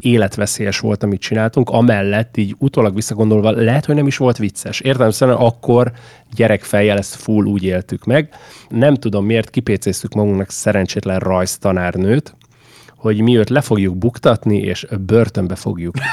életveszélyes 0.00 0.78
volt, 0.78 1.02
amit 1.02 1.20
csináltunk, 1.20 1.70
amellett 1.70 2.36
így 2.36 2.54
utólag 2.58 2.94
visszagondolva 2.94 3.50
lehet, 3.50 3.84
hogy 3.84 3.94
nem 3.94 4.06
is 4.06 4.16
volt 4.16 4.36
vicces. 4.36 4.80
Értem, 4.80 5.10
szerint 5.10 5.38
akkor 5.38 5.92
gyerekfejjel 6.34 6.98
ezt 6.98 7.14
full 7.14 7.44
úgy 7.44 7.62
éltük 7.64 8.04
meg. 8.04 8.28
Nem 8.68 8.94
tudom 8.94 9.24
miért 9.24 9.50
kipécéztük 9.50 10.14
magunknak 10.14 10.50
szerencsétlen 10.50 11.18
rajztanárnőt, 11.18 12.34
hogy 13.04 13.20
mi 13.20 13.38
őt 13.38 13.48
le 13.50 13.60
fogjuk 13.60 13.96
buktatni, 13.96 14.58
és 14.58 14.86
börtönbe 15.00 15.54
fogjuk. 15.54 15.94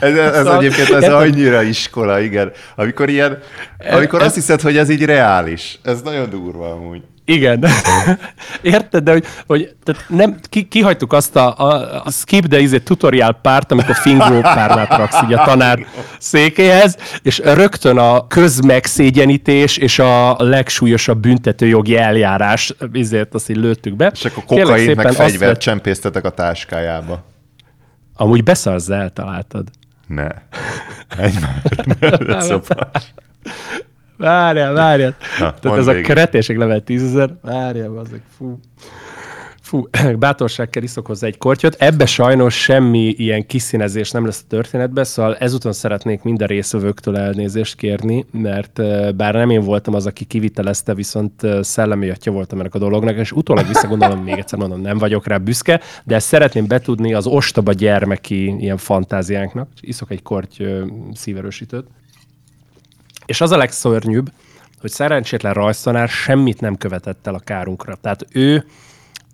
ez, 0.00 0.16
ez 0.16 0.36
szóval, 0.36 0.58
egyébként 0.58 0.90
ez 0.90 1.12
annyira 1.12 1.62
iskola, 1.62 2.20
igen. 2.20 2.52
Amikor 2.76 3.08
ilyen, 3.08 3.38
amikor 3.90 4.20
ez, 4.20 4.26
azt 4.26 4.34
hiszed, 4.34 4.60
hogy 4.60 4.76
ez 4.76 4.88
így 4.88 5.04
reális. 5.04 5.78
Ez 5.82 6.02
nagyon 6.02 6.30
durva 6.30 6.72
amúgy. 6.72 7.02
Igen. 7.26 7.64
Érted, 8.62 9.02
de 9.04 9.12
hogy, 9.12 9.24
hogy 9.46 9.74
tehát 9.84 10.04
nem, 10.08 10.38
ki, 10.48 10.68
kihagytuk 10.68 11.12
azt 11.12 11.36
a, 11.36 11.54
a, 11.58 12.02
a 12.04 12.10
skip, 12.10 12.46
de 12.46 12.58
izé 12.58 12.78
tutorial 12.78 13.38
párt, 13.42 13.72
amikor 13.72 13.94
fingó 13.94 14.40
párnát 14.40 14.96
raksz 14.96 15.22
így 15.24 15.32
a 15.32 15.44
tanár 15.44 15.86
székéhez, 16.18 16.96
és 17.22 17.38
rögtön 17.38 17.98
a 17.98 18.26
közmegszégyenítés 18.26 19.76
és 19.76 19.98
a 19.98 20.36
legsúlyosabb 20.38 21.18
büntetőjogi 21.18 21.96
eljárás, 21.96 22.74
ezért 22.92 23.34
azt 23.34 23.50
így 23.50 23.56
lőttük 23.56 23.96
be. 23.96 24.10
És 24.14 24.24
akkor 24.24 24.44
kokain 24.44 24.92
meg 24.96 25.12
fegyvert 25.12 25.38
vett... 25.38 25.58
csempésztetek 25.58 26.24
a 26.24 26.30
táskájába. 26.30 27.24
Amúgy 28.14 28.42
beszarsz, 28.42 28.88
eltaláltad. 28.88 29.68
Ne. 30.06 30.28
Egy 31.18 31.34
már. 31.40 31.62
Várjál, 34.16 34.72
várjál. 34.72 35.16
Na, 35.38 35.54
Tehát 35.54 35.78
ez 35.78 35.86
végig. 35.86 36.04
a 36.04 36.06
keretések 36.06 36.56
level 36.56 36.80
10 36.80 37.02
ezer. 37.02 37.30
Várjál, 37.42 37.96
azok, 37.98 38.20
fú. 38.36 38.58
Fú, 39.66 39.88
bátorság 40.18 40.70
kell 40.70 40.82
iszok 40.82 41.06
hozzá 41.06 41.26
egy 41.26 41.38
kortyot. 41.38 41.74
Ebbe 41.78 42.06
sajnos 42.06 42.54
semmi 42.54 43.08
ilyen 43.08 43.46
kiszínezés 43.46 44.10
nem 44.10 44.24
lesz 44.24 44.42
a 44.44 44.48
történetben, 44.48 45.04
szóval 45.04 45.36
ezúton 45.36 45.72
szeretnék 45.72 46.22
minden 46.22 46.48
részvevőktől 46.48 47.16
elnézést 47.16 47.76
kérni, 47.76 48.24
mert 48.30 48.80
bár 49.16 49.34
nem 49.34 49.50
én 49.50 49.60
voltam 49.60 49.94
az, 49.94 50.06
aki 50.06 50.24
kivitelezte, 50.24 50.94
viszont 50.94 51.42
szellemi 51.60 52.10
atya 52.10 52.30
voltam 52.30 52.60
ennek 52.60 52.74
a 52.74 52.78
dolognak, 52.78 53.16
és 53.16 53.32
utólag 53.32 53.66
visszagondolom, 53.66 54.22
még 54.22 54.38
egyszer 54.38 54.58
mondom, 54.58 54.80
nem 54.80 54.98
vagyok 54.98 55.26
rá 55.26 55.36
büszke, 55.36 55.80
de 56.04 56.14
ezt 56.14 56.26
szeretném 56.26 56.66
betudni 56.66 57.14
az 57.14 57.26
ostoba 57.26 57.72
gyermeki 57.72 58.56
ilyen 58.58 58.76
fantáziánknak. 58.76 59.68
Iszok 59.80 60.10
egy 60.10 60.22
korty 60.22 60.62
szíverősítőt. 61.12 61.86
És 63.26 63.40
az 63.40 63.52
a 63.52 63.56
legszörnyűbb, 63.56 64.30
hogy 64.80 64.90
szerencsétlen 64.90 65.52
rajztanár 65.52 66.08
semmit 66.08 66.60
nem 66.60 66.76
követett 66.76 67.26
el 67.26 67.34
a 67.34 67.38
kárunkra. 67.38 67.94
Tehát 68.00 68.26
ő, 68.32 68.66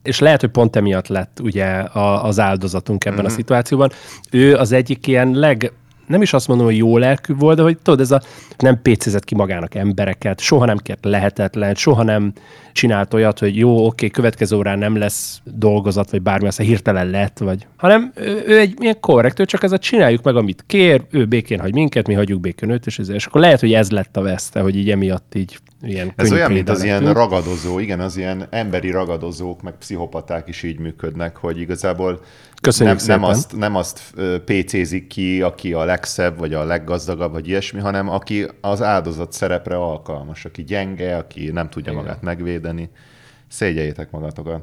és 0.03 0.19
lehet, 0.19 0.41
hogy 0.41 0.51
pont 0.51 0.77
emiatt 0.77 1.09
lett 1.09 1.41
ugye 1.43 1.85
az 2.23 2.41
áldozatunk 2.41 3.05
ebben 3.05 3.17
mm-hmm. 3.19 3.27
a 3.27 3.29
mhm. 3.29 3.39
szituációban, 3.39 3.93
ő 4.31 4.57
az 4.57 4.73
egyik 4.73 5.07
ilyen 5.07 5.31
leg 5.31 5.73
nem 6.13 6.23
is 6.23 6.33
azt 6.33 6.49
mondom, 6.49 6.67
hogy 6.67 6.77
jó 6.77 6.99
lelkű 6.99 7.35
volt, 7.35 7.57
de 7.57 7.63
hogy 7.63 7.79
tudod, 7.79 8.01
ez 8.01 8.11
a 8.11 8.23
nem 8.59 8.83
pécézett 8.83 9.25
ki 9.25 9.35
magának 9.35 9.75
embereket, 9.75 10.41
soha 10.41 10.65
nem 10.65 10.77
kért 10.77 11.05
lehetetlen, 11.05 11.75
soha 11.75 12.03
nem 12.03 12.33
csinált 12.73 13.15
olyat, 13.15 13.39
hogy 13.39 13.57
jó, 13.57 13.87
oké, 13.87 14.09
következő 14.09 14.57
órán 14.57 14.79
nem 14.79 14.97
lesz 14.97 15.41
dolgozat, 15.45 16.11
vagy 16.11 16.23
bármi, 16.23 16.47
aztán 16.47 16.67
hirtelen 16.67 17.11
lett, 17.11 17.39
vagy... 17.39 17.67
Hanem 17.77 18.13
ő, 18.15 18.43
ő 18.47 18.59
egy 18.59 18.75
ilyen 18.79 19.01
korrekt, 19.01 19.41
ő 19.41 19.45
csak 19.45 19.63
ez 19.63 19.73
a 19.73 19.79
csináljuk 19.79 20.23
meg, 20.23 20.37
amit 20.37 20.65
kér, 20.67 21.03
ő 21.11 21.27
békén 21.27 21.61
hagy 21.61 21.75
minket, 21.75 22.07
mi 22.07 22.15
hagyjuk 22.15 22.41
békén 22.41 22.71
őt, 22.71 22.87
és, 22.87 22.99
ez, 22.99 23.09
és 23.09 23.27
akkor 23.27 23.41
lehet, 23.41 23.61
hogy 23.61 23.73
ez 23.73 23.91
lett 23.91 24.17
a 24.17 24.23
veszte, 24.23 24.61
hogy 24.61 24.77
így 24.77 24.91
emiatt 24.91 25.35
így 25.35 25.59
ilyen 25.83 26.13
Ez 26.17 26.33
olyan, 26.33 26.53
mint 26.53 26.69
az 26.69 26.83
ilyen 26.83 27.13
ragadozó, 27.13 27.79
igen, 27.79 28.01
az 28.01 28.17
ilyen 28.17 28.47
emberi 28.51 28.91
ragadozók, 28.91 29.63
meg 29.63 29.75
pszichopaták 29.79 30.49
is 30.49 30.63
így 30.63 30.79
működnek, 30.79 31.37
hogy 31.37 31.61
igazából 31.61 32.21
Köszönjük 32.63 33.07
nem, 33.07 33.21
nem, 33.21 33.31
azt, 33.31 33.57
nem 33.57 33.77
azt 33.77 34.01
PC-zik 34.45 35.07
ki, 35.07 35.43
aki 35.43 35.73
a 35.73 35.85
legszebb, 36.03 36.39
vagy 36.39 36.55
a 36.55 36.65
leggazdagabb, 36.65 37.33
vagy 37.33 37.49
ilyesmi, 37.49 37.81
hanem 37.81 38.09
aki 38.09 38.47
az 38.61 38.83
áldozat 38.83 39.33
szerepre 39.33 39.77
alkalmas, 39.77 40.45
aki 40.45 40.65
gyenge, 40.65 41.17
aki 41.17 41.51
nem 41.51 41.69
tudja 41.69 41.93
Igen. 41.93 42.05
magát 42.05 42.23
megvédeni. 42.23 42.91
Szégyeljétek 43.49 44.11
magatokat 44.11 44.63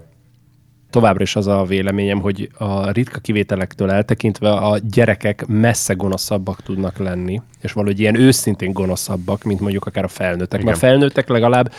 továbbra 0.89 1.23
is 1.23 1.35
az 1.35 1.47
a 1.47 1.63
véleményem, 1.63 2.19
hogy 2.19 2.49
a 2.57 2.91
ritka 2.91 3.19
kivételektől 3.19 3.91
eltekintve 3.91 4.51
a 4.51 4.77
gyerekek 4.91 5.45
messze 5.47 5.93
gonoszabbak 5.93 6.61
tudnak 6.63 6.97
lenni, 6.97 7.41
és 7.61 7.71
valahogy 7.71 7.99
ilyen 7.99 8.15
őszintén 8.15 8.73
gonoszabbak, 8.73 9.43
mint 9.43 9.59
mondjuk 9.59 9.85
akár 9.85 10.03
a 10.03 10.07
felnőttek. 10.07 10.63
Mert 10.63 10.75
a 10.75 10.79
felnőttek 10.79 11.29
legalább 11.29 11.71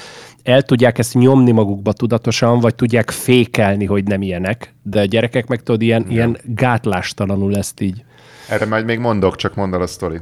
el 0.42 0.62
tudják 0.62 0.98
ezt 0.98 1.14
nyomni 1.14 1.50
magukba 1.50 1.92
tudatosan, 1.92 2.60
vagy 2.60 2.74
tudják 2.74 3.10
fékelni, 3.10 3.84
hogy 3.84 4.04
nem 4.04 4.22
ilyenek, 4.22 4.74
de 4.82 5.00
a 5.00 5.04
gyerekek 5.04 5.46
meg 5.46 5.62
tudod, 5.62 5.82
ilyen, 5.82 6.06
ilyen 6.08 6.38
gátlástalanul 6.44 7.56
ezt 7.56 7.80
így. 7.80 8.04
Erre 8.50 8.66
majd 8.66 8.84
még 8.84 8.98
mondok, 8.98 9.36
csak 9.36 9.54
mondd 9.54 9.74
el 9.74 9.82
a 9.82 9.86
sztori. 9.86 10.20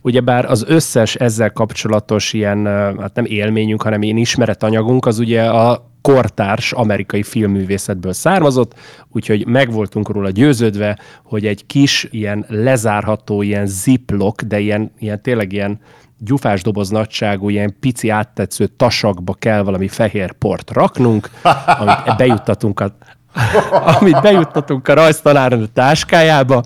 Ugyebár 0.00 0.44
az 0.44 0.64
összes 0.68 1.14
ezzel 1.14 1.52
kapcsolatos 1.52 2.32
ilyen, 2.32 2.66
hát 3.00 3.14
nem 3.14 3.24
élményünk, 3.24 3.82
hanem 3.82 4.02
ilyen 4.02 4.16
ismeretanyagunk, 4.16 5.06
az 5.06 5.18
ugye 5.18 5.44
a 5.44 5.90
kortárs 6.02 6.72
amerikai 6.72 7.22
filmművészetből 7.22 8.12
származott, 8.12 8.74
úgyhogy 9.12 9.46
meg 9.46 9.72
voltunk 9.72 10.08
róla 10.08 10.30
győződve, 10.30 10.98
hogy 11.24 11.46
egy 11.46 11.66
kis, 11.66 12.08
ilyen 12.10 12.44
lezárható, 12.48 13.42
ilyen 13.42 13.66
ziplock, 13.66 14.42
de 14.42 14.58
ilyen, 14.58 14.92
ilyen 14.98 15.22
tényleg 15.22 15.52
ilyen 15.52 15.80
gyufás 16.18 16.62
doboz 16.62 16.88
nagyságú, 16.88 17.48
ilyen 17.48 17.76
pici 17.80 18.08
áttetsző 18.08 18.66
tasakba 18.66 19.34
kell 19.34 19.62
valami 19.62 19.88
fehér 19.88 20.32
port 20.32 20.70
raknunk, 20.70 21.30
amit 21.78 22.16
bejuttatunk 22.16 22.80
a, 22.80 22.96
amit 24.00 24.20
bejuttatunk 24.20 24.88
a 24.88 24.94
rajztanárnő 24.94 25.66
táskájába, 25.66 26.62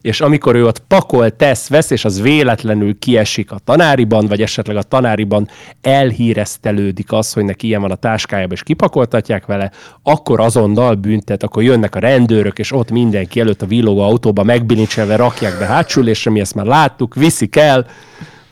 és 0.00 0.20
amikor 0.20 0.54
ő 0.54 0.66
ott 0.66 0.78
pakol, 0.78 1.30
tesz, 1.30 1.68
vesz, 1.68 1.90
és 1.90 2.04
az 2.04 2.20
véletlenül 2.20 2.98
kiesik 2.98 3.50
a 3.50 3.58
tanáriban, 3.64 4.26
vagy 4.26 4.42
esetleg 4.42 4.76
a 4.76 4.82
tanáriban 4.82 5.48
elhíreztelődik 5.82 7.12
az, 7.12 7.32
hogy 7.32 7.44
neki 7.44 7.66
ilyen 7.66 7.80
van 7.80 7.90
a 7.90 7.94
táskájában, 7.94 8.52
és 8.52 8.62
kipakoltatják 8.62 9.46
vele, 9.46 9.70
akkor 10.02 10.40
azonnal 10.40 10.94
büntet, 10.94 11.42
akkor 11.42 11.62
jönnek 11.62 11.94
a 11.94 11.98
rendőrök, 11.98 12.58
és 12.58 12.72
ott 12.72 12.90
mindenki 12.90 13.40
előtt 13.40 13.62
a 13.62 13.66
villogó 13.66 14.00
autóba 14.00 14.42
megbilincselve 14.42 15.16
rakják 15.16 15.58
be 15.58 15.66
hátsülésre, 15.66 16.30
mi 16.30 16.40
ezt 16.40 16.54
már 16.54 16.66
láttuk, 16.66 17.14
viszik 17.14 17.56
el, 17.56 17.86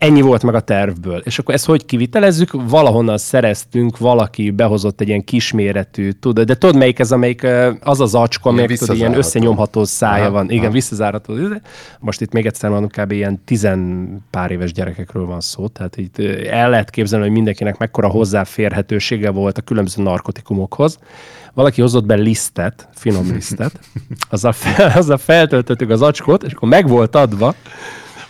ennyi 0.02 0.20
volt 0.20 0.42
meg 0.42 0.54
a 0.54 0.60
tervből. 0.60 1.22
És 1.24 1.38
akkor 1.38 1.54
ezt 1.54 1.66
hogy 1.66 1.84
kivitelezzük? 1.84 2.50
Valahonnan 2.52 3.18
szereztünk, 3.18 3.98
valaki 3.98 4.50
behozott 4.50 5.00
egy 5.00 5.08
ilyen 5.08 5.24
kisméretű, 5.24 6.10
tudod, 6.10 6.46
de 6.46 6.56
tudod 6.56 6.76
melyik 6.76 6.98
ez, 6.98 7.12
amelyik 7.12 7.46
az 7.80 8.00
az 8.00 8.14
acska, 8.14 8.48
amelyik 8.48 8.78
tudod, 8.78 8.96
ilyen 8.96 9.16
összenyomható 9.16 9.84
szája 9.84 10.22
aha, 10.22 10.32
van. 10.32 10.50
Igen, 10.50 10.64
aha. 10.64 10.72
visszazárható. 10.72 11.34
Most 11.98 12.20
itt 12.20 12.32
még 12.32 12.46
egyszer 12.46 12.70
mondom, 12.70 12.88
kb. 12.88 13.12
ilyen 13.12 13.44
tizen 13.44 14.08
pár 14.30 14.50
éves 14.50 14.72
gyerekekről 14.72 15.26
van 15.26 15.40
szó, 15.40 15.68
tehát 15.68 15.96
itt 15.96 16.18
el 16.50 16.70
lehet 16.70 16.90
képzelni, 16.90 17.24
hogy 17.24 17.34
mindenkinek 17.34 17.78
mekkora 17.78 18.08
hozzáférhetősége 18.08 19.30
volt 19.30 19.58
a 19.58 19.62
különböző 19.62 20.02
narkotikumokhoz 20.02 20.98
valaki 21.54 21.80
hozott 21.80 22.04
be 22.04 22.14
lisztet, 22.14 22.88
finom 22.94 23.32
lisztet, 23.32 23.80
azzal, 24.30 24.52
fel, 24.52 24.92
azzal 24.96 25.18
feltöltöttük 25.18 25.90
az 25.90 26.02
acskot, 26.02 26.42
és 26.42 26.52
akkor 26.52 26.68
meg 26.68 26.88
volt 26.88 27.14
adva, 27.14 27.54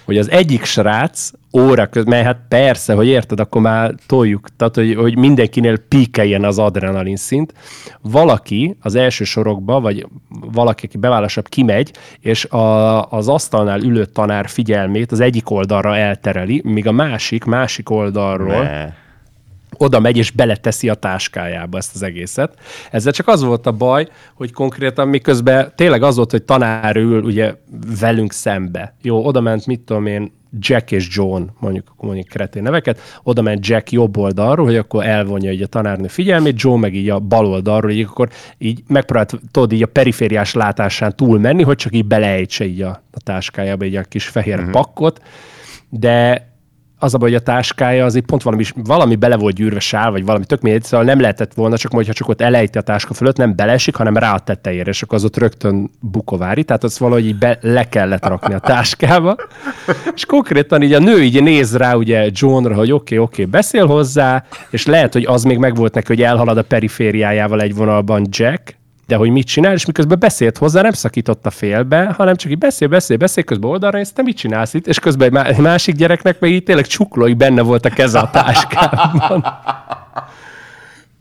hogy 0.04 0.18
az 0.18 0.30
egyik 0.30 0.64
srác 0.64 1.30
óra 1.52 1.86
közben, 1.86 2.14
mert 2.14 2.26
hát 2.26 2.40
persze, 2.48 2.94
hogy 2.94 3.06
érted, 3.06 3.40
akkor 3.40 3.60
már 3.60 3.94
toljuk, 4.06 4.48
tehát 4.56 4.74
hogy, 4.74 4.94
hogy 4.94 5.16
mindenkinél 5.16 5.78
píkeljen 5.78 6.44
az 6.44 6.58
adrenalin 6.58 7.16
szint. 7.16 7.54
Valaki 8.00 8.76
az 8.80 8.94
első 8.94 9.24
sorokba, 9.24 9.80
vagy 9.80 10.06
valaki, 10.28 10.86
aki 10.86 10.98
beválasabb, 10.98 11.48
kimegy, 11.48 11.92
és 12.20 12.44
a, 12.44 13.10
az 13.10 13.28
asztalnál 13.28 13.80
ülő 13.80 14.04
tanár 14.04 14.48
figyelmét 14.48 15.12
az 15.12 15.20
egyik 15.20 15.50
oldalra 15.50 15.96
eltereli, 15.96 16.60
míg 16.64 16.86
a 16.86 16.92
másik, 16.92 17.44
másik 17.44 17.90
oldalról 17.90 18.62
ne 18.62 19.00
oda 19.76 20.00
megy 20.00 20.16
és 20.16 20.30
beleteszi 20.30 20.88
a 20.88 20.94
táskájába 20.94 21.78
ezt 21.78 21.94
az 21.94 22.02
egészet. 22.02 22.58
Ezzel 22.90 23.12
csak 23.12 23.28
az 23.28 23.42
volt 23.42 23.66
a 23.66 23.72
baj, 23.72 24.08
hogy 24.34 24.52
konkrétan 24.52 25.08
miközben 25.08 25.72
tényleg 25.76 26.02
az 26.02 26.16
volt, 26.16 26.30
hogy 26.30 26.42
tanár 26.42 26.96
ül 26.96 27.22
ugye 27.22 27.54
velünk 28.00 28.32
szembe. 28.32 28.94
Jó, 29.02 29.24
oda 29.24 29.40
ment, 29.40 29.66
mit 29.66 29.80
tudom 29.80 30.06
én, 30.06 30.32
Jack 30.58 30.90
és 30.90 31.08
John, 31.10 31.42
mondjuk, 31.60 31.94
mondjuk 31.96 32.26
kretén 32.26 32.62
neveket, 32.62 33.00
oda 33.22 33.42
ment 33.42 33.66
Jack 33.66 33.90
jobb 33.90 34.16
oldalról, 34.16 34.66
hogy 34.66 34.76
akkor 34.76 35.06
elvonja 35.06 35.52
így 35.52 35.62
a 35.62 35.66
tanárnő 35.66 36.06
figyelmét, 36.06 36.60
John 36.60 36.80
meg 36.80 36.94
így 36.94 37.08
a 37.08 37.18
bal 37.18 37.46
oldalról, 37.46 37.90
így 37.90 38.04
akkor 38.08 38.28
így 38.58 38.82
megpróbált, 38.86 39.40
tudod, 39.50 39.72
így 39.72 39.82
a 39.82 39.86
perifériás 39.86 40.54
látásán 40.54 41.16
túl 41.16 41.38
menni, 41.38 41.62
hogy 41.62 41.76
csak 41.76 41.94
így 41.94 42.06
beleejtse 42.06 42.64
így 42.64 42.82
a, 42.82 43.02
a 43.12 43.20
táskájába 43.20 43.84
egy 43.84 44.00
kis 44.08 44.28
fehér 44.28 44.58
uh-huh. 44.58 44.70
pakkot, 44.70 45.22
de 45.88 46.50
az 47.02 47.14
a 47.14 47.18
baj, 47.18 47.30
hogy 47.30 47.38
a 47.38 47.42
táskája 47.42 48.04
azért 48.04 48.24
pont 48.24 48.42
valami, 48.42 48.64
valami 48.74 49.16
bele 49.16 49.36
volt 49.36 49.54
gyűrve 49.54 49.80
sál, 49.80 50.10
vagy 50.10 50.24
valami 50.24 50.44
tök 50.44 50.60
mindegy, 50.60 50.82
szóval 50.82 51.06
nem 51.06 51.20
lehetett 51.20 51.54
volna, 51.54 51.76
csak 51.76 51.92
hogyha 51.92 52.12
csak 52.12 52.28
ott 52.28 52.40
elejti 52.40 52.78
a 52.78 52.80
táska 52.80 53.14
fölött, 53.14 53.36
nem 53.36 53.56
belesik, 53.56 53.94
hanem 53.94 54.16
rá 54.16 54.34
a 54.34 54.38
tetejére, 54.38 54.90
és 54.90 55.02
akkor 55.02 55.16
az 55.16 55.24
ott 55.24 55.36
rögtön 55.36 55.90
bukovári, 56.00 56.64
tehát 56.64 56.84
az 56.84 56.98
valahogy 56.98 57.26
így 57.26 57.38
be, 57.38 57.58
le 57.60 57.88
kellett 57.88 58.26
rakni 58.26 58.54
a 58.54 58.58
táskába. 58.58 59.36
és 60.14 60.26
konkrétan 60.26 60.82
így 60.82 60.92
a 60.92 60.98
nő 60.98 61.22
így 61.22 61.42
néz 61.42 61.76
rá 61.76 61.94
ugye 61.94 62.28
Johnra, 62.32 62.74
hogy 62.74 62.92
oké, 62.92 63.14
okay, 63.14 63.18
oké, 63.18 63.40
okay, 63.40 63.52
beszél 63.52 63.86
hozzá, 63.86 64.44
és 64.70 64.86
lehet, 64.86 65.12
hogy 65.12 65.24
az 65.24 65.42
még 65.42 65.58
megvolt 65.58 65.94
neki, 65.94 66.06
hogy 66.06 66.22
elhalad 66.22 66.58
a 66.58 66.62
perifériájával 66.62 67.60
egy 67.60 67.74
vonalban 67.74 68.26
Jack, 68.30 68.80
de 69.06 69.16
hogy 69.16 69.30
mit 69.30 69.46
csinál, 69.46 69.72
és 69.72 69.86
miközben 69.86 70.18
beszélt 70.18 70.58
hozzá, 70.58 70.82
nem 70.82 70.92
szakította 70.92 71.50
félbe, 71.50 72.14
hanem 72.16 72.36
csak 72.36 72.50
így 72.50 72.58
beszél, 72.58 72.88
beszél, 72.88 73.16
beszél, 73.16 73.44
közben 73.44 73.70
oldalra 73.70 73.98
és 73.98 74.08
te 74.12 74.22
mit 74.22 74.36
csinálsz 74.36 74.74
itt, 74.74 74.86
és 74.86 74.98
közben 74.98 75.36
egy 75.36 75.58
másik 75.58 75.94
gyereknek 75.94 76.40
meg 76.40 76.50
így 76.50 76.62
tényleg 76.62 76.86
csuklói 76.86 77.34
benne 77.34 77.62
volt 77.62 77.84
a 77.84 77.90
keze 77.90 78.18
a 78.18 78.30
táskában. 78.30 79.46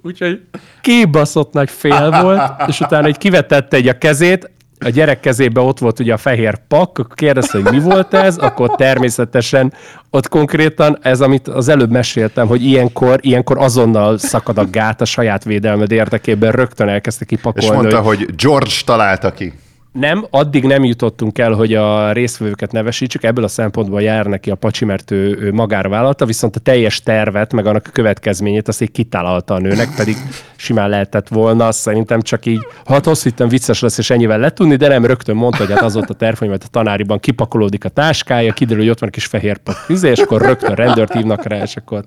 Úgyhogy 0.03 0.41
kibaszott 0.82 1.53
nagy 1.53 1.69
fél 1.69 2.21
volt, 2.21 2.41
és 2.67 2.79
utána 2.79 3.07
egy 3.07 3.17
kivetette 3.17 3.77
egy 3.77 3.88
a 3.88 3.97
kezét, 3.97 4.49
a 4.86 4.89
gyerek 4.89 5.19
kezében 5.19 5.63
ott 5.63 5.79
volt 5.79 5.99
ugye 5.99 6.13
a 6.13 6.17
fehér 6.17 6.59
pak, 6.67 6.97
akkor 6.99 7.15
kérdezte, 7.15 7.61
hogy 7.61 7.71
mi 7.71 7.79
volt 7.79 8.13
ez, 8.13 8.38
akkor 8.38 8.75
természetesen 8.75 9.73
ott 10.09 10.27
konkrétan 10.27 10.97
ez, 11.01 11.21
amit 11.21 11.47
az 11.47 11.67
előbb 11.67 11.91
meséltem, 11.91 12.47
hogy 12.47 12.65
ilyenkor, 12.65 13.19
ilyenkor 13.21 13.57
azonnal 13.57 14.17
szakad 14.17 14.57
a 14.57 14.65
gát 14.65 15.01
a 15.01 15.05
saját 15.05 15.43
védelmed 15.43 15.91
érdekében, 15.91 16.51
rögtön 16.51 16.88
elkezdte 16.88 17.25
kipakolni. 17.25 17.67
És 17.67 17.73
mondta, 17.73 17.99
hogy, 17.99 18.17
hogy 18.17 18.36
George 18.36 18.71
találta 18.86 19.32
ki. 19.32 19.53
Nem, 19.91 20.25
addig 20.29 20.63
nem 20.63 20.83
jutottunk 20.83 21.37
el, 21.37 21.51
hogy 21.51 21.73
a 21.73 22.11
résztvevőket 22.11 22.71
nevesítsük, 22.71 23.23
ebből 23.23 23.43
a 23.43 23.47
szempontból 23.47 24.01
jár 24.01 24.25
neki 24.25 24.49
a 24.49 24.55
pacsi, 24.55 24.85
mert 24.85 25.11
ő, 25.11 25.37
ő 25.39 25.53
magára 25.53 26.15
viszont 26.25 26.55
a 26.55 26.59
teljes 26.59 27.01
tervet, 27.01 27.53
meg 27.53 27.65
annak 27.65 27.85
a 27.87 27.91
következményét 27.91 28.67
azt 28.67 28.81
így 28.81 28.91
kitalálta 28.91 29.53
a 29.53 29.59
nőnek, 29.59 29.95
pedig 29.95 30.15
simán 30.55 30.89
lehetett 30.89 31.27
volna, 31.27 31.71
szerintem 31.71 32.21
csak 32.21 32.45
így, 32.45 32.65
hát 32.85 33.07
azt 33.07 33.23
hittem 33.23 33.47
vicces 33.47 33.81
lesz, 33.81 33.97
és 33.97 34.09
ennyivel 34.09 34.39
letudni, 34.39 34.75
de 34.75 34.87
nem 34.87 35.05
rögtön 35.05 35.35
mondta, 35.35 35.65
hogy 35.65 35.73
hát 35.73 35.83
az 35.83 35.93
volt 35.93 36.09
a 36.09 36.13
terv, 36.13 36.37
hogy 36.37 36.47
majd 36.47 36.63
a 36.65 36.69
tanáriban 36.71 37.19
kipakolódik 37.19 37.85
a 37.85 37.89
táskája, 37.89 38.53
kiderül, 38.53 38.81
hogy 38.81 38.91
ott 38.91 38.99
van 38.99 39.09
egy 39.09 39.15
kis 39.15 39.25
fehér 39.25 39.57
pak, 39.57 39.85
és 39.87 40.19
akkor 40.19 40.41
rögtön 40.41 40.75
rendőrt 40.75 41.13
hívnak 41.13 41.43
rá, 41.43 41.61
és 41.61 41.75
akkor 41.75 42.03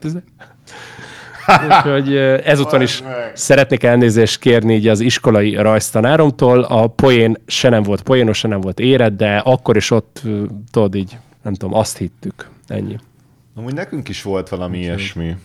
Úgyhogy 1.47 2.17
ezúton 2.45 2.83
is 2.83 3.03
szeretnék 3.33 3.83
elnézést 3.83 4.39
kérni 4.39 4.75
így 4.75 4.89
az 4.89 5.01
iskolai 5.01 5.55
rajztanáromtól. 5.55 6.63
A 6.63 6.87
poén 6.87 7.37
se 7.47 7.69
nem 7.69 7.83
volt 7.83 8.03
poénos, 8.03 8.39
se 8.39 8.49
nem 8.49 8.61
volt 8.61 8.81
éred, 8.81 9.13
de 9.13 9.37
akkor 9.37 9.77
is 9.77 9.91
ott, 9.91 10.23
tudod 10.71 10.95
így, 10.95 11.19
nem 11.43 11.55
tudom, 11.55 11.75
azt 11.75 11.99
hittük. 11.99 12.49
Ennyi. 12.67 12.97
Amúgy 13.55 13.75
nekünk 13.75 14.09
is 14.09 14.23
volt 14.23 14.49
valami 14.49 14.79
Úgyhogy. 14.79 14.99
ilyesmi. 14.99 15.37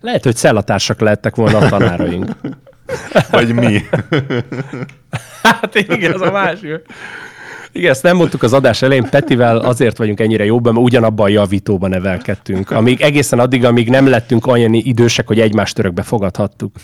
Lehet, 0.00 0.24
hogy 0.24 0.36
cellatársak 0.36 1.00
lettek 1.00 1.36
volna 1.36 1.58
a 1.58 1.68
tanáraink. 1.68 2.30
Vagy 3.30 3.54
mi? 3.54 3.80
hát 5.42 5.74
igen, 5.74 6.12
az 6.12 6.20
a 6.20 6.30
másik. 6.30 6.82
Igen, 7.74 7.90
ezt 7.90 8.02
nem 8.02 8.16
mondtuk 8.16 8.42
az 8.42 8.52
adás 8.52 8.82
elején, 8.82 9.08
Petivel 9.10 9.56
azért 9.56 9.96
vagyunk 9.96 10.20
ennyire 10.20 10.44
jobban, 10.44 10.72
mert 10.72 10.84
ugyanabban 10.84 11.26
a 11.26 11.28
javítóban 11.28 11.90
nevelkedtünk. 11.90 12.70
Amíg 12.70 13.00
egészen 13.00 13.38
addig, 13.38 13.64
amíg 13.64 13.88
nem 13.88 14.08
lettünk 14.08 14.46
olyan 14.46 14.72
idősek, 14.74 15.26
hogy 15.26 15.40
egymást 15.40 15.78
örökbe 15.78 16.02
fogadhattuk. 16.02 16.76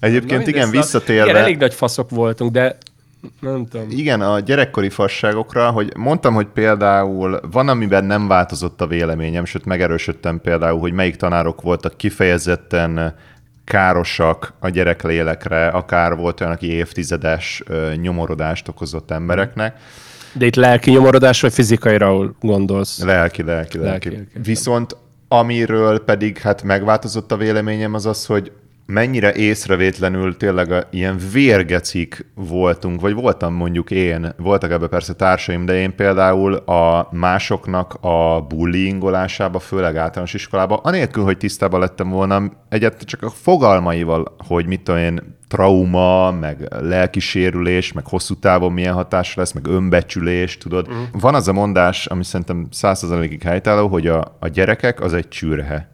Egyébként 0.00 0.42
Na, 0.42 0.48
igen, 0.48 0.70
visszatérve... 0.70 1.30
Igen, 1.30 1.36
elég 1.36 1.56
nagy 1.56 1.74
faszok 1.74 2.10
voltunk, 2.10 2.50
de 2.50 2.76
nem 3.40 3.66
tudom. 3.66 3.86
Igen, 3.90 4.20
a 4.20 4.40
gyerekkori 4.40 4.88
fasságokra, 4.88 5.70
hogy 5.70 5.92
mondtam, 5.96 6.34
hogy 6.34 6.46
például 6.46 7.40
van, 7.50 7.68
amiben 7.68 8.04
nem 8.04 8.28
változott 8.28 8.80
a 8.80 8.86
véleményem, 8.86 9.44
sőt 9.44 9.64
megerősödtem 9.64 10.40
például, 10.40 10.78
hogy 10.78 10.92
melyik 10.92 11.16
tanárok 11.16 11.62
voltak 11.62 11.96
kifejezetten 11.96 13.14
károsak 13.70 14.52
a 14.58 14.68
gyereklélekre, 14.68 15.66
akár 15.66 16.16
volt 16.16 16.40
olyan, 16.40 16.52
aki 16.52 16.72
évtizedes 16.72 17.62
nyomorodást 18.00 18.68
okozott 18.68 19.10
embereknek. 19.10 19.76
De 20.32 20.46
itt 20.46 20.54
lelki 20.54 20.90
nyomorodás, 20.90 21.40
vagy 21.40 21.52
fizikaira 21.52 22.34
gondolsz? 22.40 23.02
Lelki, 23.02 23.42
lelki, 23.42 23.78
lelki. 23.78 24.08
lelki, 24.08 24.22
lelki. 24.32 24.48
Viszont 24.48 24.96
amiről 25.28 26.04
pedig 26.04 26.38
hát 26.38 26.62
megváltozott 26.62 27.32
a 27.32 27.36
véleményem, 27.36 27.94
az 27.94 28.06
az, 28.06 28.26
hogy 28.26 28.52
mennyire 28.90 29.32
észrevétlenül 29.32 30.36
tényleg 30.36 30.86
ilyen 30.90 31.18
vérgecik 31.32 32.26
voltunk, 32.34 33.00
vagy 33.00 33.14
voltam 33.14 33.54
mondjuk 33.54 33.90
én, 33.90 34.34
voltak 34.36 34.70
ebbe 34.70 34.86
persze 34.86 35.14
társaim, 35.14 35.64
de 35.64 35.74
én 35.74 35.94
például 35.94 36.54
a 36.54 37.08
másoknak 37.12 37.94
a 38.00 38.40
bullyingolásába, 38.48 39.58
főleg 39.58 39.96
általános 39.96 40.34
iskolába, 40.34 40.76
anélkül, 40.76 41.24
hogy 41.24 41.36
tisztában 41.36 41.80
lettem 41.80 42.08
volna 42.08 42.42
egyet 42.68 43.02
csak 43.02 43.22
a 43.22 43.30
fogalmaival, 43.30 44.34
hogy 44.46 44.66
mit 44.66 44.80
tudom 44.80 45.00
én, 45.00 45.38
trauma, 45.48 46.30
meg 46.30 46.68
lelkisérülés, 46.80 47.92
meg 47.92 48.06
hosszú 48.06 48.34
távon 48.34 48.72
milyen 48.72 48.94
hatás 48.94 49.34
lesz, 49.34 49.52
meg 49.52 49.66
önbecsülés, 49.66 50.58
tudod. 50.58 50.88
Uh-huh. 50.88 51.20
Van 51.20 51.34
az 51.34 51.48
a 51.48 51.52
mondás, 51.52 52.06
ami 52.06 52.24
szerintem 52.24 52.66
százszerzalékig 52.70 53.42
helytálló, 53.42 53.88
hogy 53.88 54.06
a, 54.06 54.36
a 54.40 54.48
gyerekek 54.48 55.00
az 55.00 55.12
egy 55.12 55.28
csürhe 55.28 55.88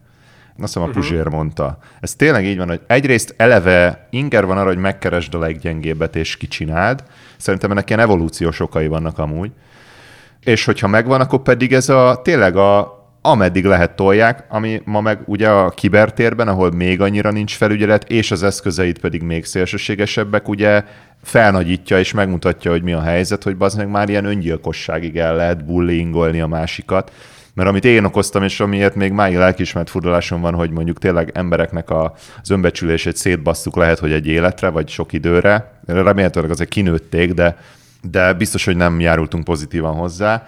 azt 0.58 0.74
hiszem 0.74 0.88
a. 0.88 0.92
Puzsér 0.92 1.18
uh-huh. 1.18 1.34
mondta. 1.34 1.78
Ez 2.00 2.14
tényleg 2.14 2.44
így 2.44 2.56
van, 2.56 2.68
hogy 2.68 2.80
egyrészt 2.86 3.34
eleve 3.36 4.06
inger 4.10 4.46
van 4.46 4.58
arra, 4.58 4.66
hogy 4.66 4.78
megkeresd 4.78 5.34
a 5.34 5.38
leggyengebbet 5.38 6.16
és 6.16 6.36
kicsináld. 6.36 7.02
Szerintem 7.36 7.70
ennek 7.70 7.88
ilyen 7.88 8.00
evolúciós 8.00 8.60
okai 8.60 8.86
vannak 8.86 9.18
amúgy. 9.18 9.50
És 10.44 10.64
hogyha 10.64 10.86
megvan, 10.86 11.20
akkor 11.20 11.42
pedig 11.42 11.72
ez 11.72 11.88
a 11.88 12.20
tényleg 12.24 12.56
a 12.56 12.94
ameddig 13.26 13.64
lehet 13.64 13.96
tolják, 13.96 14.44
ami 14.48 14.82
ma 14.84 15.00
meg 15.00 15.18
ugye 15.24 15.48
a 15.48 15.70
kibertérben, 15.70 16.48
ahol 16.48 16.70
még 16.70 17.00
annyira 17.00 17.30
nincs 17.30 17.56
felügyelet, 17.56 18.10
és 18.10 18.30
az 18.30 18.42
eszközeit 18.42 18.98
pedig 18.98 19.22
még 19.22 19.44
szélsőségesebbek, 19.44 20.48
ugye 20.48 20.84
felnagyítja 21.22 21.98
és 21.98 22.12
megmutatja, 22.12 22.70
hogy 22.70 22.82
mi 22.82 22.92
a 22.92 23.00
helyzet, 23.00 23.42
hogy 23.42 23.56
az 23.58 23.74
meg 23.74 23.88
már 23.88 24.08
ilyen 24.08 24.24
öngyilkosságig 24.24 25.16
el 25.16 25.36
lehet 25.36 25.64
bullyingolni 25.64 26.40
a 26.40 26.46
másikat. 26.46 27.12
Mert 27.56 27.68
amit 27.68 27.84
én 27.84 28.04
okoztam, 28.04 28.42
és 28.42 28.60
amiért 28.60 28.94
még 28.94 29.12
máig 29.12 29.36
lelkismert 29.36 29.90
furdalásom 29.90 30.40
van, 30.40 30.54
hogy 30.54 30.70
mondjuk 30.70 30.98
tényleg 30.98 31.30
embereknek 31.34 31.90
a, 31.90 32.14
az 32.42 32.50
önbecsülését 32.50 33.16
szétbasszuk 33.16 33.76
lehet, 33.76 33.98
hogy 33.98 34.12
egy 34.12 34.26
életre, 34.26 34.68
vagy 34.68 34.88
sok 34.88 35.12
időre. 35.12 35.80
Remélhetőleg 35.86 36.50
azért 36.50 36.68
kinőtték, 36.68 37.32
de, 37.32 37.58
de 38.10 38.32
biztos, 38.32 38.64
hogy 38.64 38.76
nem 38.76 39.00
járultunk 39.00 39.44
pozitívan 39.44 39.94
hozzá. 39.94 40.46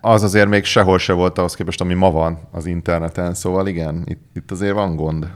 Az 0.00 0.22
azért 0.22 0.48
még 0.48 0.64
sehol 0.64 0.98
se 0.98 1.12
volt 1.12 1.38
ahhoz 1.38 1.54
képest, 1.54 1.80
ami 1.80 1.94
ma 1.94 2.10
van 2.10 2.38
az 2.50 2.66
interneten, 2.66 3.34
szóval 3.34 3.66
igen, 3.66 4.02
itt, 4.04 4.22
itt 4.34 4.50
azért 4.50 4.74
van 4.74 4.96
gond. 4.96 5.30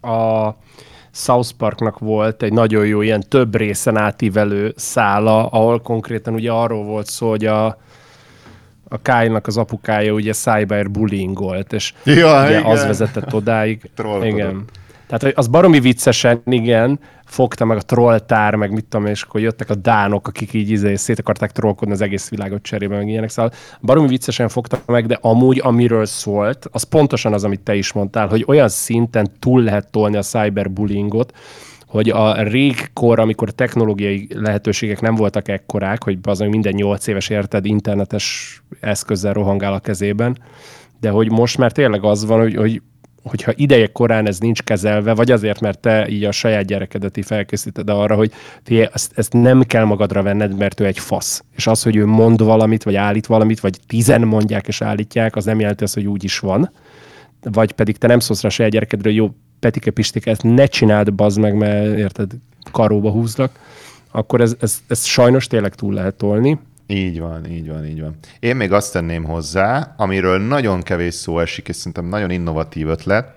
A 0.00 0.50
South 1.12 1.50
Parknak 1.58 1.98
volt 1.98 2.42
egy 2.42 2.52
nagyon 2.52 2.86
jó 2.86 3.00
ilyen 3.00 3.24
több 3.28 3.56
részen 3.56 3.96
átívelő 3.96 4.72
szála, 4.76 5.46
ahol 5.46 5.80
konkrétan 5.80 6.34
ugye 6.34 6.50
arról 6.50 6.84
volt 6.84 7.06
szó, 7.06 7.28
hogy 7.28 7.46
a, 7.46 7.78
a 8.92 8.98
Kyle-nak 9.02 9.46
az 9.46 9.56
apukája 9.56 10.12
ugye 10.12 10.32
cyberbullyingolt, 10.32 11.72
és 11.72 11.92
ja, 12.04 12.42
ugye 12.42 12.58
igen. 12.58 12.64
az 12.64 12.84
vezetett 12.84 13.34
odáig. 13.34 13.90
igen. 14.22 14.64
Tehát 15.06 15.38
az 15.38 15.46
baromi 15.46 15.80
viccesen, 15.80 16.42
igen, 16.44 17.00
fogta 17.24 17.64
meg 17.64 17.76
a 17.76 17.80
trolltár, 17.80 18.54
meg 18.54 18.72
mit 18.72 18.84
tudom, 18.84 19.06
és 19.06 19.22
akkor 19.22 19.40
jöttek 19.40 19.70
a 19.70 19.74
dánok, 19.74 20.28
akik 20.28 20.52
így 20.52 20.70
izé, 20.70 20.94
szét 20.94 21.18
akarták 21.18 21.52
trollkodni 21.52 21.94
az 21.94 22.00
egész 22.00 22.28
világot 22.28 22.62
cserébe, 22.62 22.96
meg 22.96 23.08
ilyenek. 23.08 23.28
Szóval 23.28 23.52
baromi 23.80 24.08
viccesen 24.08 24.48
fogta 24.48 24.80
meg, 24.86 25.06
de 25.06 25.18
amúgy, 25.20 25.60
amiről 25.62 26.06
szólt, 26.06 26.68
az 26.72 26.82
pontosan 26.82 27.32
az, 27.32 27.44
amit 27.44 27.60
te 27.60 27.74
is 27.74 27.92
mondtál, 27.92 28.28
hogy 28.28 28.44
olyan 28.46 28.68
szinten 28.68 29.28
túl 29.38 29.62
lehet 29.62 29.90
tolni 29.90 30.16
a 30.16 30.22
cyberbullyingot, 30.22 31.32
hogy 31.90 32.08
a 32.10 32.42
régkor, 32.42 33.18
amikor 33.18 33.50
technológiai 33.50 34.28
lehetőségek 34.34 35.00
nem 35.00 35.14
voltak 35.14 35.48
ekkorák, 35.48 36.04
hogy 36.04 36.18
az 36.22 36.38
minden 36.38 36.74
nyolc 36.74 37.06
éves 37.06 37.28
érted 37.28 37.66
internetes 37.66 38.56
eszközzel 38.80 39.32
rohangál 39.32 39.72
a 39.72 39.78
kezében, 39.78 40.38
de 41.00 41.10
hogy 41.10 41.30
most 41.30 41.58
már 41.58 41.72
tényleg 41.72 42.04
az 42.04 42.24
van, 42.26 42.40
hogy, 42.40 42.54
hogy 42.54 42.82
hogyha 43.22 43.52
ideje 43.54 43.86
korán 43.86 44.26
ez 44.26 44.38
nincs 44.38 44.62
kezelve, 44.62 45.14
vagy 45.14 45.30
azért, 45.30 45.60
mert 45.60 45.78
te 45.78 46.08
így 46.08 46.24
a 46.24 46.32
saját 46.32 46.64
gyerekedet 46.64 47.16
így 47.16 47.24
felkészíted 47.24 47.90
arra, 47.90 48.14
hogy 48.14 48.32
ti 48.62 48.80
ezt, 48.80 49.12
ezt 49.14 49.32
nem 49.32 49.62
kell 49.62 49.84
magadra 49.84 50.22
venned, 50.22 50.56
mert 50.56 50.80
ő 50.80 50.86
egy 50.86 50.98
fasz. 50.98 51.44
És 51.56 51.66
az, 51.66 51.82
hogy 51.82 51.96
ő 51.96 52.06
mond 52.06 52.42
valamit, 52.42 52.82
vagy 52.82 52.94
állít 52.94 53.26
valamit, 53.26 53.60
vagy 53.60 53.78
tizen 53.86 54.20
mondják 54.20 54.68
és 54.68 54.82
állítják, 54.82 55.36
az 55.36 55.44
nem 55.44 55.60
jelenti 55.60 55.84
azt, 55.84 55.94
hogy 55.94 56.06
úgy 56.06 56.24
is 56.24 56.38
van. 56.38 56.70
Vagy 57.42 57.72
pedig 57.72 57.96
te 57.96 58.06
nem 58.06 58.18
szólsz 58.18 58.42
rá 58.42 58.48
a 58.48 58.52
saját 58.52 58.72
gyerekedről, 58.72 59.12
jó, 59.12 59.30
Petike 59.60 59.90
Pistike, 59.90 60.30
ezt 60.30 60.42
ne 60.42 60.66
csináld, 60.66 61.14
bazd 61.14 61.38
meg, 61.38 61.54
mert 61.54 61.98
érted, 61.98 62.32
karóba 62.72 63.10
húzlak, 63.10 63.58
akkor 64.10 64.40
ez, 64.40 64.56
ez, 64.60 64.78
ez 64.86 65.04
sajnos 65.04 65.46
tényleg 65.46 65.74
túl 65.74 65.94
lehet 65.94 66.14
tolni. 66.14 66.58
Így 66.86 67.20
van, 67.20 67.50
így 67.50 67.68
van, 67.68 67.86
így 67.86 68.00
van. 68.00 68.16
Én 68.40 68.56
még 68.56 68.72
azt 68.72 68.92
tenném 68.92 69.24
hozzá, 69.24 69.94
amiről 69.96 70.38
nagyon 70.38 70.82
kevés 70.82 71.14
szó 71.14 71.38
esik, 71.38 71.68
és 71.68 71.76
szerintem 71.76 72.04
nagyon 72.04 72.30
innovatív 72.30 72.88
ötlet, 72.88 73.34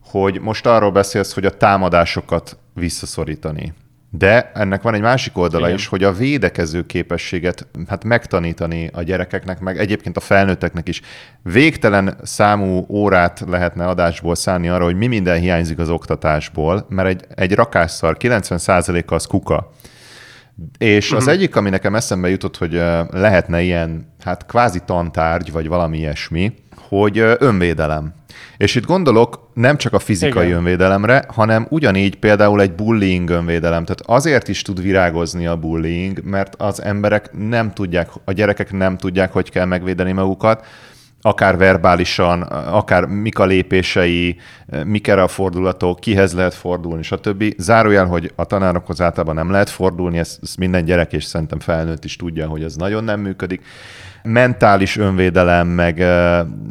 hogy 0.00 0.40
most 0.40 0.66
arról 0.66 0.90
beszélsz, 0.90 1.34
hogy 1.34 1.44
a 1.44 1.56
támadásokat 1.56 2.56
visszaszorítani. 2.74 3.72
De 4.10 4.50
ennek 4.54 4.82
van 4.82 4.94
egy 4.94 5.00
másik 5.00 5.38
oldala 5.38 5.66
Igen. 5.66 5.78
is, 5.78 5.86
hogy 5.86 6.04
a 6.04 6.12
védekező 6.12 6.86
képességet 6.86 7.66
hát 7.88 8.04
megtanítani 8.04 8.90
a 8.92 9.02
gyerekeknek, 9.02 9.60
meg 9.60 9.78
egyébként 9.78 10.16
a 10.16 10.20
felnőtteknek 10.20 10.88
is. 10.88 11.00
Végtelen 11.42 12.18
számú 12.22 12.86
órát 12.88 13.44
lehetne 13.46 13.86
adásból 13.86 14.34
szállni 14.34 14.68
arra, 14.68 14.84
hogy 14.84 14.96
mi 14.96 15.06
minden 15.06 15.40
hiányzik 15.40 15.78
az 15.78 15.88
oktatásból, 15.88 16.86
mert 16.88 17.08
egy, 17.08 17.24
egy 17.34 17.54
rakásszar 17.54 18.16
90%-a 18.20 19.14
az 19.14 19.26
kuka. 19.26 19.70
És 20.78 21.12
az 21.12 21.24
mhm. 21.24 21.32
egyik, 21.32 21.56
ami 21.56 21.70
nekem 21.70 21.94
eszembe 21.94 22.28
jutott, 22.28 22.56
hogy 22.56 22.72
lehetne 23.10 23.62
ilyen, 23.62 24.14
hát 24.24 24.46
kvázi 24.46 24.80
tantárgy, 24.84 25.52
vagy 25.52 25.68
valami 25.68 25.98
ilyesmi, 25.98 26.52
hogy 26.88 27.18
önvédelem. 27.38 28.14
És 28.56 28.74
itt 28.74 28.86
gondolok 28.86 29.50
nem 29.54 29.76
csak 29.76 29.92
a 29.92 29.98
fizikai 29.98 30.46
Igen. 30.46 30.56
önvédelemre, 30.56 31.24
hanem 31.28 31.66
ugyanígy 31.70 32.18
például 32.18 32.60
egy 32.60 32.72
bullying 32.72 33.30
önvédelem. 33.30 33.84
Tehát 33.84 34.02
azért 34.06 34.48
is 34.48 34.62
tud 34.62 34.82
virágozni 34.82 35.46
a 35.46 35.56
bullying, 35.56 36.20
mert 36.24 36.54
az 36.54 36.82
emberek 36.82 37.30
nem 37.32 37.72
tudják, 37.72 38.10
a 38.24 38.32
gyerekek 38.32 38.72
nem 38.72 38.96
tudják, 38.96 39.32
hogy 39.32 39.50
kell 39.50 39.64
megvédeni 39.64 40.12
magukat, 40.12 40.66
akár 41.20 41.56
verbálisan, 41.56 42.42
akár 42.42 43.04
mik 43.04 43.38
a 43.38 43.44
lépései, 43.44 44.36
mik 44.84 45.08
erre 45.08 45.22
a 45.22 45.28
fordulatok, 45.28 46.00
kihez 46.00 46.34
lehet 46.34 46.54
fordulni, 46.54 47.02
stb. 47.02 47.44
Zárójel, 47.56 48.06
hogy 48.06 48.32
a 48.36 48.44
tanárokhoz 48.44 49.00
általában 49.00 49.34
nem 49.34 49.50
lehet 49.50 49.70
fordulni, 49.70 50.18
ezt, 50.18 50.38
ezt 50.42 50.56
minden 50.56 50.84
gyerek 50.84 51.12
és 51.12 51.24
szerintem 51.24 51.60
felnőtt 51.60 52.04
is 52.04 52.16
tudja, 52.16 52.46
hogy 52.46 52.62
ez 52.62 52.76
nagyon 52.76 53.04
nem 53.04 53.20
működik. 53.20 53.62
Mentális 54.30 54.96
önvédelem, 54.96 55.68
meg, 55.68 56.04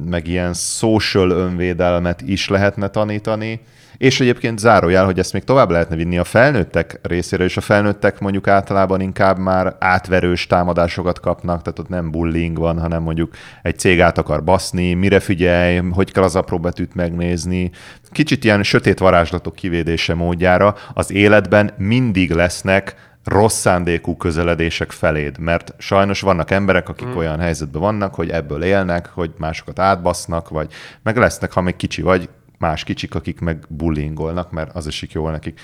meg 0.05 0.27
ilyen 0.27 0.53
social 0.53 1.29
önvédelmet 1.29 2.21
is 2.21 2.49
lehetne 2.49 2.87
tanítani, 2.87 3.61
és 3.97 4.19
egyébként 4.19 4.59
zárójel, 4.59 5.05
hogy 5.05 5.19
ezt 5.19 5.33
még 5.33 5.43
tovább 5.43 5.69
lehetne 5.69 5.95
vinni 5.95 6.17
a 6.17 6.23
felnőttek 6.23 6.99
részére, 7.01 7.43
és 7.43 7.57
a 7.57 7.61
felnőttek 7.61 8.19
mondjuk 8.19 8.47
általában 8.47 9.01
inkább 9.01 9.37
már 9.37 9.75
átverős 9.79 10.47
támadásokat 10.47 11.19
kapnak, 11.19 11.61
tehát 11.61 11.79
ott 11.79 11.89
nem 11.89 12.11
bullying 12.11 12.57
van, 12.57 12.79
hanem 12.79 13.03
mondjuk 13.03 13.35
egy 13.61 13.79
cég 13.79 14.01
át 14.01 14.17
akar 14.17 14.43
baszni, 14.43 14.93
mire 14.93 15.19
figyelj, 15.19 15.81
hogy 15.91 16.11
kell 16.11 16.23
az 16.23 16.35
apró 16.35 16.59
betűt 16.59 16.95
megnézni. 16.95 17.71
Kicsit 18.11 18.43
ilyen 18.43 18.63
sötét 18.63 18.99
varázslatok 18.99 19.55
kivédése 19.55 20.13
módjára 20.13 20.75
az 20.93 21.11
életben 21.11 21.71
mindig 21.77 22.31
lesznek 22.31 22.95
rossz 23.27 23.59
szándékú 23.59 24.17
közeledések 24.17 24.91
feléd, 24.91 25.37
mert 25.39 25.73
sajnos 25.77 26.21
vannak 26.21 26.51
emberek, 26.51 26.89
akik 26.89 27.07
mm. 27.07 27.15
olyan 27.15 27.39
helyzetben 27.39 27.81
vannak, 27.81 28.15
hogy 28.15 28.29
ebből 28.29 28.63
élnek, 28.63 29.09
hogy 29.13 29.33
másokat 29.37 29.79
átbasznak, 29.79 30.49
vagy 30.49 30.71
meg 31.03 31.17
lesznek, 31.17 31.51
ha 31.51 31.61
még 31.61 31.75
kicsi 31.75 32.01
vagy, 32.01 32.29
más 32.57 32.83
kicsik, 32.83 33.15
akik 33.15 33.39
meg 33.39 33.65
bullyingolnak, 33.69 34.51
mert 34.51 34.75
az 34.75 34.87
esik 34.87 35.11
jól 35.11 35.31
nekik. 35.31 35.59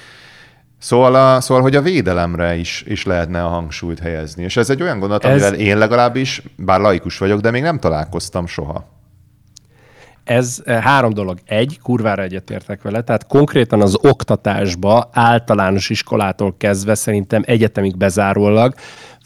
Szóval, 0.78 1.16
a, 1.16 1.42
szóval, 1.42 1.64
hogy 1.64 1.76
a 1.76 1.82
védelemre 1.82 2.56
is, 2.56 2.84
is 2.88 3.06
lehetne 3.06 3.44
a 3.44 3.48
hangsúlyt 3.48 4.00
helyezni. 4.00 4.44
És 4.44 4.58
ez 4.58 4.70
egy 4.70 4.82
olyan 4.82 5.00
gondolat, 5.00 5.26
ez... 5.26 5.32
amivel 5.32 5.54
én 5.54 5.78
legalábbis, 5.78 6.42
bár 6.56 6.80
laikus 6.80 7.18
vagyok, 7.18 7.40
de 7.40 7.52
még 7.52 7.62
nem 7.62 7.80
találkoztam 7.80 8.46
soha. 8.46 8.93
Ez 10.24 10.62
eh, 10.66 10.82
három 10.82 11.14
dolog. 11.14 11.40
Egy, 11.46 11.80
kurvára 11.82 12.22
egyetértek 12.22 12.82
vele, 12.82 13.02
tehát 13.02 13.28
konkrétan 13.28 13.82
az 13.82 13.98
oktatásba, 14.02 15.10
általános 15.14 15.90
iskolától 15.90 16.56
kezdve 16.58 16.96
szerintem 16.96 17.44
egyetemig 17.46 17.98
bezárólag 17.98 18.74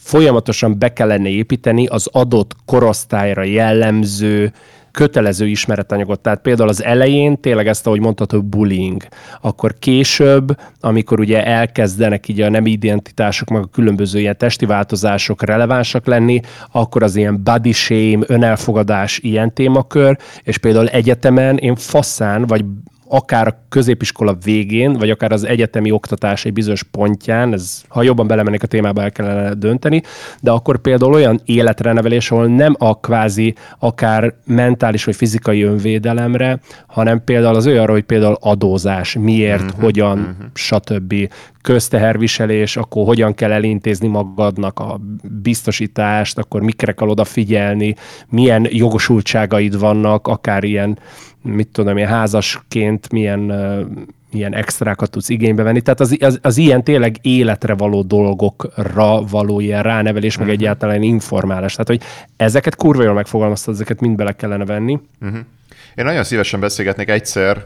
folyamatosan 0.08 0.80
be 0.80 0.94
kellene 0.94 1.30
építeni 1.30 1.88
az 1.88 2.08
adott 2.12 2.56
korosztályra 2.66 3.44
jellemző 3.44 4.54
kötelező 4.98 5.48
ismeretanyagot. 5.48 6.20
Tehát 6.20 6.42
például 6.42 6.70
az 6.70 6.84
elején 6.84 7.42
tényleg 7.42 7.68
ezt, 7.68 7.88
ahogy 7.88 8.00
mondható, 8.00 8.42
bullying. 8.42 9.04
Akkor 9.42 9.74
később, 9.80 10.58
amikor 10.80 11.20
ugye 11.20 11.46
elkezdenek 11.46 12.28
így 12.28 12.42
a 12.42 12.50
nem 12.50 12.66
identitások, 12.66 13.50
meg 13.50 13.62
a 13.62 13.70
különböző 13.72 14.20
ilyen 14.20 14.38
testi 14.38 14.66
változások 14.66 15.44
relevánsak 15.44 16.06
lenni, 16.06 16.40
akkor 16.72 17.04
az 17.04 17.16
ilyen 17.16 17.44
body 17.44 17.72
shame, 17.72 18.26
önelfogadás 18.28 19.20
ilyen 19.20 19.54
témakör, 19.54 20.18
és 20.44 20.58
például 20.58 20.88
egyetemen 20.88 21.58
én 21.58 21.76
faszán, 21.76 22.46
vagy 22.46 22.66
akár 23.10 23.48
a 23.48 23.58
középiskola 23.70 24.38
végén, 24.44 24.94
vagy 24.94 25.10
akár 25.10 25.32
az 25.32 25.44
egyetemi 25.44 25.92
oktatás 25.92 26.46
egy 26.46 26.54
bizonyos 26.54 26.84
pontján, 26.84 27.54
ez, 27.54 27.84
ha 27.88 28.04
jobban 28.04 28.28
belemennék 28.28 28.64
a 28.64 28.68
témába, 28.68 29.02
el 29.02 29.12
kellene 29.12 29.54
dönteni, 29.54 30.02
de 30.42 30.52
akkor 30.52 30.78
például 30.78 31.14
olyan 31.14 31.42
életre 31.46 31.94
nevelés, 31.94 32.32
ahol 32.32 32.48
nem 32.48 32.76
a 32.80 33.00
kvázi 33.00 33.56
akár 33.80 34.34
mentális 34.46 35.04
vagy 35.04 35.16
fizikai 35.16 35.62
önvédelemre, 35.62 36.60
hanem 36.88 37.24
például 37.24 37.56
az 37.56 37.68
olyanra, 37.68 37.92
hogy 37.92 38.04
például 38.04 38.38
adózás, 38.40 39.16
miért, 39.20 39.62
uh-huh, 39.62 39.84
hogyan, 39.84 40.20
uh-huh. 40.20 40.46
stb 40.54 41.14
közteherviselés, 41.68 42.78
akkor 42.78 43.06
hogyan 43.06 43.34
kell 43.34 43.52
elintézni 43.52 44.08
magadnak 44.08 44.80
a 44.80 45.00
biztosítást, 45.42 46.38
akkor 46.38 46.62
mikre 46.62 46.92
kell 46.92 47.08
odafigyelni, 47.08 47.96
milyen 48.30 48.68
jogosultságaid 48.70 49.80
vannak, 49.80 50.28
akár 50.28 50.64
ilyen 50.64 51.00
mit 51.42 51.68
tudom 51.68 51.98
ilyen 51.98 52.10
házasként 52.10 53.12
milyen 53.12 53.52
ilyen 54.32 54.54
extrákat 54.56 55.10
tudsz 55.10 55.30
igénybe 55.30 55.64
venni. 55.64 55.82
Tehát 55.82 56.00
az, 56.00 56.18
az, 56.20 56.40
az 56.42 56.58
ilyen 56.58 56.84
tényleg 56.84 57.16
életre 57.22 57.74
való 57.74 58.02
dolgokra 58.02 59.22
való 59.22 59.60
ilyen 59.60 59.84
ránevelés, 59.84 60.34
uh-huh. 60.34 60.48
meg 60.48 60.56
mhm. 60.56 60.64
egyáltalán 60.64 61.02
informálás. 61.02 61.72
Tehát, 61.72 61.88
hogy 61.88 62.02
ezeket 62.38 62.76
kurva 62.76 63.04
jól 63.04 63.14
megfogalmaztad, 63.14 63.74
ezeket 63.74 64.02
mind 64.02 64.16
bele 64.16 64.32
kellene 64.32 64.66
venni. 64.66 65.00
Uh-huh. 65.22 65.40
Én 65.96 66.06
nagyon 66.06 66.24
szívesen 66.24 66.60
beszélgetnék 66.60 67.10
egyszer, 67.10 67.66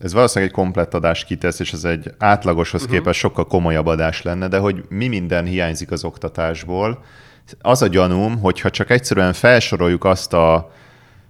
ez 0.00 0.12
valószínűleg 0.12 0.50
egy 0.50 0.58
komplett 0.58 0.94
adást 0.94 1.24
kitesz, 1.24 1.60
és 1.60 1.72
ez 1.72 1.84
egy 1.84 2.14
átlagoshoz 2.18 2.82
uh-huh. 2.82 2.96
képest 2.96 3.18
sokkal 3.18 3.46
komolyabb 3.46 3.86
adás 3.86 4.22
lenne, 4.22 4.48
de 4.48 4.58
hogy 4.58 4.84
mi 4.88 5.08
minden 5.08 5.44
hiányzik 5.44 5.90
az 5.90 6.04
oktatásból, 6.04 7.04
az 7.60 7.82
a 7.82 7.86
gyanúm, 7.86 8.38
hogyha 8.38 8.70
csak 8.70 8.90
egyszerűen 8.90 9.32
felsoroljuk 9.32 10.04
azt 10.04 10.32
a 10.32 10.72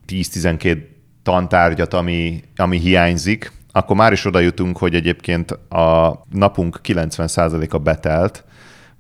10-12 0.09 0.79
tantárgyat, 1.23 1.95
ami, 1.95 2.43
ami 2.57 2.79
hiányzik, 2.79 3.53
akkor 3.73 3.97
már 3.97 4.13
is 4.13 4.25
oda 4.25 4.39
jutunk, 4.39 4.79
hogy 4.79 4.95
egyébként 4.95 5.51
a 5.69 6.23
napunk 6.31 6.81
90%-a 6.85 7.79
betelt, 7.79 8.45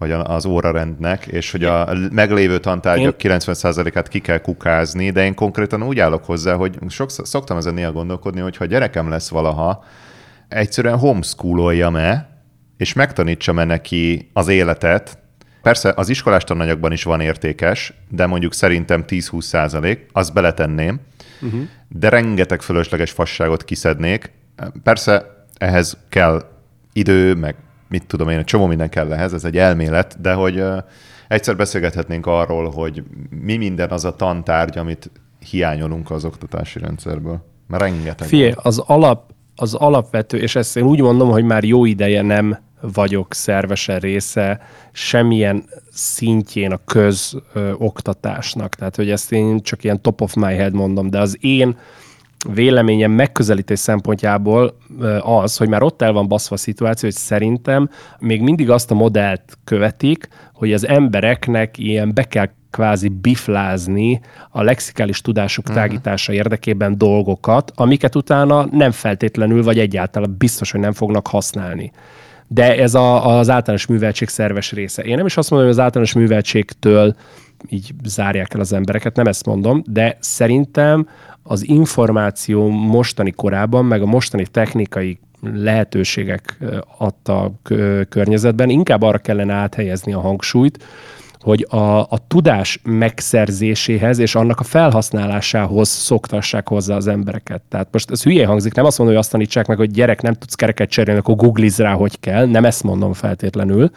vagy 0.00 0.10
az 0.10 0.44
órarendnek, 0.44 1.26
és 1.26 1.50
hogy 1.50 1.64
a 1.64 1.88
meglévő 2.12 2.58
tantárgyak 2.58 3.24
én... 3.24 3.32
90%-át 3.38 4.08
ki 4.08 4.18
kell 4.18 4.38
kukázni, 4.38 5.10
de 5.10 5.24
én 5.24 5.34
konkrétan 5.34 5.82
úgy 5.82 5.98
állok 5.98 6.24
hozzá, 6.24 6.54
hogy 6.54 6.78
sokszor, 6.88 7.26
szoktam 7.26 7.56
ezen 7.56 7.74
néha 7.74 7.92
gondolkodni, 7.92 8.40
hogy 8.40 8.56
ha 8.56 8.64
gyerekem 8.64 9.08
lesz 9.08 9.28
valaha, 9.28 9.84
egyszerűen 10.48 10.98
homeschoololjam-e, 10.98 12.28
és 12.76 12.92
megtanítsam-e 12.92 13.64
neki 13.64 14.30
az 14.32 14.48
életet, 14.48 15.18
Persze 15.62 15.92
az 15.96 16.08
iskolás 16.08 16.44
tananyagban 16.44 16.92
is 16.92 17.02
van 17.02 17.20
értékes, 17.20 17.92
de 18.08 18.26
mondjuk 18.26 18.54
szerintem 18.54 19.04
10-20 19.08 19.40
százalék, 19.40 20.06
azt 20.12 20.32
beletenném, 20.32 21.00
uh-huh. 21.40 21.60
de 21.88 22.08
rengeteg 22.08 22.62
fölösleges 22.62 23.10
fasságot 23.10 23.64
kiszednék. 23.64 24.32
Persze 24.82 25.44
ehhez 25.58 25.96
kell 26.08 26.44
idő, 26.92 27.34
meg 27.34 27.54
mit 27.90 28.06
tudom 28.06 28.28
én, 28.28 28.38
egy 28.38 28.44
csomó 28.44 28.66
minden 28.66 28.88
kell 28.88 29.12
ehhez, 29.12 29.32
ez 29.32 29.44
egy 29.44 29.56
elmélet, 29.56 30.20
de 30.20 30.32
hogy 30.32 30.64
egyszer 31.28 31.56
beszélgethetnénk 31.56 32.26
arról, 32.26 32.70
hogy 32.70 33.02
mi 33.44 33.56
minden 33.56 33.90
az 33.90 34.04
a 34.04 34.16
tantárgy, 34.16 34.78
amit 34.78 35.10
hiányolunk 35.50 36.10
az 36.10 36.24
oktatási 36.24 36.78
rendszerből. 36.78 37.44
Mert 37.66 37.82
rengeteg. 37.82 38.28
Figyelj, 38.28 38.52
az, 38.56 38.78
alap, 38.78 39.32
az 39.56 39.74
alapvető, 39.74 40.38
és 40.38 40.56
ezt 40.56 40.76
én 40.76 40.84
úgy 40.84 41.00
mondom, 41.00 41.30
hogy 41.30 41.44
már 41.44 41.64
jó 41.64 41.84
ideje 41.84 42.22
nem 42.22 42.58
vagyok 42.80 43.34
szervesen 43.34 43.98
része 43.98 44.60
semmilyen 44.92 45.64
szintjén 45.90 46.72
a 46.72 46.80
közoktatásnak. 46.84 48.74
Tehát, 48.74 48.96
hogy 48.96 49.10
ezt 49.10 49.32
én 49.32 49.60
csak 49.60 49.84
ilyen 49.84 50.02
top 50.02 50.20
of 50.20 50.34
my 50.34 50.54
head 50.54 50.72
mondom, 50.72 51.10
de 51.10 51.18
az 51.18 51.36
én 51.40 51.76
véleményem 52.48 53.10
megközelítés 53.10 53.78
szempontjából 53.78 54.76
az, 55.20 55.56
hogy 55.56 55.68
már 55.68 55.82
ott 55.82 56.02
el 56.02 56.12
van 56.12 56.28
baszva 56.28 56.54
a 56.54 56.58
szituáció, 56.58 57.08
hogy 57.08 57.18
szerintem 57.18 57.88
még 58.18 58.40
mindig 58.40 58.70
azt 58.70 58.90
a 58.90 58.94
modellt 58.94 59.58
követik, 59.64 60.28
hogy 60.54 60.72
az 60.72 60.86
embereknek 60.86 61.78
ilyen 61.78 62.14
be 62.14 62.24
kell 62.24 62.48
kvázi 62.70 63.08
biflázni 63.08 64.20
a 64.50 64.62
lexikális 64.62 65.20
tudásuk 65.20 65.68
uh-huh. 65.68 65.82
tágítása 65.82 66.32
érdekében 66.32 66.98
dolgokat, 66.98 67.72
amiket 67.74 68.14
utána 68.14 68.66
nem 68.70 68.90
feltétlenül, 68.90 69.62
vagy 69.62 69.78
egyáltalán 69.78 70.34
biztos, 70.38 70.70
hogy 70.70 70.80
nem 70.80 70.92
fognak 70.92 71.26
használni. 71.26 71.92
De 72.46 72.76
ez 72.76 72.94
a, 72.94 73.38
az 73.38 73.50
általános 73.50 73.86
műveltség 73.86 74.28
szerves 74.28 74.72
része. 74.72 75.02
Én 75.02 75.16
nem 75.16 75.26
is 75.26 75.36
azt 75.36 75.50
mondom, 75.50 75.68
hogy 75.68 75.78
az 75.78 75.84
általános 75.84 76.12
műveltségtől 76.12 77.14
így 77.68 77.90
zárják 78.04 78.54
el 78.54 78.60
az 78.60 78.72
embereket, 78.72 79.16
nem 79.16 79.26
ezt 79.26 79.46
mondom, 79.46 79.82
de 79.86 80.16
szerintem 80.20 81.08
az 81.50 81.68
információ 81.68 82.68
mostani 82.68 83.30
korában, 83.30 83.84
meg 83.84 84.02
a 84.02 84.06
mostani 84.06 84.46
technikai 84.46 85.18
lehetőségek 85.54 86.58
adta 86.98 87.52
környezetben 88.08 88.68
inkább 88.68 89.02
arra 89.02 89.18
kellene 89.18 89.52
áthelyezni 89.52 90.12
a 90.12 90.20
hangsúlyt, 90.20 90.84
hogy 91.40 91.66
a, 91.68 92.00
a 92.00 92.18
tudás 92.28 92.80
megszerzéséhez 92.82 94.18
és 94.18 94.34
annak 94.34 94.60
a 94.60 94.64
felhasználásához 94.64 95.88
szoktassák 95.88 96.68
hozzá 96.68 96.96
az 96.96 97.06
embereket. 97.06 97.62
Tehát 97.68 97.88
most 97.92 98.10
ez 98.10 98.22
hülye 98.22 98.46
hangzik, 98.46 98.74
nem 98.74 98.84
azt 98.84 98.98
mondom, 98.98 99.16
hogy 99.16 99.24
azt 99.24 99.32
tanítsák 99.32 99.66
meg, 99.66 99.76
hogy 99.76 99.90
gyerek 99.90 100.22
nem 100.22 100.34
tudsz 100.34 100.54
kereket 100.54 100.90
cserélni, 100.90 101.20
akkor 101.20 101.36
googliz 101.36 101.78
rá, 101.78 101.92
hogy 101.92 102.20
kell, 102.20 102.46
nem 102.46 102.64
ezt 102.64 102.82
mondom 102.82 103.12
feltétlenül, 103.12 103.90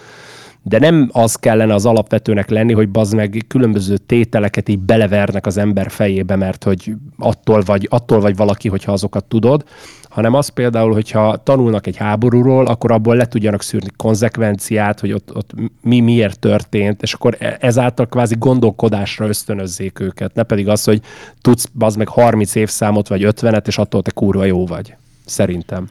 de 0.64 0.80
nem 0.80 1.10
az 1.12 1.36
kellene 1.36 1.74
az 1.74 1.86
alapvetőnek 1.86 2.50
lenni, 2.50 2.74
hogy 2.74 2.90
bazd 2.90 3.16
meg 3.16 3.46
különböző 3.48 3.98
tételeket 3.98 4.70
így 4.70 4.80
belevernek 4.80 5.46
az 5.46 5.58
ember 5.58 5.92
fejébe, 5.92 6.36
mert 6.36 6.64
hogy 6.64 6.94
attól 7.18 7.62
vagy, 7.62 7.88
attól 7.92 8.20
vagy 8.20 8.36
valaki, 8.36 8.68
hogyha 8.70 8.92
azokat 8.92 9.26
tudod, 9.26 9.64
hanem 10.10 10.34
az 10.34 10.48
például, 10.48 10.94
hogyha 10.94 11.44
tanulnak 11.44 11.88
egy 11.88 11.98
háborúról, 11.98 12.66
akkor 12.66 12.92
abból 12.92 13.16
le 13.16 13.26
tudjanak 13.26 13.62
szűrni 13.62 13.90
konzekvenciát, 13.98 15.00
hogy 15.00 15.12
ott, 15.12 15.36
ott 15.36 15.52
mi 15.82 16.00
miért 16.00 16.40
történt, 16.40 17.02
és 17.02 17.14
akkor 17.14 17.36
e, 17.40 17.58
ezáltal 17.60 18.08
kvázi 18.08 18.36
gondolkodásra 18.40 19.28
ösztönözzék 19.28 20.00
őket, 20.00 20.34
ne 20.34 20.44
pedig 20.44 20.68
az, 20.68 20.84
hogy 20.84 21.02
tudsz 21.42 21.72
az 21.80 21.96
meg 21.96 22.08
30 22.08 22.56
évszámot 22.56 23.08
vagy 23.08 23.26
50-et, 23.26 23.68
és 23.68 23.78
attól 23.78 24.02
te 24.02 24.12
kurva 24.12 24.46
jó 24.46 24.66
vagy. 24.66 24.96
Szerintem. 25.26 25.88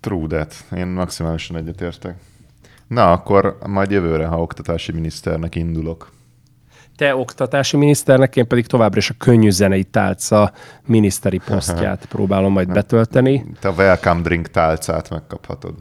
True 0.00 0.26
that. 0.26 0.54
Én 0.76 0.86
maximálisan 0.86 1.56
egyetértek. 1.56 2.14
Na, 2.88 3.12
akkor 3.12 3.58
majd 3.66 3.90
jövőre, 3.90 4.26
ha 4.26 4.40
oktatási 4.40 4.92
miniszternek 4.92 5.54
indulok. 5.54 6.12
Te 6.96 7.16
oktatási 7.16 7.76
miniszternek, 7.76 8.36
én 8.36 8.46
pedig 8.46 8.66
továbbra 8.66 8.98
is 8.98 9.10
a 9.10 9.14
könnyű 9.18 9.50
zenei 9.50 9.84
tálca 9.84 10.52
miniszteri 10.86 11.40
posztját 11.48 12.06
próbálom 12.06 12.52
majd 12.52 12.72
betölteni. 12.72 13.44
Te 13.60 13.68
a 13.68 13.72
welcome 13.72 14.20
drink 14.20 14.48
tálcát 14.48 15.10
megkaphatod. 15.10 15.74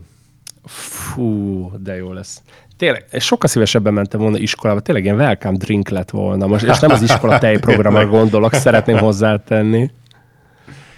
Fú, 0.65 1.71
de 1.83 1.95
jó 1.95 2.11
lesz. 2.11 2.41
Tényleg, 2.77 3.05
sokkal 3.19 3.49
szívesebben 3.49 3.93
mentem 3.93 4.19
volna 4.19 4.37
iskolába, 4.37 4.79
tényleg 4.79 5.03
ilyen 5.03 5.15
welcome 5.15 5.57
drink 5.57 5.89
lett 5.89 6.09
volna 6.09 6.47
most, 6.47 6.65
és 6.65 6.79
nem 6.79 6.91
az 6.91 7.01
iskola 7.01 7.37
tejprogramra 7.47 8.07
gondolok, 8.07 8.53
szeretném 8.53 8.97
hozzátenni. 8.97 9.91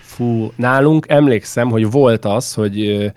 Fú, 0.01 0.51
nálunk 0.55 1.05
emlékszem, 1.09 1.69
hogy 1.69 1.91
volt 1.91 2.25
az, 2.25 2.53
hogy 2.53 3.11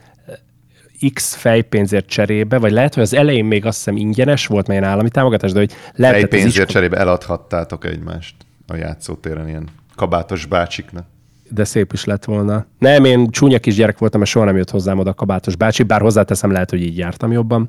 X 1.15 1.35
fejpénzért 1.35 2.07
cserébe, 2.07 2.59
vagy 2.59 2.73
lehet, 2.73 2.95
hogy 2.95 3.03
az 3.03 3.15
elején 3.15 3.45
még 3.45 3.67
azt 3.67 3.77
hiszem 3.77 3.97
ingyenes 3.97 4.47
volt, 4.47 4.67
melyen 4.67 4.85
állami 4.85 5.09
támogatás, 5.09 5.53
de 5.53 5.59
hogy 5.59 5.73
lehet. 5.95 6.17
Fejpénzért 6.17 6.53
iskol... 6.53 6.67
cserébe 6.67 6.97
eladhattátok 6.97 7.85
egymást 7.85 8.35
a 8.67 8.77
játszótéren 8.77 9.49
ilyen 9.49 9.69
kabátos 9.95 10.47
bácsiknak. 10.47 11.05
De 11.51 11.65
szép 11.65 11.93
is 11.93 12.05
lett 12.05 12.25
volna. 12.25 12.67
Nem, 12.79 13.05
én 13.05 13.31
csúnya 13.31 13.59
kisgyerek 13.59 13.99
voltam, 13.99 14.21
mert 14.21 14.33
soha 14.33 14.45
nem 14.45 14.57
jött 14.57 14.71
hozzám 14.71 14.99
oda 14.99 15.11
a 15.11 15.15
kabátos 15.15 15.57
bácsi, 15.57 15.83
bár 15.83 16.01
hozzáteszem, 16.01 16.51
lehet, 16.51 16.71
hogy 16.71 16.83
így 16.83 16.97
jártam 16.97 17.33
jobban. 17.33 17.69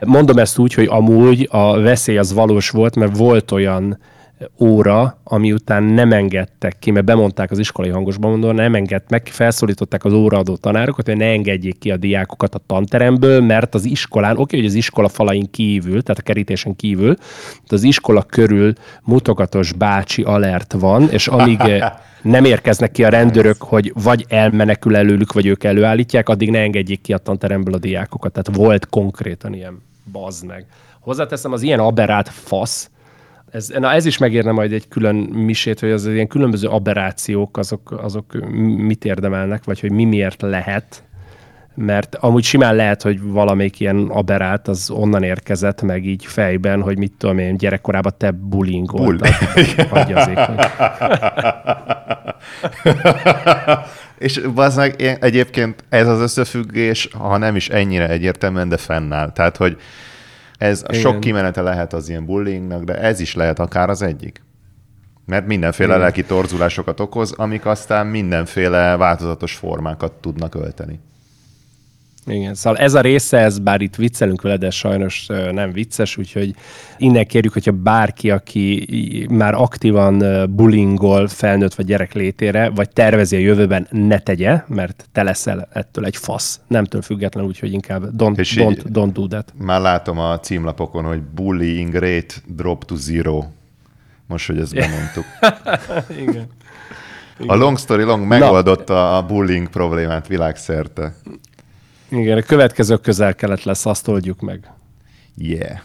Mondom 0.00 0.38
ezt 0.38 0.58
úgy, 0.58 0.74
hogy 0.74 0.86
amúgy 0.90 1.48
a 1.50 1.80
veszély 1.80 2.18
az 2.18 2.32
valós 2.32 2.70
volt, 2.70 2.96
mert 2.96 3.16
volt 3.16 3.44
óra, 4.60 5.18
ami 5.24 5.52
után 5.52 5.82
nem 5.82 6.12
engedtek 6.12 6.78
ki, 6.78 6.90
mert 6.90 7.06
bemondták 7.06 7.50
az 7.50 7.58
iskolai 7.58 7.90
hangosban 7.90 8.30
mondva, 8.30 8.52
nem 8.52 8.74
engedtek 8.74 9.10
meg, 9.10 9.26
felszólították 9.26 10.04
az 10.04 10.12
óraadó 10.12 10.56
tanárokat, 10.56 11.06
hogy 11.06 11.16
ne 11.16 11.26
engedjék 11.26 11.78
ki 11.78 11.90
a 11.90 11.96
diákokat 11.96 12.54
a 12.54 12.60
tanteremből, 12.66 13.40
mert 13.40 13.74
az 13.74 13.84
iskolán, 13.84 14.36
oké, 14.36 14.56
hogy 14.56 14.66
az 14.66 14.74
iskola 14.74 15.08
falain 15.08 15.50
kívül, 15.50 16.02
tehát 16.02 16.18
a 16.18 16.22
kerítésen 16.22 16.76
kívül, 16.76 17.14
de 17.68 17.74
az 17.74 17.82
iskola 17.82 18.22
körül 18.22 18.72
mutogatos 19.02 19.72
bácsi 19.72 20.22
alert 20.22 20.72
van, 20.72 21.10
és 21.10 21.28
amíg 21.28 21.60
nem 22.22 22.44
érkeznek 22.44 22.90
ki 22.90 23.04
a 23.04 23.08
rendőrök, 23.08 23.62
hogy 23.62 23.92
vagy 24.02 24.24
elmenekül 24.28 24.96
előlük, 24.96 25.32
vagy 25.32 25.46
ők 25.46 25.64
előállítják, 25.64 26.28
addig 26.28 26.50
ne 26.50 26.58
engedjék 26.58 27.00
ki 27.00 27.12
a 27.12 27.18
tanteremből 27.18 27.74
a 27.74 27.78
diákokat. 27.78 28.32
Tehát 28.32 28.58
volt 28.58 28.88
konkrétan 28.88 29.54
ilyen 29.54 29.82
bazd 30.12 30.46
meg. 30.46 30.66
Hozzáteszem, 31.00 31.52
az 31.52 31.62
ilyen 31.62 31.78
aberált 31.78 32.28
fasz, 32.28 32.90
ez, 33.50 33.68
na 33.68 33.92
ez 33.92 34.04
is 34.04 34.18
megérne 34.18 34.52
majd 34.52 34.72
egy 34.72 34.88
külön 34.88 35.14
misét, 35.16 35.80
hogy 35.80 35.90
az 35.90 36.06
ilyen 36.06 36.26
különböző 36.26 36.68
aberrációk, 36.68 37.56
azok, 37.56 37.90
azok 38.02 38.32
mit 38.76 39.04
érdemelnek, 39.04 39.64
vagy 39.64 39.80
hogy 39.80 39.92
mi 39.92 40.04
miért 40.04 40.42
lehet, 40.42 41.02
mert 41.74 42.14
amúgy 42.14 42.44
simán 42.44 42.74
lehet, 42.74 43.02
hogy 43.02 43.22
valamelyik 43.22 43.80
ilyen 43.80 44.08
aberát 44.08 44.68
az 44.68 44.90
onnan 44.90 45.22
érkezett 45.22 45.82
meg 45.82 46.04
így 46.04 46.24
fejben, 46.24 46.82
hogy 46.82 46.98
mit 46.98 47.12
tudom 47.18 47.38
én, 47.38 47.56
gyerekkorában 47.56 48.14
te 48.18 48.30
bullyingoltad. 48.30 49.28
Bull. 49.54 50.56
És 54.18 54.40
meg 54.76 55.02
egyébként 55.20 55.84
ez 55.88 56.08
az 56.08 56.20
összefüggés, 56.20 57.08
ha 57.18 57.36
nem 57.36 57.56
is 57.56 57.68
ennyire 57.68 58.08
egyértelműen, 58.08 58.68
de 58.68 58.76
fennáll. 58.76 59.32
Tehát, 59.32 59.56
hogy 59.56 59.76
ez 60.58 60.84
Igen. 60.88 61.00
sok 61.00 61.20
kimenete 61.20 61.62
lehet 61.62 61.92
az 61.92 62.08
ilyen 62.08 62.24
bullyingnak, 62.24 62.84
de 62.84 62.98
ez 63.00 63.20
is 63.20 63.34
lehet 63.34 63.58
akár 63.58 63.90
az 63.90 64.02
egyik. 64.02 64.42
Mert 65.26 65.46
mindenféle 65.46 65.88
Igen. 65.88 66.00
lelki 66.00 66.24
torzulásokat 66.24 67.00
okoz, 67.00 67.32
amik 67.32 67.66
aztán 67.66 68.06
mindenféle 68.06 68.96
változatos 68.96 69.54
formákat 69.54 70.12
tudnak 70.12 70.54
ölteni. 70.54 71.00
Igen, 72.28 72.54
szóval 72.54 72.78
ez 72.78 72.94
a 72.94 73.00
része, 73.00 73.38
ez 73.38 73.58
bár 73.58 73.80
itt 73.80 73.94
viccelünk 73.94 74.42
vele, 74.42 74.56
de 74.56 74.70
sajnos 74.70 75.26
nem 75.52 75.72
vicces, 75.72 76.16
úgyhogy 76.16 76.54
innen 76.96 77.26
kérjük, 77.26 77.52
hogyha 77.52 77.72
bárki, 77.72 78.30
aki 78.30 78.86
már 79.30 79.54
aktívan 79.54 80.24
bullyingol 80.54 81.28
felnőtt 81.28 81.74
vagy 81.74 81.86
gyerek 81.86 82.12
létére, 82.12 82.68
vagy 82.68 82.90
tervezi 82.90 83.36
a 83.36 83.38
jövőben, 83.38 83.86
ne 83.90 84.18
tegye, 84.18 84.62
mert 84.66 85.08
te 85.12 85.22
leszel 85.22 85.68
ettől 85.72 86.04
egy 86.04 86.16
fasz. 86.16 86.60
Nemtől 86.66 87.02
független, 87.02 87.44
úgyhogy 87.44 87.72
inkább 87.72 88.02
don't, 88.16 88.36
don't, 88.36 88.82
don't 88.92 89.10
do 89.12 89.26
that. 89.26 89.52
Már 89.58 89.80
látom 89.80 90.18
a 90.18 90.40
címlapokon, 90.40 91.04
hogy 91.04 91.22
bullying 91.22 91.94
rate 91.94 92.34
drop 92.46 92.84
to 92.84 92.94
zero. 92.94 93.44
Most, 94.26 94.46
hogy 94.46 94.58
ezt 94.58 94.74
bemondtuk. 94.74 95.24
Igen. 96.28 96.46
A 97.46 97.54
long 97.54 97.78
story 97.78 98.02
long 98.02 98.26
megoldotta 98.26 98.92
Na. 98.92 99.16
a 99.16 99.22
bullying 99.22 99.68
problémát 99.68 100.26
világszerte. 100.26 101.14
Igen, 102.08 102.38
a 102.38 102.42
következő 102.42 102.96
közel-kelet 102.96 103.64
lesz, 103.64 103.86
azt 103.86 104.08
oldjuk 104.08 104.40
meg. 104.40 104.70
Yeah. 105.36 105.78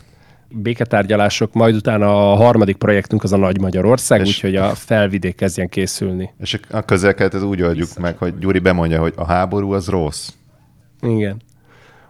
Béketárgyalások, 0.49 1.53
majd 1.53 1.75
utána 1.75 2.31
a 2.31 2.35
harmadik 2.35 2.77
projektünk 2.77 3.23
az 3.23 3.33
a 3.33 3.37
Nagy 3.37 3.59
Magyarország, 3.59 4.21
úgyhogy 4.21 4.55
a 4.55 4.75
felvidék 4.75 5.35
kezdjen 5.35 5.69
készülni. 5.69 6.33
És 6.39 6.59
a 6.69 6.81
közel-kelet 6.81 7.33
úgy 7.33 7.61
oldjuk 7.61 7.87
Vissza. 7.87 8.01
meg, 8.01 8.17
hogy 8.17 8.37
Gyuri 8.37 8.59
bemondja, 8.59 8.99
hogy 8.99 9.13
a 9.15 9.25
háború 9.25 9.71
az 9.71 9.87
rossz. 9.87 10.29
Igen. 11.01 11.41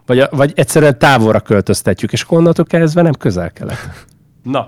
Vagy, 0.06 0.20
a, 0.20 0.28
vagy 0.32 0.52
egyszerűen 0.56 1.00
távolra 1.00 1.40
költöztetjük, 1.40 2.12
és 2.12 2.26
onnantól 2.30 2.66
kezdve 2.66 3.02
nem 3.02 3.14
közel-kelet. 3.14 3.78
Na, 4.44 4.68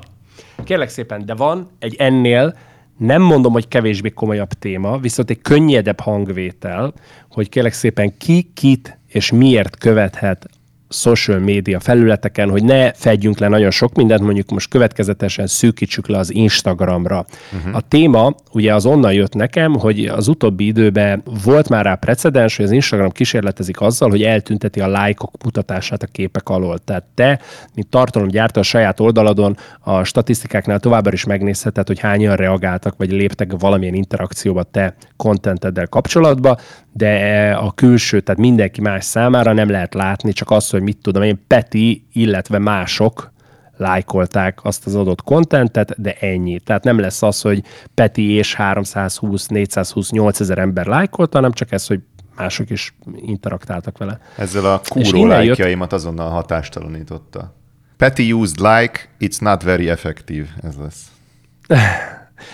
kérlek 0.63 0.89
szépen, 0.89 1.25
de 1.25 1.33
van 1.33 1.69
egy 1.79 1.95
ennél 1.95 2.55
nem 2.97 3.21
mondom, 3.21 3.51
hogy 3.51 3.67
kevésbé 3.67 4.09
komolyabb 4.09 4.49
téma, 4.49 4.97
viszont 4.97 5.29
egy 5.29 5.41
könnyedebb 5.41 5.99
hangvétel, 5.99 6.93
hogy 7.29 7.49
kérlek 7.49 7.73
szépen 7.73 8.17
ki, 8.17 8.51
kit 8.53 8.99
és 9.15 9.31
miért 9.31 9.77
követhet 9.77 10.49
social 10.95 11.39
média 11.39 11.79
felületeken, 11.79 12.49
hogy 12.49 12.63
ne 12.63 12.93
fedjünk 12.93 13.37
le 13.37 13.47
nagyon 13.47 13.71
sok 13.71 13.93
mindent, 13.95 14.21
mondjuk 14.21 14.49
most 14.49 14.69
következetesen 14.69 15.47
szűkítsük 15.47 16.07
le 16.07 16.17
az 16.17 16.33
Instagramra. 16.33 17.25
Uh-huh. 17.55 17.75
A 17.75 17.81
téma 17.81 18.35
ugye 18.51 18.73
az 18.73 18.85
onnan 18.85 19.13
jött 19.13 19.33
nekem, 19.33 19.73
hogy 19.73 20.05
az 20.05 20.27
utóbbi 20.27 20.65
időben 20.65 21.23
volt 21.43 21.69
már 21.69 21.85
rá 21.85 21.95
precedens, 21.95 22.55
hogy 22.55 22.65
az 22.65 22.71
Instagram 22.71 23.09
kísérletezik 23.09 23.81
azzal, 23.81 24.09
hogy 24.09 24.23
eltünteti 24.23 24.79
a 24.79 24.87
lájkok 24.87 25.43
mutatását 25.43 26.03
a 26.03 26.07
képek 26.11 26.49
alól. 26.49 26.77
Tehát 26.77 27.03
te, 27.13 27.39
mint 27.73 27.87
tartalomgyártó 27.87 28.59
a 28.59 28.63
saját 28.63 28.99
oldaladon 28.99 29.57
a 29.79 30.03
statisztikáknál 30.03 30.79
továbbra 30.79 31.13
is 31.13 31.23
megnézheted, 31.23 31.87
hogy 31.87 31.99
hányan 31.99 32.35
reagáltak, 32.35 32.97
vagy 32.97 33.11
léptek 33.11 33.51
valamilyen 33.59 33.93
interakcióba 33.93 34.63
te 34.63 34.95
kontenteddel 35.15 35.87
kapcsolatba, 35.87 36.57
de 36.91 37.51
a 37.59 37.71
külső, 37.71 38.19
tehát 38.19 38.41
mindenki 38.41 38.81
más 38.81 39.03
számára 39.03 39.53
nem 39.53 39.69
lehet 39.69 39.93
látni, 39.93 40.33
csak 40.33 40.51
az, 40.51 40.69
hogy 40.69 40.81
mit 40.85 40.97
tudom 41.01 41.23
én, 41.23 41.43
Peti, 41.47 42.05
illetve 42.13 42.57
mások 42.57 43.33
lájkolták 43.77 44.59
azt 44.63 44.85
az 44.85 44.95
adott 44.95 45.21
kontentet, 45.21 46.01
de 46.01 46.13
ennyi. 46.19 46.59
Tehát 46.59 46.83
nem 46.83 46.99
lesz 46.99 47.21
az, 47.21 47.41
hogy 47.41 47.63
Peti 47.93 48.31
és 48.31 48.53
320, 48.53 49.47
420, 49.47 50.09
8000 50.09 50.57
ember 50.57 50.85
lájkolta, 50.85 51.37
hanem 51.37 51.51
csak 51.51 51.71
ez, 51.71 51.87
hogy 51.87 51.99
mások 52.35 52.69
is 52.69 52.95
interaktáltak 53.15 53.97
vele. 53.97 54.19
Ezzel 54.37 54.65
a 54.65 54.81
kúró 54.87 55.25
lájkjaimat 55.25 55.91
jött... 55.91 55.99
azonnal 55.99 56.29
hatástalanította. 56.29 57.55
Peti 57.97 58.33
used 58.33 58.59
like, 58.59 58.99
it's 59.19 59.41
not 59.41 59.63
very 59.63 59.89
effective. 59.89 60.47
Ez 60.63 60.75
lesz. 60.75 61.03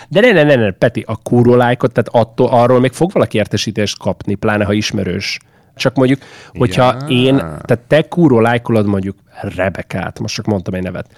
De 0.08 0.20
ne, 0.20 0.32
ne, 0.32 0.42
ne, 0.42 0.54
ne, 0.54 0.70
Peti, 0.70 1.04
a 1.06 1.16
kúró 1.16 1.54
lájkot, 1.54 1.92
tehát 1.92 2.26
attól, 2.26 2.48
arról 2.48 2.80
még 2.80 2.92
fog 2.92 3.12
valaki 3.12 3.38
értesítést 3.38 3.98
kapni, 3.98 4.34
pláne 4.34 4.64
ha 4.64 4.72
ismerős. 4.72 5.38
Csak 5.74 5.94
mondjuk, 5.96 6.20
hogyha 6.48 6.96
ja. 7.00 7.06
én, 7.06 7.36
tehát 7.36 7.78
te 7.86 8.08
kúró 8.08 8.40
lájkolod 8.40 8.86
mondjuk 8.86 9.16
Rebekát, 9.56 10.18
most 10.18 10.34
csak 10.34 10.46
mondtam 10.46 10.74
egy 10.74 10.82
nevet, 10.82 11.08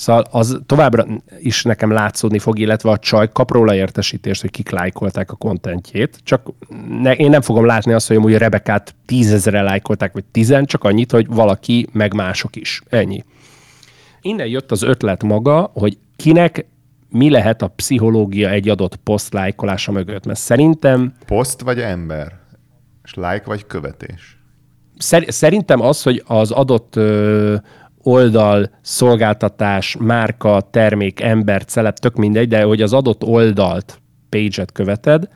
Szóval 0.00 0.24
az 0.30 0.60
továbbra 0.66 1.06
is 1.38 1.62
nekem 1.62 1.90
látszódni 1.90 2.38
fog, 2.38 2.58
illetve 2.58 2.90
a 2.90 2.98
csaj 2.98 3.28
kap 3.32 3.50
róla 3.50 3.74
értesítést, 3.74 4.40
hogy 4.40 4.50
kik 4.50 4.70
lájkolták 4.70 5.30
a 5.30 5.36
kontentjét. 5.36 6.18
Csak 6.22 6.48
ne, 7.00 7.14
én 7.14 7.30
nem 7.30 7.40
fogom 7.40 7.66
látni 7.66 7.92
azt, 7.92 8.06
hogy 8.06 8.16
amúgy 8.16 8.36
Rebekát 8.36 8.94
tízezre 9.06 9.62
lájkolták, 9.62 10.12
vagy 10.12 10.24
tizen, 10.24 10.64
csak 10.64 10.84
annyit, 10.84 11.10
hogy 11.10 11.26
valaki, 11.26 11.86
meg 11.92 12.14
mások 12.14 12.56
is. 12.56 12.82
Ennyi. 12.88 13.24
Innen 14.20 14.46
jött 14.46 14.70
az 14.70 14.82
ötlet 14.82 15.22
maga, 15.22 15.70
hogy 15.74 15.98
kinek 16.16 16.66
mi 17.08 17.30
lehet 17.30 17.62
a 17.62 17.68
pszichológia 17.68 18.50
egy 18.50 18.68
adott 18.68 18.96
poszt 18.96 19.32
lájkolása 19.32 19.92
mögött. 19.92 20.26
Mert 20.26 20.38
szerintem... 20.38 21.14
Poszt 21.26 21.60
vagy 21.60 21.80
ember? 21.80 22.38
És 23.10 23.16
like 23.16 23.42
vagy 23.44 23.66
követés? 23.66 24.38
Szerintem 25.26 25.80
az, 25.80 26.02
hogy 26.02 26.22
az 26.26 26.50
adott 26.50 26.96
ö, 26.96 27.56
oldal, 28.02 28.70
szolgáltatás, 28.82 29.96
márka, 30.00 30.60
termék, 30.70 31.20
ember, 31.20 31.64
celeb, 31.64 31.98
tök 31.98 32.14
mindegy, 32.14 32.48
de 32.48 32.62
hogy 32.62 32.82
az 32.82 32.92
adott 32.92 33.24
oldalt, 33.24 34.00
page-et 34.28 34.72
követed, 34.72 35.28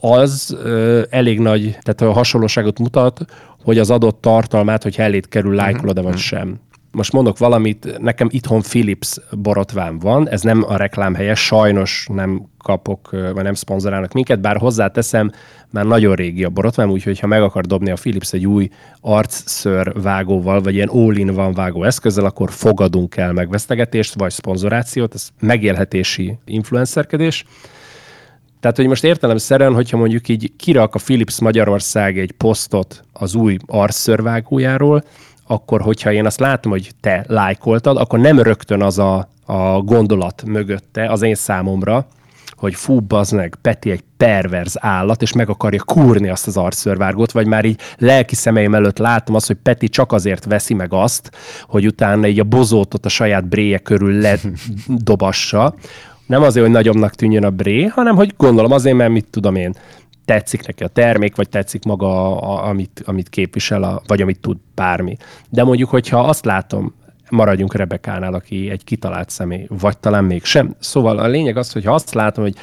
az 0.00 0.56
ö, 0.62 1.02
elég 1.10 1.40
nagy, 1.40 1.78
tehát 1.80 2.00
a 2.00 2.12
hasonlóságot 2.12 2.78
mutat, 2.78 3.24
hogy 3.64 3.78
az 3.78 3.90
adott 3.90 4.20
tartalmát, 4.20 4.82
hogy 4.82 4.94
elét 4.98 5.28
kerül, 5.28 5.50
mhm, 5.50 5.60
lájkolod-e 5.60 6.00
vagy 6.00 6.10
mhm. 6.10 6.20
sem. 6.20 6.60
Most 6.92 7.12
mondok 7.12 7.38
valamit, 7.38 7.98
nekem 7.98 8.28
itthon 8.30 8.60
Philips 8.60 9.18
borotvám 9.30 9.98
van, 9.98 10.28
ez 10.28 10.42
nem 10.42 10.64
a 10.66 10.76
reklám 10.76 11.14
helye, 11.14 11.34
sajnos 11.34 12.06
nem 12.12 12.46
kapok, 12.58 13.10
vagy 13.10 13.42
nem 13.42 13.54
szponzorálnak 13.54 14.12
minket, 14.12 14.40
bár 14.40 14.56
hozzáteszem, 14.56 15.30
már 15.70 15.84
nagyon 15.84 16.14
régi 16.14 16.44
a 16.44 16.48
borotvám, 16.48 16.90
úgyhogy 16.90 17.18
ha 17.18 17.26
meg 17.26 17.42
akar 17.42 17.64
dobni 17.64 17.90
a 17.90 17.94
Philips 17.94 18.32
egy 18.32 18.46
új 18.46 18.68
arcször 19.00 20.02
vágóval, 20.02 20.60
vagy 20.60 20.74
ilyen 20.74 20.88
all 20.88 21.32
van 21.32 21.52
vágó 21.54 21.84
eszközzel, 21.84 22.24
akkor 22.24 22.50
fogadunk 22.50 23.16
el 23.16 23.32
megvesztegetést, 23.32 24.14
vagy 24.14 24.30
szponzorációt, 24.30 25.14
ez 25.14 25.28
megélhetési 25.40 26.38
influencerkedés. 26.44 27.44
Tehát, 28.60 28.76
hogy 28.76 28.86
most 28.86 29.04
értelemszerűen, 29.04 29.74
hogyha 29.74 29.96
mondjuk 29.96 30.28
így 30.28 30.52
kirak 30.56 30.94
a 30.94 31.00
Philips 31.04 31.40
Magyarország 31.40 32.18
egy 32.18 32.32
posztot 32.32 33.04
az 33.12 33.34
új 33.34 33.56
arcszörvágójáról, 33.66 35.04
akkor 35.52 35.80
hogyha 35.80 36.12
én 36.12 36.26
azt 36.26 36.40
látom, 36.40 36.72
hogy 36.72 36.90
te 37.00 37.24
lájkoltad, 37.28 37.96
akkor 37.96 38.18
nem 38.18 38.40
rögtön 38.40 38.82
az 38.82 38.98
a, 38.98 39.28
a 39.46 39.80
gondolat 39.80 40.42
mögötte 40.46 41.10
az 41.10 41.22
én 41.22 41.34
számomra, 41.34 42.06
hogy 42.56 42.74
fú, 42.74 43.00
bazd 43.00 43.34
meg, 43.34 43.56
Peti 43.62 43.90
egy 43.90 44.04
perverz 44.16 44.76
állat, 44.80 45.22
és 45.22 45.32
meg 45.32 45.48
akarja 45.48 45.82
kúrni 45.82 46.28
azt 46.28 46.46
az 46.46 46.56
arcszörvárgót, 46.56 47.32
vagy 47.32 47.46
már 47.46 47.64
így 47.64 47.80
lelki 47.98 48.34
szemeim 48.34 48.74
előtt 48.74 48.98
látom 48.98 49.34
azt, 49.34 49.46
hogy 49.46 49.56
Peti 49.62 49.88
csak 49.88 50.12
azért 50.12 50.44
veszi 50.44 50.74
meg 50.74 50.92
azt, 50.92 51.30
hogy 51.66 51.86
utána 51.86 52.26
így 52.26 52.40
a 52.40 52.44
bozótot 52.44 53.06
a 53.06 53.08
saját 53.08 53.48
bréje 53.48 53.78
körül 53.78 54.20
ledobassa. 54.20 55.74
Nem 56.26 56.42
azért, 56.42 56.64
hogy 56.64 56.74
nagyobbnak 56.74 57.14
tűnjön 57.14 57.44
a 57.44 57.50
bré, 57.50 57.84
hanem 57.84 58.16
hogy 58.16 58.34
gondolom 58.36 58.72
azért, 58.72 58.96
mert 58.96 59.10
mit 59.10 59.26
tudom 59.30 59.54
én, 59.54 59.74
tetszik 60.32 60.66
neki 60.66 60.82
a 60.82 60.88
termék, 60.88 61.36
vagy 61.36 61.48
tetszik 61.48 61.84
maga, 61.84 62.40
a, 62.40 62.68
amit, 62.68 63.02
amit 63.06 63.28
képvisel, 63.28 63.82
a, 63.82 64.02
vagy 64.06 64.22
amit 64.22 64.40
tud 64.40 64.56
bármi. 64.74 65.16
De 65.48 65.64
mondjuk, 65.64 65.90
hogyha 65.90 66.20
azt 66.20 66.44
látom, 66.44 66.94
maradjunk 67.30 67.74
Rebekánál, 67.74 68.34
aki 68.34 68.70
egy 68.70 68.84
kitalált 68.84 69.30
személy, 69.30 69.66
vagy 69.68 69.98
talán 69.98 70.24
mégsem. 70.24 70.74
Szóval 70.78 71.18
a 71.18 71.26
lényeg 71.26 71.56
az, 71.56 71.72
hogy 71.72 71.84
ha 71.84 71.94
azt 71.94 72.14
látom, 72.14 72.44
hogy 72.44 72.54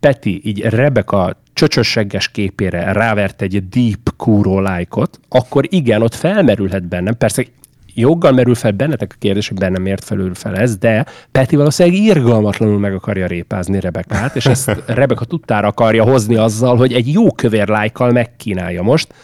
Peti 0.00 0.40
így 0.44 0.60
Rebeka 0.60 1.36
csöcsösegges 1.52 2.28
képére 2.28 2.92
rávert 2.92 3.42
egy 3.42 3.68
deep 3.68 4.16
kúró 4.16 4.60
lájkot, 4.60 5.20
akkor 5.28 5.64
igen, 5.68 6.02
ott 6.02 6.14
felmerülhet 6.14 6.88
bennem. 6.88 7.16
Persze 7.16 7.46
joggal 7.94 8.32
merül 8.32 8.54
fel 8.54 8.70
bennetek 8.70 9.12
a 9.14 9.18
kérdés, 9.18 9.48
hogy 9.48 9.58
bennem 9.58 9.82
miért 9.82 10.04
felül 10.04 10.34
fel 10.34 10.56
ez, 10.56 10.76
de 10.76 11.06
Peti 11.32 11.56
valószínűleg 11.56 11.98
irgalmatlanul 11.98 12.78
meg 12.78 12.94
akarja 12.94 13.26
répázni 13.26 13.80
Rebekát, 13.80 14.36
és 14.36 14.46
ezt 14.46 14.82
Rebeka 14.86 15.24
tudtára 15.24 15.68
akarja 15.68 16.02
hozni 16.04 16.36
azzal, 16.36 16.76
hogy 16.76 16.92
egy 16.92 17.12
jó 17.12 17.32
kövér 17.32 17.68
lájkkal 17.68 18.10
megkínálja 18.10 18.82
most. 18.82 19.14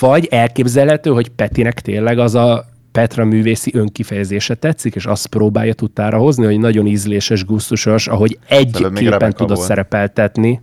Vagy 0.00 0.26
elképzelhető, 0.30 1.10
hogy 1.10 1.28
Petinek 1.28 1.80
tényleg 1.80 2.18
az 2.18 2.34
a 2.34 2.70
Petra 2.92 3.24
művészi 3.24 3.70
önkifejezése 3.74 4.54
tetszik, 4.54 4.94
és 4.94 5.06
azt 5.06 5.26
próbálja 5.26 5.72
tudtára 5.72 6.18
hozni, 6.18 6.44
hogy 6.44 6.58
nagyon 6.58 6.86
ízléses, 6.86 7.44
gusztusos, 7.44 8.08
ahogy 8.08 8.38
egy 8.48 8.70
Talán 8.70 8.94
képen 8.94 9.32
tudod 9.32 9.56
volt. 9.56 9.68
szerepeltetni. 9.68 10.60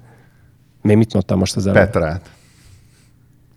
Még 0.82 0.98
mit 0.98 1.14
mondtam 1.14 1.38
most 1.38 1.56
az 1.56 1.68
előbb? 1.68 1.84
Petrát. 1.84 2.30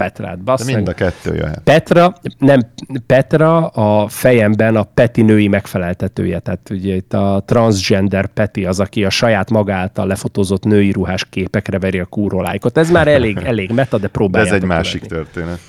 Petrát, 0.03 0.39
basszony. 0.39 0.67
De 0.67 0.75
mind 0.75 0.89
a 0.89 0.93
kettő 0.93 1.35
jöhet. 1.35 1.61
Petra, 1.65 2.15
nem, 2.39 2.61
Petra 3.07 3.67
a 3.67 4.09
fejemben 4.09 4.77
a 4.77 4.83
Peti 4.83 5.23
női 5.23 5.49
megfeleltetője, 5.49 6.39
tehát 6.39 6.71
ugye 6.71 6.95
itt 6.95 7.13
a 7.13 7.43
transgender 7.47 8.27
Peti 8.27 8.65
az, 8.65 8.81
aki 8.81 9.05
a 9.05 9.11
saját 9.11 9.51
magáltal 9.51 10.07
lefotózott 10.07 10.65
női 10.65 10.91
ruhás 10.93 11.25
képekre 11.29 11.79
veri 11.79 11.99
a 11.99 12.05
kúrolájkot. 12.05 12.79
Ez 12.79 12.91
már 12.91 13.09
elég, 13.09 13.39
elég 13.53 13.71
meta, 13.71 13.99
de 13.99 14.09
próbálja. 14.09 14.49
Ez 14.49 14.55
egy 14.55 14.69
másik 14.69 15.07
követni. 15.07 15.31
történet. 15.33 15.61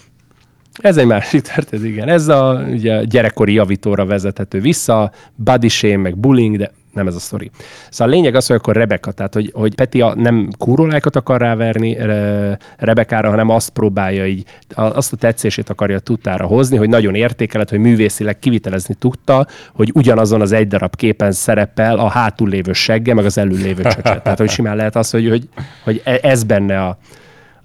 Ez 0.73 0.97
egy 0.97 1.05
másik 1.05 1.41
történet, 1.41 1.85
igen. 1.85 2.09
Ez 2.09 2.27
a 2.27 2.65
ugye, 2.69 3.03
gyerekkori 3.03 3.53
javítóra 3.53 4.05
vezethető 4.05 4.59
vissza, 4.59 5.11
body 5.35 5.67
shame, 5.67 5.97
meg 5.97 6.17
bullying, 6.17 6.57
de 6.57 6.71
nem 6.93 7.07
ez 7.07 7.15
a 7.15 7.19
sztori. 7.19 7.51
Szóval 7.89 8.13
a 8.13 8.15
lényeg 8.15 8.35
az, 8.35 8.47
hogy 8.47 8.55
akkor 8.55 8.75
Rebeka, 8.75 9.11
tehát 9.11 9.33
hogy, 9.33 9.51
hogy 9.53 9.75
Peti 9.75 10.01
a, 10.01 10.13
nem 10.15 10.49
kúrolájkat 10.57 11.15
akar 11.15 11.41
ráverni 11.41 11.93
Re, 11.93 12.57
Rebekára, 12.77 13.29
hanem 13.29 13.49
azt 13.49 13.69
próbálja 13.69 14.25
így, 14.25 14.45
azt 14.73 15.13
a 15.13 15.15
tetszését 15.15 15.69
akarja 15.69 15.99
tudtára 15.99 16.45
hozni, 16.45 16.77
hogy 16.77 16.89
nagyon 16.89 17.15
értékelet, 17.15 17.69
hogy 17.69 17.79
művészileg 17.79 18.39
kivitelezni 18.39 18.93
tudta, 18.93 19.47
hogy 19.73 19.91
ugyanazon 19.93 20.41
az 20.41 20.51
egy 20.51 20.67
darab 20.67 20.95
képen 20.95 21.31
szerepel 21.31 21.99
a 21.99 22.07
hátul 22.07 22.49
lévő 22.49 22.73
segge, 22.73 23.13
meg 23.13 23.25
az 23.25 23.37
elül 23.37 23.57
lévő 23.57 23.83
csöcse. 23.83 24.19
Tehát, 24.23 24.37
hogy 24.37 24.49
simán 24.49 24.75
lehet 24.75 24.95
az, 24.95 25.09
hogy, 25.09 25.29
hogy, 25.29 25.49
hogy 25.83 26.01
e, 26.03 26.19
ez 26.21 26.43
benne 26.43 26.85
a, 26.85 26.97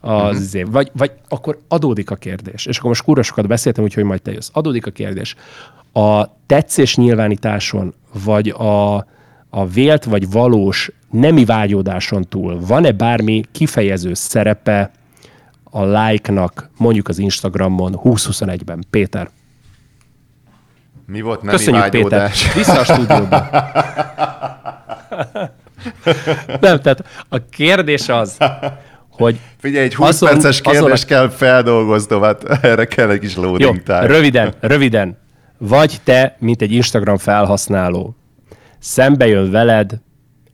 az 0.00 0.54
uh-huh. 0.54 0.72
vagy, 0.72 0.90
vagy 0.94 1.12
akkor 1.28 1.58
adódik 1.68 2.10
a 2.10 2.14
kérdés, 2.14 2.66
és 2.66 2.78
akkor 2.78 2.88
most 2.88 3.02
kurva 3.02 3.22
sokat 3.22 3.46
beszéltem, 3.46 3.84
úgyhogy 3.84 4.04
majd 4.04 4.22
te 4.22 4.32
jössz. 4.32 4.50
Adódik 4.52 4.86
a 4.86 4.90
kérdés. 4.90 5.34
A 5.92 6.24
tetszés 6.46 6.96
nyilvánításon, 6.96 7.94
vagy 8.24 8.48
a, 8.48 9.06
a 9.58 9.66
vélt 9.66 10.04
vagy 10.04 10.30
valós 10.30 10.90
nemi 11.10 11.44
vágyódáson 11.44 12.24
túl 12.28 12.60
van-e 12.60 12.92
bármi 12.92 13.42
kifejező 13.52 14.14
szerepe 14.14 14.90
a 15.64 15.84
like-nak 15.84 16.70
mondjuk 16.76 17.08
az 17.08 17.18
Instagramon 17.18 18.00
2021-ben? 18.04 18.84
Péter. 18.90 19.28
Mi 21.06 21.20
volt 21.20 21.42
nemi 21.42 21.56
Köszönjük, 21.56 21.82
vágyódás? 21.82 22.42
Péter. 22.42 22.56
Vissza 22.56 22.80
a 22.80 22.84
stúdióba. 22.84 23.48
Nem, 26.60 26.80
tehát 26.80 27.04
a 27.28 27.38
kérdés 27.50 28.08
az, 28.08 28.36
hogy... 29.10 29.38
Figyelj, 29.56 29.84
egy 29.84 29.94
20 29.94 30.08
azon, 30.08 30.28
perces 30.28 30.60
kérdést 30.60 31.04
a... 31.04 31.06
kell 31.06 31.28
feldolgoznom, 31.28 32.22
hát 32.22 32.44
erre 32.64 32.84
kell 32.84 33.10
egy 33.10 33.20
kis 33.20 33.36
loading 33.36 33.74
Jó, 33.74 33.82
time. 33.82 34.06
röviden, 34.06 34.54
röviden. 34.60 35.16
Vagy 35.58 36.00
te, 36.04 36.36
mint 36.38 36.62
egy 36.62 36.72
Instagram 36.72 37.16
felhasználó, 37.16 38.17
szembe 38.78 39.26
jön 39.26 39.50
veled 39.50 40.00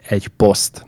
egy 0.08 0.28
poszt. 0.28 0.86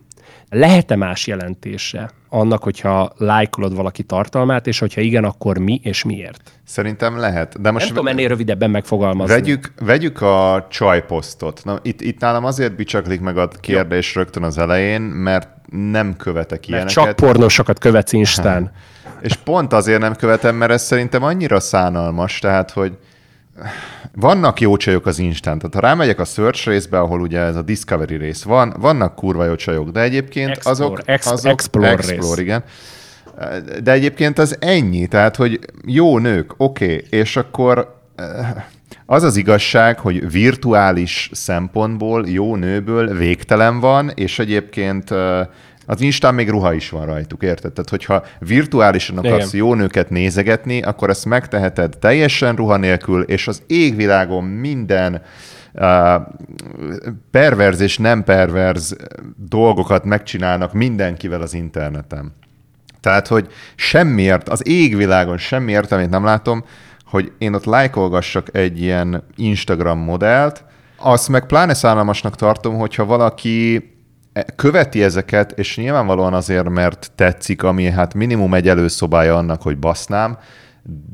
Lehet-e 0.49 0.97
más 0.97 1.26
jelentése 1.26 2.11
annak, 2.28 2.62
hogyha 2.62 3.12
lájkolod 3.16 3.74
valaki 3.74 4.03
tartalmát, 4.03 4.66
és 4.66 4.78
hogyha 4.78 5.01
igen, 5.01 5.24
akkor 5.24 5.59
mi 5.59 5.80
és 5.82 6.05
miért? 6.05 6.51
Szerintem 6.64 7.16
lehet. 7.16 7.61
De 7.61 7.70
most 7.70 7.84
Nem 7.84 7.95
tudom 7.95 8.11
ennél 8.11 8.28
rövidebben 8.28 8.70
megfogalmazni. 8.70 9.34
Vegyük, 9.34 9.72
vegyük 9.80 10.20
a 10.20 10.66
csajposztot. 10.70 11.61
Na, 11.64 11.78
itt, 11.82 12.01
itt 12.01 12.20
nálam 12.20 12.45
azért 12.45 12.76
bicsaklik 12.76 13.20
meg 13.20 13.39
a 13.39 13.49
kérdés 13.49 14.14
Jó. 14.14 14.22
rögtön 14.22 14.43
az 14.43 14.59
elején, 14.59 15.01
mert 15.01 15.49
nem 15.70 16.16
követek 16.16 16.68
ilyeneket. 16.68 16.97
Mert 16.97 17.09
csak 17.09 17.16
pornósokat 17.16 17.78
követsz 17.78 18.12
Instán. 18.12 18.70
És 19.20 19.34
pont 19.34 19.72
azért 19.72 20.01
nem 20.01 20.14
követem, 20.14 20.57
mert 20.57 20.72
ez 20.72 20.82
szerintem 20.82 21.22
annyira 21.22 21.61
szánalmas, 21.61 22.39
tehát, 22.39 22.70
hogy 22.70 22.99
vannak 24.14 24.61
jó 24.61 24.76
csajok 24.76 25.07
az 25.07 25.18
Instán. 25.18 25.59
Tehát 25.59 25.74
ha 25.74 25.80
rámegyek 25.80 26.20
a 26.20 26.24
search 26.24 26.66
részbe, 26.66 26.98
ahol 26.98 27.20
ugye 27.20 27.40
ez 27.40 27.57
a 27.57 27.62
Discovery 27.62 28.16
rész 28.16 28.42
van, 28.42 28.74
vannak 28.78 29.14
kurva 29.14 29.44
jó 29.44 29.54
csajok, 29.54 29.90
de 29.90 30.00
egyébként 30.00 30.50
Explore, 30.50 30.74
azok... 30.74 31.00
Ex, 31.04 31.30
azok 31.30 31.52
Explore, 31.52 31.90
Explore 31.90 32.34
rész. 32.34 32.38
igen. 32.38 32.64
De 33.82 33.92
egyébként 33.92 34.38
az 34.38 34.57
ennyi, 34.61 35.07
tehát 35.07 35.36
hogy 35.36 35.59
jó 35.86 36.18
nők, 36.18 36.54
oké, 36.57 36.84
okay, 36.84 37.07
és 37.11 37.36
akkor 37.36 38.00
az 39.07 39.22
az 39.22 39.36
igazság, 39.36 39.98
hogy 39.98 40.30
virtuális 40.30 41.30
szempontból 41.32 42.28
jó 42.28 42.57
nőből 42.57 43.16
végtelen 43.16 43.80
van, 43.80 44.11
és 44.14 44.38
egyébként 44.38 45.11
az 45.87 46.01
Instán 46.01 46.34
még 46.34 46.49
ruha 46.49 46.72
is 46.72 46.91
van 46.91 47.07
rajtuk, 47.07 47.43
érted? 47.43 47.72
Tehát, 47.72 47.91
hogyha 47.91 48.24
virtuálisan 48.39 49.18
akarsz 49.18 49.53
Igen. 49.53 49.66
jó 49.66 49.74
nőket 49.74 50.11
nézegetni, 50.11 50.82
akkor 50.82 51.11
ezt 51.11 51.24
megteheted 51.24 51.99
teljesen 51.99 52.57
ruha 52.57 52.76
nélkül, 52.76 53.22
és 53.22 53.49
az 53.49 53.62
égvilágon 53.66 54.45
minden 54.45 55.22
uh, 55.72 56.14
perverz 57.30 57.80
és 57.80 57.99
nem 57.99 58.24
perverz 58.24 58.97
dolgokat 59.49 60.05
megcsinálnak 60.05 60.72
mindenkivel 60.72 61.41
az 61.41 61.55
interneten. 61.55 62.32
Tehát, 63.01 63.26
hogy 63.26 63.47
semmiért, 63.74 64.49
az 64.49 64.68
égvilágon 64.68 65.39
semmi 65.39 65.72
értelmét 65.72 66.11
nem 66.11 66.24
látom, 66.24 66.64
hogy 67.05 67.32
én 67.39 67.55
ott 67.55 67.64
lájkolgassak 67.64 68.49
egy 68.53 68.80
ilyen 68.80 69.22
Instagram 69.37 69.99
modellt, 69.99 70.64
azt 70.97 71.28
meg 71.28 71.47
pláne 71.47 71.74
szállalmasnak 71.74 72.37
tartom, 72.37 72.78
hogyha 72.78 73.05
valaki 73.05 73.91
követi 74.57 75.03
ezeket, 75.03 75.53
és 75.53 75.76
nyilvánvalóan 75.76 76.34
azért, 76.34 76.68
mert 76.68 77.11
tetszik, 77.14 77.62
ami 77.62 77.91
hát 77.91 78.14
minimum 78.14 78.55
egy 78.55 78.68
előszobája 78.68 79.37
annak, 79.37 79.62
hogy 79.62 79.78
basznám, 79.78 80.39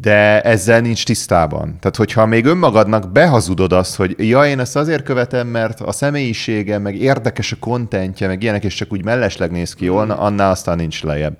de 0.00 0.40
ezzel 0.40 0.80
nincs 0.80 1.04
tisztában. 1.04 1.76
Tehát, 1.80 1.96
hogyha 1.96 2.26
még 2.26 2.44
önmagadnak 2.44 3.12
behazudod 3.12 3.72
azt, 3.72 3.96
hogy 3.96 4.14
ja, 4.18 4.46
én 4.46 4.58
ezt 4.58 4.76
azért 4.76 5.04
követem, 5.04 5.46
mert 5.46 5.80
a 5.80 5.92
személyisége, 5.92 6.78
meg 6.78 6.96
érdekes 6.96 7.52
a 7.52 7.56
kontentje, 7.60 8.26
meg 8.26 8.42
ilyenek, 8.42 8.64
és 8.64 8.74
csak 8.74 8.92
úgy 8.92 9.04
mellesleg 9.04 9.50
néz 9.50 9.74
ki 9.74 9.84
jól, 9.84 10.10
annál 10.10 10.50
aztán 10.50 10.76
nincs 10.76 11.02
lejjebb. 11.02 11.36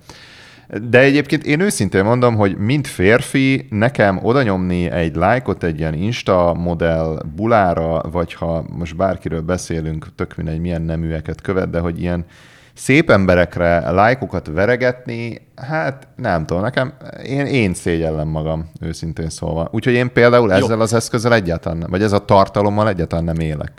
De 0.81 0.99
egyébként 0.99 1.45
én 1.45 1.61
őszintén 1.61 2.05
mondom, 2.05 2.37
hogy 2.37 2.57
mint 2.57 2.87
férfi, 2.87 3.67
nekem 3.71 4.19
oda 4.23 4.43
nyomni 4.43 4.91
egy 4.91 5.15
lájkot 5.15 5.63
egy 5.63 5.79
ilyen 5.79 5.95
Insta 5.95 6.55
modell 6.55 7.23
bulára, 7.35 8.01
vagy 8.13 8.35
ha 8.35 8.65
most 8.69 8.97
bárkiről 8.97 9.41
beszélünk, 9.41 10.07
tök 10.15 10.37
mindegy, 10.37 10.61
milyen 10.61 10.83
neműeket 10.83 11.41
követ, 11.41 11.71
de 11.71 11.79
hogy 11.79 12.01
ilyen 12.01 12.25
szép 12.75 13.11
emberekre 13.11 13.91
lájkokat 13.91 14.47
veregetni, 14.47 15.41
hát 15.57 16.09
nem 16.17 16.47
tudom, 16.47 16.63
nekem, 16.63 16.93
én, 17.25 17.47
én 17.47 17.75
szégyellem 17.75 18.29
magam, 18.29 18.71
őszintén 18.81 19.29
szólva. 19.29 19.69
Úgyhogy 19.73 19.95
én 19.95 20.13
például 20.13 20.49
Jó. 20.49 20.55
ezzel 20.55 20.81
az 20.81 20.95
eszközzel 20.95 21.35
egyáltalán 21.35 21.87
vagy 21.91 22.03
ez 22.03 22.13
a 22.13 22.25
tartalommal 22.25 22.89
egyáltalán 22.89 23.25
nem 23.25 23.39
élek. 23.39 23.73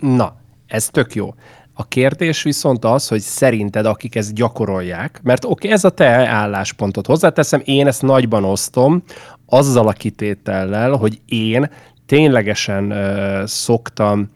Na, 0.00 0.36
ez 0.66 0.88
tök 0.88 1.14
jó. 1.14 1.34
A 1.74 1.88
kérdés 1.88 2.42
viszont 2.42 2.84
az, 2.84 3.08
hogy 3.08 3.20
szerinted, 3.20 3.86
akik 3.86 4.14
ezt 4.14 4.34
gyakorolják, 4.34 5.20
mert 5.22 5.44
oké, 5.44 5.52
okay, 5.52 5.70
ez 5.70 5.84
a 5.84 5.90
te 5.90 6.26
álláspontot 6.26 7.06
hozzáteszem, 7.06 7.62
én 7.64 7.86
ezt 7.86 8.02
nagyban 8.02 8.44
osztom, 8.44 9.02
azzal 9.46 9.88
a 9.88 9.92
kitétellel, 9.92 10.90
hogy 10.90 11.20
én 11.26 11.70
ténylegesen 12.06 12.92
uh, 12.92 13.46
szoktam 13.46 14.30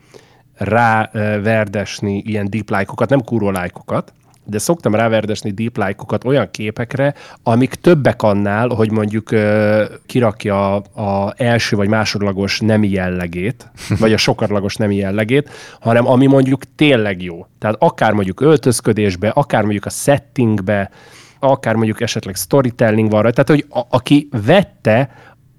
ráverdesni 0.55 2.22
ilyen 2.26 2.51
deep 2.51 2.70
like-okat, 2.70 3.09
nem 3.09 3.24
kurva 3.24 3.51
like-okat, 3.51 4.12
de 4.47 4.59
szoktam 4.59 4.94
ráverdesni 4.94 5.51
deep 5.51 5.76
like-okat 5.76 6.24
olyan 6.24 6.51
képekre, 6.51 7.14
amik 7.42 7.74
többek 7.74 8.22
annál, 8.22 8.68
hogy 8.68 8.90
mondjuk 8.90 9.30
uh, 9.32 9.82
kirakja 10.07 10.74
a, 10.74 11.03
a 11.03 11.34
első 11.36 11.76
vagy 11.76 11.88
másodlagos 11.88 12.61
nemi 12.61 12.88
jellegét, 12.88 13.70
vagy 14.01 14.12
a 14.12 14.16
sokarlagos 14.16 14.76
nemi 14.76 14.97
jellegét, 14.97 15.51
hanem 15.80 16.07
ami 16.07 16.26
mondjuk 16.26 16.62
tényleg 16.76 17.22
jó. 17.22 17.47
Tehát 17.59 17.76
akár 17.78 18.12
mondjuk 18.12 18.40
öltözködésbe, 18.40 19.28
akár 19.28 19.62
mondjuk 19.62 19.84
a 19.84 19.90
settingbe, 19.90 20.90
akár 21.38 21.74
mondjuk 21.74 22.01
esetleg 22.01 22.34
storytelling 22.34 23.11
van 23.11 23.22
rajta, 23.22 23.42
tehát 23.42 23.62
hogy 23.62 23.80
a, 23.80 23.97
aki 23.97 24.28
vette 24.47 25.11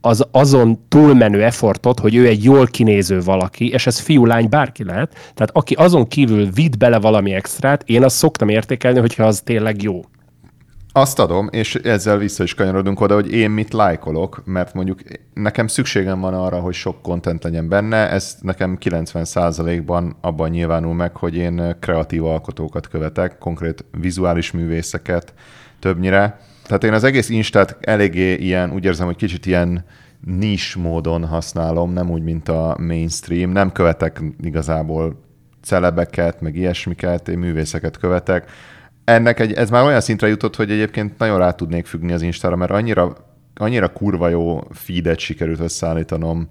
az 0.07 0.27
azon 0.31 0.79
túlmenő 0.87 1.43
effortot, 1.43 1.99
hogy 1.99 2.15
ő 2.15 2.27
egy 2.27 2.43
jól 2.43 2.67
kinéző 2.67 3.21
valaki, 3.21 3.69
és 3.69 3.87
ez 3.87 3.99
fiú-lány 3.99 4.49
bárki 4.49 4.83
lehet, 4.83 5.11
tehát 5.11 5.49
aki 5.53 5.73
azon 5.73 6.07
kívül 6.07 6.49
vitt 6.51 6.77
bele 6.77 6.99
valami 6.99 7.33
extrát, 7.33 7.83
én 7.85 8.03
azt 8.03 8.15
szoktam 8.15 8.49
értékelni, 8.49 8.99
hogyha 8.99 9.25
az 9.25 9.41
tényleg 9.41 9.81
jó. 9.81 10.01
Azt 10.91 11.19
adom, 11.19 11.49
és 11.51 11.75
ezzel 11.75 12.17
vissza 12.17 12.43
is 12.43 12.53
kanyarodunk 12.53 13.01
oda, 13.01 13.13
hogy 13.13 13.31
én 13.31 13.49
mit 13.49 13.73
lájkolok, 13.73 14.41
mert 14.45 14.73
mondjuk 14.73 14.99
nekem 15.33 15.67
szükségem 15.67 16.19
van 16.19 16.33
arra, 16.33 16.59
hogy 16.59 16.73
sok 16.73 17.01
kontent 17.01 17.43
legyen 17.43 17.69
benne, 17.69 18.09
ez 18.09 18.37
nekem 18.41 18.77
90%-ban 18.81 20.15
abban 20.21 20.49
nyilvánul 20.49 20.93
meg, 20.93 21.15
hogy 21.15 21.35
én 21.35 21.75
kreatív 21.79 22.25
alkotókat 22.25 22.87
követek, 22.87 23.37
konkrét 23.37 23.85
vizuális 24.01 24.51
művészeket 24.51 25.33
többnyire, 25.79 26.39
tehát 26.67 26.83
én 26.83 26.93
az 26.93 27.03
egész 27.03 27.29
Instát 27.29 27.77
eléggé 27.81 28.33
ilyen, 28.33 28.71
úgy 28.71 28.85
érzem, 28.85 29.05
hogy 29.05 29.15
kicsit 29.15 29.45
ilyen 29.45 29.85
nis 30.25 30.75
módon 30.75 31.25
használom, 31.25 31.93
nem 31.93 32.09
úgy, 32.09 32.23
mint 32.23 32.49
a 32.49 32.77
mainstream. 32.79 33.51
Nem 33.51 33.71
követek 33.71 34.21
igazából 34.41 35.23
celebeket, 35.61 36.41
meg 36.41 36.55
ilyesmiket, 36.55 37.27
én 37.27 37.37
művészeket 37.37 37.97
követek. 37.97 38.51
Ennek 39.03 39.39
egy, 39.39 39.53
ez 39.53 39.69
már 39.69 39.85
olyan 39.85 40.01
szintre 40.01 40.27
jutott, 40.27 40.55
hogy 40.55 40.71
egyébként 40.71 41.17
nagyon 41.17 41.37
rá 41.37 41.51
tudnék 41.51 41.85
függni 41.85 42.13
az 42.13 42.21
Instára, 42.21 42.55
mert 42.55 42.71
annyira, 42.71 43.15
annyira 43.55 43.87
kurva 43.87 44.29
jó 44.29 44.61
feedet 44.71 45.19
sikerült 45.19 45.59
összeállítanom, 45.59 46.49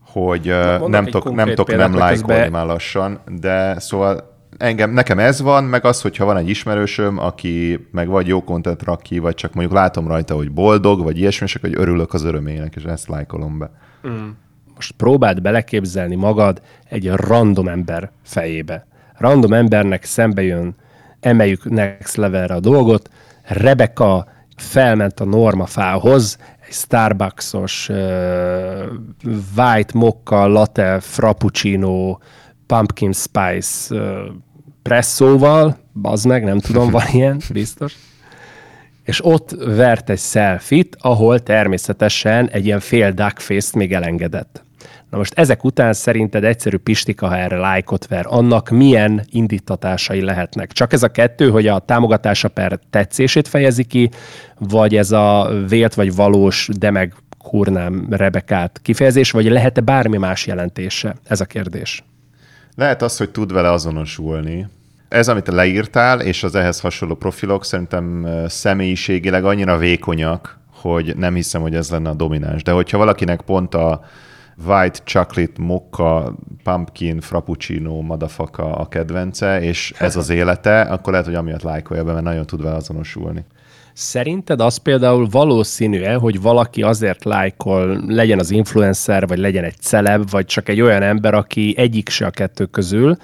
hogy 0.00 0.46
Na, 0.46 0.88
nem 0.88 1.04
tudok 1.04 1.34
nem, 1.34 1.54
tok 1.54 1.76
nem 1.76 1.94
lájkolni 1.94 2.48
már 2.48 2.66
lassan, 2.66 3.20
de 3.40 3.78
szóval 3.78 4.37
engem, 4.58 4.90
nekem 4.90 5.18
ez 5.18 5.40
van, 5.40 5.64
meg 5.64 5.84
az, 5.84 6.00
hogyha 6.00 6.24
van 6.24 6.36
egy 6.36 6.48
ismerősöm, 6.48 7.18
aki 7.18 7.86
meg 7.90 8.08
vagy 8.08 8.26
jó 8.26 8.44
content 8.44 8.82
rak 8.82 9.02
ki, 9.02 9.18
vagy 9.18 9.34
csak 9.34 9.54
mondjuk 9.54 9.76
látom 9.76 10.08
rajta, 10.08 10.34
hogy 10.34 10.50
boldog, 10.50 11.02
vagy 11.02 11.18
ilyesmi, 11.18 11.46
és 11.46 11.58
hogy 11.60 11.74
örülök 11.76 12.14
az 12.14 12.24
örömének, 12.24 12.74
és 12.76 12.82
ezt 12.82 13.08
lájkolom 13.08 13.58
be. 13.58 13.70
Mm. 14.08 14.28
Most 14.74 14.92
próbáld 14.92 15.42
beleképzelni 15.42 16.14
magad 16.14 16.62
egy 16.88 17.10
random 17.10 17.68
ember 17.68 18.10
fejébe. 18.22 18.86
Random 19.16 19.52
embernek 19.52 20.04
szembe 20.04 20.42
jön, 20.42 20.74
emeljük 21.20 21.70
next 21.70 22.16
levelre 22.16 22.54
a 22.54 22.60
dolgot, 22.60 23.10
Rebecca 23.42 24.26
felment 24.56 25.20
a 25.20 25.24
Norma 25.24 25.66
fához, 25.66 26.38
egy 26.66 26.72
Starbucksos 26.72 27.88
uh, 27.88 27.96
white 29.56 29.98
mocca 29.98 30.46
latte 30.46 31.00
frappuccino 31.00 32.18
pumpkin 32.66 33.12
spice 33.12 33.94
uh, 33.94 34.26
presszóval, 34.88 35.76
bazd 36.02 36.26
meg, 36.26 36.44
nem 36.44 36.58
tudom, 36.58 36.90
van 36.90 37.06
ilyen, 37.18 37.40
biztos. 37.52 37.96
És 39.04 39.24
ott 39.24 39.50
vert 39.64 40.10
egy 40.10 40.18
selfit, 40.18 40.96
ahol 41.00 41.42
természetesen 41.42 42.48
egy 42.48 42.66
ilyen 42.66 42.80
fél 42.80 43.12
duckface-t 43.12 43.74
még 43.74 43.92
elengedett. 43.92 44.62
Na 45.10 45.16
most 45.16 45.38
ezek 45.38 45.64
után 45.64 45.92
szerinted 45.92 46.44
egyszerű 46.44 46.76
Pistika, 46.76 47.26
ha 47.26 47.36
erre 47.36 47.56
lájkot 47.56 48.06
ver, 48.06 48.24
annak 48.28 48.68
milyen 48.68 49.24
indítatásai 49.30 50.20
lehetnek? 50.20 50.72
Csak 50.72 50.92
ez 50.92 51.02
a 51.02 51.08
kettő, 51.08 51.50
hogy 51.50 51.66
a 51.66 51.78
támogatása 51.78 52.48
per 52.48 52.78
tetszését 52.90 53.48
fejezi 53.48 53.84
ki, 53.84 54.10
vagy 54.58 54.96
ez 54.96 55.10
a 55.10 55.50
vélt 55.68 55.94
vagy 55.94 56.14
valós, 56.14 56.68
de 56.78 56.90
meg 56.90 57.14
kurnám 57.38 58.06
Rebekát 58.10 58.80
kifejezés, 58.82 59.30
vagy 59.30 59.44
lehet-e 59.44 59.80
bármi 59.80 60.16
más 60.16 60.46
jelentése? 60.46 61.16
Ez 61.26 61.40
a 61.40 61.44
kérdés. 61.44 62.04
Lehet 62.74 63.02
az, 63.02 63.16
hogy 63.16 63.30
tud 63.30 63.52
vele 63.52 63.70
azonosulni. 63.70 64.66
Ez, 65.08 65.28
amit 65.28 65.48
leírtál, 65.48 66.20
és 66.20 66.42
az 66.42 66.54
ehhez 66.54 66.80
hasonló 66.80 67.14
profilok 67.14 67.64
szerintem 67.64 68.28
személyiségileg 68.46 69.44
annyira 69.44 69.76
vékonyak, 69.76 70.58
hogy 70.74 71.16
nem 71.16 71.34
hiszem, 71.34 71.60
hogy 71.60 71.74
ez 71.74 71.90
lenne 71.90 72.08
a 72.08 72.14
domináns. 72.14 72.62
De 72.62 72.72
hogyha 72.72 72.98
valakinek 72.98 73.40
pont 73.40 73.74
a 73.74 74.00
white 74.66 74.98
chocolate 75.04 75.62
mocha 75.62 76.34
pumpkin 76.62 77.20
frappuccino 77.20 78.00
madafaka 78.00 78.74
a 78.74 78.88
kedvence, 78.88 79.60
és 79.60 79.92
ez 79.98 80.16
az 80.16 80.30
élete, 80.30 80.80
akkor 80.80 81.10
lehet, 81.10 81.26
hogy 81.26 81.36
amiatt 81.36 81.62
lájkolja 81.62 82.04
be, 82.04 82.12
mert 82.12 82.24
nagyon 82.24 82.46
tud 82.46 82.62
vele 82.62 82.76
azonosulni. 82.76 83.44
Szerinted 83.92 84.60
az 84.60 84.76
például 84.76 85.28
valószínű-e, 85.30 86.14
hogy 86.14 86.40
valaki 86.40 86.82
azért 86.82 87.24
lájkol, 87.24 88.02
legyen 88.06 88.38
az 88.38 88.50
influencer, 88.50 89.26
vagy 89.26 89.38
legyen 89.38 89.64
egy 89.64 89.76
celeb, 89.80 90.30
vagy 90.30 90.46
csak 90.46 90.68
egy 90.68 90.80
olyan 90.80 91.02
ember, 91.02 91.34
aki 91.34 91.74
egyik 91.76 92.08
se 92.08 92.26
a 92.26 92.30
kettő 92.30 92.64
közül, 92.64 93.16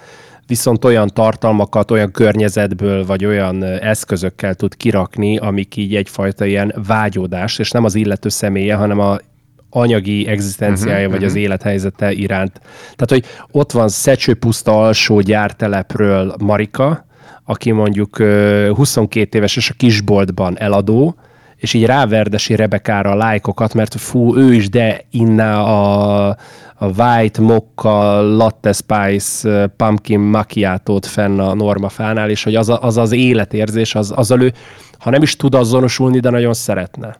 viszont 0.46 0.84
olyan 0.84 1.08
tartalmakat, 1.08 1.90
olyan 1.90 2.10
környezetből, 2.10 3.06
vagy 3.06 3.24
olyan 3.24 3.62
eszközökkel 3.62 4.54
tud 4.54 4.76
kirakni, 4.76 5.36
amik 5.36 5.76
így 5.76 5.94
egyfajta 5.94 6.44
ilyen 6.44 6.74
vágyódás, 6.86 7.58
és 7.58 7.70
nem 7.70 7.84
az 7.84 7.94
illető 7.94 8.28
személye, 8.28 8.74
hanem 8.74 8.98
a 8.98 9.18
anyagi 9.70 10.26
egzisztenciája, 10.26 11.06
uh-huh, 11.06 11.12
vagy 11.12 11.22
uh-huh. 11.22 11.36
az 11.36 11.42
élethelyzete 11.42 12.12
iránt. 12.12 12.60
Tehát, 12.96 13.08
hogy 13.08 13.24
ott 13.50 13.72
van 13.72 13.88
Szecsőpuszta 13.88 14.84
alsó 14.84 15.20
gyártelepről 15.20 16.34
Marika, 16.38 17.06
aki 17.44 17.70
mondjuk 17.70 18.16
22 18.74 19.38
éves 19.38 19.56
és 19.56 19.70
a 19.70 19.74
kisboltban 19.76 20.58
eladó, 20.58 21.16
és 21.64 21.74
így 21.74 21.86
ráverdesi 21.86 22.54
Rebekára 22.54 23.10
a 23.10 23.14
lájkokat, 23.14 23.74
mert 23.74 23.94
fú, 23.94 24.36
ő 24.36 24.54
is 24.54 24.68
de 24.68 25.00
inná 25.10 25.60
a, 25.60 26.28
a 26.74 26.86
White 26.96 27.40
Mocca 27.40 28.22
Latte 28.36 28.72
Spice 28.72 29.66
Pumpkin 29.76 30.20
macchiato 30.20 30.98
fenn 31.00 31.38
a 31.38 31.54
Norma 31.54 31.88
fánál, 31.88 32.30
és 32.30 32.44
hogy 32.44 32.54
az 32.54 32.68
a, 32.68 32.82
az, 32.82 32.96
az 32.96 33.12
életérzés, 33.12 33.94
az, 33.94 34.12
az 34.16 34.30
ő, 34.30 34.52
ha 34.98 35.10
nem 35.10 35.22
is 35.22 35.36
tud 35.36 35.54
azonosulni, 35.54 36.20
de 36.20 36.30
nagyon 36.30 36.54
szeretne. 36.54 37.16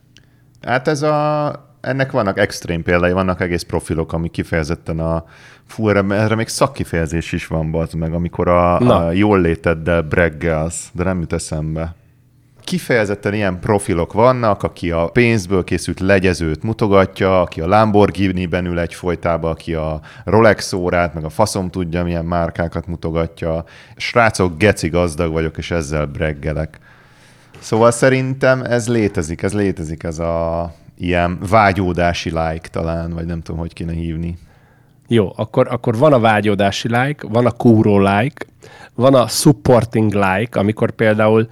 Hát 0.63 0.89
ez 0.89 1.03
a 1.03 1.53
ennek 1.81 2.11
vannak 2.11 2.39
extrém 2.39 2.83
példái, 2.83 3.13
vannak 3.13 3.41
egész 3.41 3.63
profilok, 3.63 4.13
ami 4.13 4.29
kifejezetten 4.29 4.99
a 4.99 5.25
fú, 5.67 5.89
erre, 5.89 6.15
erre 6.15 6.35
még 6.35 6.49
szakkifejezés 6.49 7.33
is 7.33 7.47
van, 7.47 7.71
bazd 7.71 7.95
meg, 7.95 8.13
amikor 8.13 8.49
a, 8.49 8.79
a 8.79 9.13
jól 9.13 9.41
léteddel 9.41 10.03
breggelsz, 10.03 10.89
de 10.93 11.05
nem 11.05 11.21
jut 11.21 11.33
eszembe 11.33 11.95
kifejezetten 12.65 13.35
ilyen 13.35 13.61
profilok 13.61 14.13
vannak, 14.13 14.63
aki 14.63 14.91
a 14.91 15.07
pénzből 15.07 15.65
készült 15.65 16.01
legyezőt 16.01 16.63
mutogatja, 16.63 17.41
aki 17.41 17.61
a 17.61 17.67
Lamborghini-ben 17.67 18.67
ül 18.67 18.79
egy 18.79 18.95
folytába, 18.95 19.51
aki 19.51 19.75
a 19.75 20.01
Rolex 20.25 20.73
órát, 20.73 21.15
meg 21.15 21.25
a 21.25 21.29
faszom 21.29 21.71
tudja, 21.71 22.05
milyen 22.05 22.25
márkákat 22.25 22.87
mutogatja. 22.87 23.65
Srácok, 23.97 24.59
geci 24.59 24.89
gazdag 24.89 25.33
vagyok, 25.33 25.57
és 25.57 25.71
ezzel 25.71 26.07
breggelek. 26.07 26.79
Szóval 27.59 27.91
szerintem 27.91 28.63
ez 28.63 28.89
létezik, 28.89 29.43
ez 29.43 29.53
létezik, 29.53 30.03
ez 30.03 30.19
a 30.19 30.73
ilyen 30.99 31.39
vágyódási 31.49 32.29
like 32.29 32.69
talán, 32.71 33.13
vagy 33.13 33.27
nem 33.27 33.43
tudom, 33.43 33.61
hogy 33.61 33.73
kéne 33.73 33.93
hívni. 33.93 34.39
Jó, 35.09 35.33
akkor, 35.37 35.69
akkor 35.71 35.99
van 35.99 36.13
a 36.13 36.19
vágyódási 36.19 36.89
like, 36.89 37.27
van 37.29 37.47
a 37.47 37.51
kúró 37.51 37.99
like, 37.99 38.47
van 38.95 39.15
a 39.15 39.29
supporting 39.29 40.13
like, 40.13 40.59
amikor 40.59 40.91
például 40.91 41.49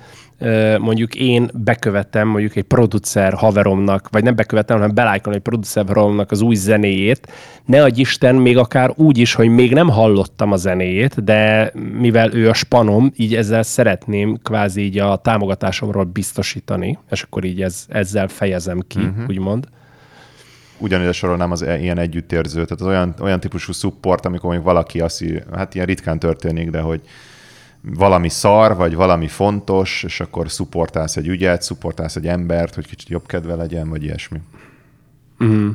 mondjuk 0.78 1.14
én 1.14 1.50
bekövetem 1.54 2.28
mondjuk 2.28 2.56
egy 2.56 2.64
producer 2.64 3.32
haveromnak, 3.32 4.08
vagy 4.10 4.22
nem 4.22 4.34
bekövetem, 4.34 4.76
hanem 4.76 4.94
belájkolom 4.94 5.38
egy 5.38 5.44
producer 5.44 5.86
haveromnak 5.86 6.30
az 6.30 6.40
új 6.40 6.54
zenéjét, 6.54 7.32
ne 7.64 7.82
adj 7.82 8.00
Isten, 8.00 8.34
még 8.34 8.56
akár 8.56 8.92
úgy 8.94 9.18
is, 9.18 9.34
hogy 9.34 9.48
még 9.48 9.72
nem 9.72 9.88
hallottam 9.88 10.52
a 10.52 10.56
zenéjét, 10.56 11.24
de 11.24 11.72
mivel 11.98 12.32
ő 12.34 12.48
a 12.48 12.54
spanom, 12.54 13.12
így 13.16 13.34
ezzel 13.34 13.62
szeretném 13.62 14.38
kvázi 14.42 14.82
így 14.82 14.98
a 14.98 15.16
támogatásomról 15.16 16.04
biztosítani, 16.04 16.98
és 17.10 17.22
akkor 17.22 17.44
így 17.44 17.62
ez, 17.62 17.84
ezzel 17.88 18.28
fejezem 18.28 18.82
ki, 18.88 18.98
uh-huh. 18.98 19.28
úgymond 19.28 19.66
ugyanide 20.82 21.12
sorolnám 21.12 21.50
az 21.50 21.62
e- 21.62 21.78
ilyen 21.78 21.98
együttérző, 21.98 22.64
tehát 22.64 22.80
az 22.80 22.86
olyan, 22.86 23.14
olyan 23.20 23.40
típusú 23.40 23.72
support, 23.72 24.26
amikor 24.26 24.44
mondjuk 24.44 24.66
valaki 24.66 25.00
azt, 25.00 25.24
hát 25.52 25.74
ilyen 25.74 25.86
ritkán 25.86 26.18
történik, 26.18 26.70
de 26.70 26.80
hogy 26.80 27.00
valami 27.82 28.28
szar, 28.28 28.76
vagy 28.76 28.94
valami 28.94 29.28
fontos, 29.28 30.02
és 30.02 30.20
akkor 30.20 30.50
szupportálsz 30.50 31.16
egy 31.16 31.28
ügyet, 31.28 31.62
szupportálsz 31.62 32.16
egy 32.16 32.26
embert, 32.26 32.74
hogy 32.74 32.86
kicsit 32.86 33.08
jobb 33.08 33.26
kedve 33.26 33.54
legyen, 33.54 33.88
vagy 33.88 34.02
ilyesmi. 34.02 34.40
Mm. 35.44 35.68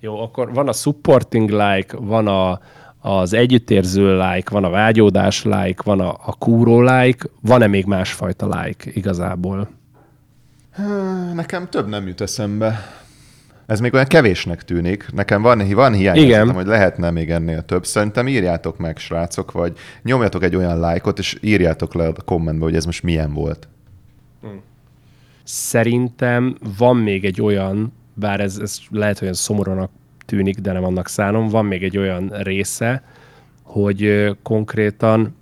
Jó, 0.00 0.20
akkor 0.20 0.52
van 0.52 0.68
a 0.68 0.72
supporting 0.72 1.50
like, 1.50 1.96
van 1.96 2.28
a, 2.28 2.60
az 2.98 3.32
együttérző 3.32 4.18
like, 4.18 4.50
van 4.50 4.64
a 4.64 4.70
vágyódás 4.70 5.44
like, 5.44 5.82
van 5.84 6.00
a, 6.00 6.10
a 6.10 6.34
kúró 6.38 6.80
like, 6.80 7.28
van-e 7.40 7.66
még 7.66 7.84
másfajta 7.84 8.60
like 8.60 8.90
igazából? 8.92 9.68
Nekem 11.34 11.68
több 11.68 11.88
nem 11.88 12.06
jut 12.06 12.20
eszembe. 12.20 13.01
Ez 13.72 13.80
még 13.80 13.94
olyan 13.94 14.06
kevésnek 14.06 14.62
tűnik. 14.62 15.06
Nekem 15.12 15.42
van, 15.42 15.68
van 15.74 15.92
hiány, 15.92 16.16
Igen. 16.16 16.50
hogy 16.52 16.66
lehetne 16.66 17.10
még 17.10 17.30
ennél 17.30 17.62
több. 17.62 17.86
Szerintem 17.86 18.28
írjátok 18.28 18.78
meg, 18.78 18.98
srácok, 18.98 19.52
vagy 19.52 19.76
nyomjatok 20.02 20.42
egy 20.42 20.56
olyan 20.56 20.80
lájkot, 20.80 21.18
és 21.18 21.38
írjátok 21.40 21.94
le 21.94 22.06
a 22.06 22.12
kommentbe, 22.24 22.64
hogy 22.64 22.74
ez 22.74 22.84
most 22.84 23.02
milyen 23.02 23.32
volt. 23.32 23.68
Hmm. 24.40 24.60
Szerintem 25.44 26.56
van 26.76 26.96
még 26.96 27.24
egy 27.24 27.42
olyan, 27.42 27.92
bár 28.14 28.40
ez, 28.40 28.58
ez 28.58 28.78
lehet, 28.90 29.14
hogy 29.14 29.22
olyan 29.22 29.38
szomorúnak 29.38 29.90
tűnik, 30.26 30.58
de 30.58 30.72
nem 30.72 30.84
annak 30.84 31.08
szánom, 31.08 31.48
van 31.48 31.64
még 31.64 31.82
egy 31.82 31.98
olyan 31.98 32.32
része, 32.42 33.02
hogy 33.62 34.30
konkrétan 34.42 35.36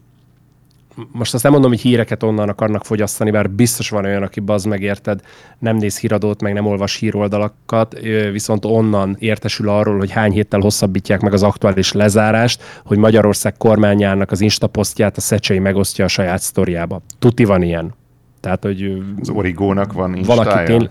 most 1.12 1.34
azt 1.34 1.42
nem 1.42 1.52
mondom, 1.52 1.70
hogy 1.70 1.80
híreket 1.80 2.22
onnan 2.22 2.48
akarnak 2.48 2.84
fogyasztani, 2.84 3.30
bár 3.30 3.50
biztos 3.50 3.90
van 3.90 4.04
olyan, 4.04 4.22
aki 4.22 4.40
bazd 4.40 4.66
megérted, 4.66 5.20
nem 5.58 5.76
néz 5.76 5.98
híradót, 5.98 6.42
meg 6.42 6.52
nem 6.52 6.66
olvas 6.66 6.96
híroldalakat, 6.96 8.00
viszont 8.32 8.64
onnan 8.64 9.16
értesül 9.18 9.68
arról, 9.68 9.98
hogy 9.98 10.10
hány 10.10 10.32
héttel 10.32 10.60
hosszabbítják 10.60 11.20
meg 11.20 11.32
az 11.32 11.42
aktuális 11.42 11.92
lezárást, 11.92 12.62
hogy 12.84 12.98
Magyarország 12.98 13.56
kormányának 13.56 14.30
az 14.30 14.40
instaposztját 14.40 15.16
a 15.16 15.20
Szecsei 15.20 15.58
megosztja 15.58 16.04
a 16.04 16.08
saját 16.08 16.40
sztoriába. 16.40 17.02
Tuti 17.18 17.44
van 17.44 17.62
ilyen. 17.62 17.94
Tehát, 18.40 18.62
hogy... 18.62 19.02
Az 19.20 19.28
Origónak 19.28 19.92
van 19.92 20.14
instája? 20.14 20.42
Valaki 20.44 20.72
tény... 20.72 20.88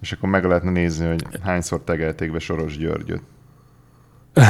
És 0.00 0.12
akkor 0.12 0.28
meg 0.28 0.44
lehetne 0.44 0.70
nézni, 0.70 1.06
hogy 1.06 1.24
hányszor 1.42 1.80
tegelték 1.84 2.32
be 2.32 2.38
Soros 2.38 2.78
Györgyöt. 2.78 3.22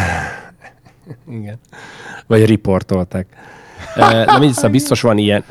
Igen. 1.38 1.58
Vagy 2.26 2.44
riportolták. 2.44 3.26
Nem 3.96 4.38
mindig, 4.38 4.52
szóval 4.52 4.70
biztos 4.70 5.00
van 5.00 5.18
ilyen. 5.18 5.44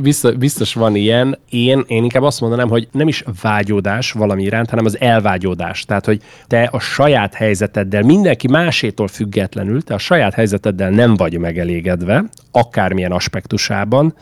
Biztos, 0.00 0.34
biztos 0.34 0.74
van 0.74 0.94
ilyen. 0.94 1.38
Én, 1.48 1.84
én 1.86 2.02
inkább 2.02 2.22
azt 2.22 2.40
mondanám, 2.40 2.68
hogy 2.68 2.88
nem 2.92 3.08
is 3.08 3.24
vágyódás 3.42 4.12
valami 4.12 4.42
iránt, 4.42 4.70
hanem 4.70 4.84
az 4.84 5.00
elvágyódás. 5.00 5.84
Tehát, 5.84 6.04
hogy 6.04 6.22
te 6.46 6.68
a 6.72 6.78
saját 6.78 7.34
helyzeteddel, 7.34 8.02
mindenki 8.02 8.48
másétól 8.48 9.08
függetlenül, 9.08 9.82
te 9.82 9.94
a 9.94 9.98
saját 9.98 10.34
helyzeteddel 10.34 10.90
nem 10.90 11.14
vagy 11.14 11.38
megelégedve, 11.38 12.24
akármilyen 12.50 13.12
aspektusában, 13.12 14.14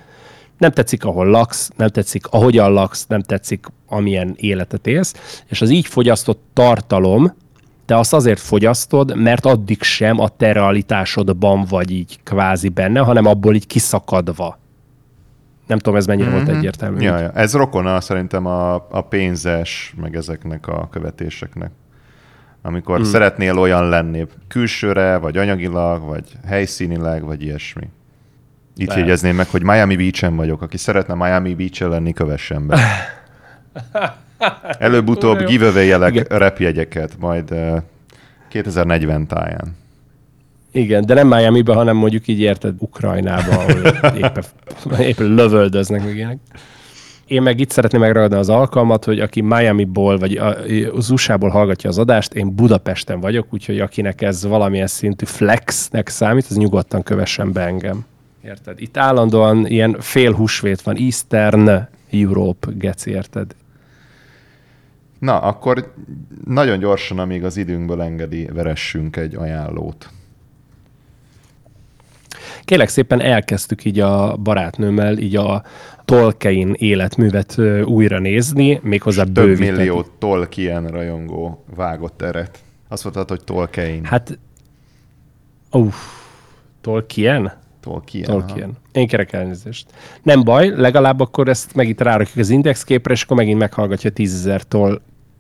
nem 0.59 0.71
tetszik, 0.71 1.05
ahol 1.05 1.27
laksz, 1.27 1.71
nem 1.77 1.89
tetszik, 1.89 2.27
ahogyan 2.27 2.73
laksz, 2.73 3.07
nem 3.07 3.23
tetszik, 3.23 3.67
amilyen 3.87 4.35
életet 4.37 4.87
élsz, 4.87 5.43
és 5.47 5.61
az 5.61 5.71
így 5.71 5.87
fogyasztott 5.87 6.43
tartalom, 6.53 7.35
te 7.89 7.97
azt 7.97 8.15
azért 8.15 8.41
fogyasztod, 8.41 9.17
mert 9.17 9.47
addig 9.47 9.83
sem 9.83 10.21
a 10.21 10.29
te 10.29 10.53
realitásodban 10.53 11.65
vagy 11.65 11.91
így 11.91 12.19
kvázi 12.23 12.69
benne, 12.69 13.01
hanem 13.01 13.27
abból 13.27 13.55
így 13.55 13.67
kiszakadva. 13.67 14.59
Nem 15.67 15.79
tudom, 15.79 15.99
ez 15.99 16.07
mennyire 16.07 16.27
mm-hmm. 16.27 16.37
volt 16.37 16.49
mhm. 16.49 16.57
egyértelmű. 16.57 17.01
Ja, 17.01 17.19
ja. 17.19 17.31
Ez 17.31 17.55
rokona 17.55 18.01
szerintem 18.01 18.47
a, 18.47 18.75
a 18.75 19.01
pénzes, 19.01 19.95
meg 20.01 20.17
ezeknek 20.17 20.67
a 20.67 20.89
követéseknek. 20.91 21.71
Amikor 22.63 22.99
mm. 22.99 23.03
szeretnél 23.03 23.59
olyan 23.59 23.89
lenni, 23.89 24.27
külsőre, 24.49 25.17
vagy 25.17 25.37
anyagilag, 25.37 26.03
vagy 26.03 26.25
helyszínileg, 26.47 27.25
vagy 27.25 27.43
ilyesmi. 27.43 27.89
Itt 28.77 28.95
jegyezném 28.95 29.37
meg, 29.37 29.49
hogy 29.49 29.63
Miami 29.63 29.97
Beach-en 29.97 30.37
vagyok. 30.37 30.63
Aki 30.63 30.77
szeretne 30.77 31.15
Miami 31.15 31.55
Beach-en 31.55 31.89
lenni, 31.89 32.13
kövessen 32.13 32.67
be. 32.67 32.79
Előbb-utóbb 34.79 35.45
giveaway-jelek 35.45 36.37
repjegyeket, 36.37 37.13
majd 37.19 37.55
2040 38.49 39.27
táján. 39.27 39.77
Igen, 40.73 41.07
de 41.07 41.15
nem 41.15 41.29
Miami-ba, 41.29 41.75
hanem 41.75 41.97
mondjuk 41.97 42.27
így 42.27 42.41
érted 42.41 42.75
Ukrajnába, 42.79 43.53
ahol 43.53 43.71
éppen, 44.23 44.45
éppen 45.01 45.27
lövöldöznek 45.35 46.05
meg 46.05 46.17
ilyenek. 46.17 46.39
Én 47.27 47.43
meg 47.43 47.61
itt 47.61 47.71
szeretném 47.71 48.01
megragadni 48.01 48.37
az 48.37 48.49
alkalmat, 48.49 49.05
hogy 49.05 49.21
aki 49.21 49.41
Miami-ból 49.41 50.19
vagy 50.19 50.41
az 50.95 51.11
USA-ból 51.11 51.49
hallgatja 51.49 51.91
az 51.91 51.99
adást, 51.99 52.35
én 52.35 52.55
Budapesten 52.55 53.21
vagyok, 53.21 53.47
úgyhogy 53.51 53.81
akinek 53.81 54.23
ez 54.23 54.47
valamilyen 54.47 54.87
szintű 54.87 55.25
flexnek 55.25 56.09
számít, 56.09 56.47
az 56.51 56.57
nyugodtan 56.57 57.03
kövessen 57.03 57.53
be 57.53 57.61
engem. 57.61 58.05
Érted? 58.45 58.81
Itt 58.81 58.97
állandóan 58.97 59.67
ilyen 59.67 59.97
fél 60.01 60.33
húsvét 60.33 60.83
van, 60.83 60.97
Eastern 60.97 61.89
Europe, 62.13 62.69
geci, 62.75 63.11
érted? 63.11 63.55
Na, 65.19 65.41
akkor 65.41 65.95
nagyon 66.45 66.79
gyorsan, 66.79 67.19
amíg 67.19 67.45
az 67.45 67.57
időnkből 67.57 68.03
engedi, 68.03 68.45
veressünk 68.45 69.17
egy 69.17 69.35
ajánlót. 69.35 70.11
Kélek 72.63 72.89
szépen 72.89 73.21
elkezdtük 73.21 73.85
így 73.85 74.01
a 74.01 74.37
barátnőmmel 74.37 75.19
így 75.19 75.37
a 75.37 75.63
Tolkien 76.05 76.75
életművet 76.75 77.59
újra 77.85 78.19
nézni, 78.19 78.81
méghozzá 78.83 79.23
Több 79.23 79.35
bővíteni. 79.35 79.77
millió 79.77 80.05
Tolkien 80.19 80.87
rajongó 80.87 81.65
vágott 81.75 82.23
eret. 82.23 82.59
Azt 82.89 83.05
mondtad, 83.05 83.29
hogy 83.29 83.45
Tolkien. 83.45 84.05
Hát, 84.05 84.39
uff, 85.71 85.97
Tolkien? 86.81 87.53
Tolkien. 87.81 88.25
Tolkien. 88.25 88.77
Én 88.93 89.07
kerek 89.07 89.33
elnézést. 89.33 89.91
Nem 90.23 90.43
baj, 90.45 90.69
legalább 90.69 91.21
akkor 91.21 91.49
ezt 91.49 91.75
megint 91.75 92.01
rárakjuk 92.01 92.39
az 92.39 92.51
indexképre, 92.51 93.13
és 93.13 93.23
akkor 93.23 93.37
megint 93.37 93.59
meghallgatja 93.59 94.11
tízezer 94.11 94.63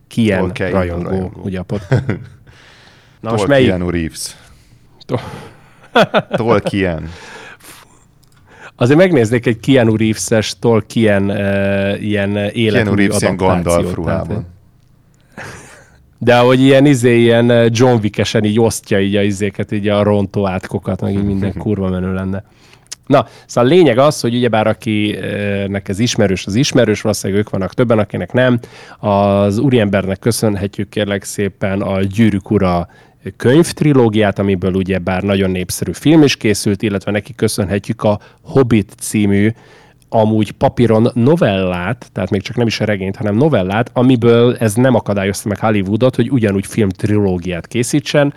Tolkien, 0.08 0.38
Tolkien 0.38 0.70
rajongó, 0.70 1.08
rajongó. 1.08 1.40
Ugye 1.42 1.58
a 1.58 1.62
pod... 1.62 1.80
Na 3.20 3.30
most 3.30 3.46
melyik? 3.46 3.68
Keanu 3.68 3.90
Reeves. 3.90 4.36
Tolkien. 6.36 7.10
Azért 8.76 8.98
megnéznék 8.98 9.46
egy 9.46 9.60
Keanu 9.60 9.96
Reeves-es 9.96 10.58
Tolkien 10.58 11.30
uh, 11.30 12.02
ilyen 12.02 12.36
életmű 12.36 12.70
Keanu 12.70 12.94
Reeves 12.94 13.20
ilyen 13.20 13.36
Gandalf 13.36 13.94
ruhában. 13.94 14.46
De 16.18 16.36
ahogy 16.36 16.60
ilyen, 16.60 16.86
izé, 16.86 17.20
ilyen 17.20 17.70
John 17.72 17.98
Wick-esen 18.02 18.44
így 18.44 18.60
osztja 18.60 19.00
így 19.00 19.16
a 19.16 19.22
izéket, 19.22 19.72
így 19.72 19.88
a 19.88 20.02
rontó 20.02 20.46
átkokat, 20.46 21.00
meg 21.00 21.12
így 21.12 21.24
minden 21.24 21.52
kurva 21.62 21.88
menő 21.88 22.14
lenne. 22.14 22.44
Na, 23.08 23.26
szóval 23.46 23.70
a 23.70 23.74
lényeg 23.74 23.98
az, 23.98 24.20
hogy 24.20 24.34
ugyebár 24.34 24.66
akinek 24.66 25.88
ez 25.88 25.98
ismerős, 25.98 26.46
az 26.46 26.54
ismerős, 26.54 27.00
valószínűleg 27.00 27.42
ők 27.42 27.50
vannak 27.50 27.74
többen, 27.74 27.98
akinek 27.98 28.32
nem. 28.32 28.58
Az 28.98 29.58
úriembernek 29.58 30.18
köszönhetjük 30.18 30.88
kérlek 30.88 31.24
szépen 31.24 31.80
a 31.80 32.00
Gyűrűk 32.02 32.50
Ura 32.50 32.88
könyvtrilógiát, 33.36 34.38
amiből 34.38 34.74
ugyebár 34.74 35.22
nagyon 35.22 35.50
népszerű 35.50 35.92
film 35.92 36.22
is 36.22 36.36
készült, 36.36 36.82
illetve 36.82 37.10
neki 37.10 37.34
köszönhetjük 37.34 38.02
a 38.02 38.18
Hobbit 38.42 38.92
című 38.98 39.50
amúgy 40.08 40.52
papíron 40.52 41.10
novellát, 41.14 42.10
tehát 42.12 42.30
még 42.30 42.42
csak 42.42 42.56
nem 42.56 42.66
is 42.66 42.80
a 42.80 42.84
regényt, 42.84 43.16
hanem 43.16 43.36
novellát, 43.36 43.90
amiből 43.92 44.56
ez 44.56 44.74
nem 44.74 44.94
akadályozta 44.94 45.48
meg 45.48 45.58
Hollywoodot, 45.58 46.16
hogy 46.16 46.30
ugyanúgy 46.30 46.66
filmtrilógiát 46.66 47.66
készítsen. 47.66 48.34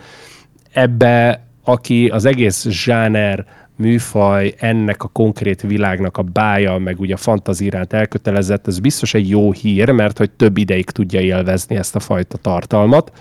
Ebbe, 0.72 1.44
aki 1.64 2.08
az 2.08 2.26
egész 2.26 2.68
zsáner, 2.70 3.46
műfaj, 3.82 4.54
ennek 4.58 5.04
a 5.04 5.08
konkrét 5.08 5.62
világnak 5.62 6.18
a 6.18 6.22
bája, 6.22 6.78
meg 6.78 7.00
ugye 7.00 7.14
a 7.14 7.18
fantazi 7.18 7.66
iránt 7.66 7.94
elkötelezett, 7.94 8.68
ez 8.68 8.80
biztos 8.80 9.14
egy 9.14 9.30
jó 9.30 9.52
hír, 9.52 9.90
mert 9.90 10.18
hogy 10.18 10.32
több 10.32 10.58
ideig 10.58 10.90
tudja 10.90 11.20
élvezni 11.20 11.76
ezt 11.76 11.96
a 11.96 12.00
fajta 12.00 12.38
tartalmat. 12.38 13.12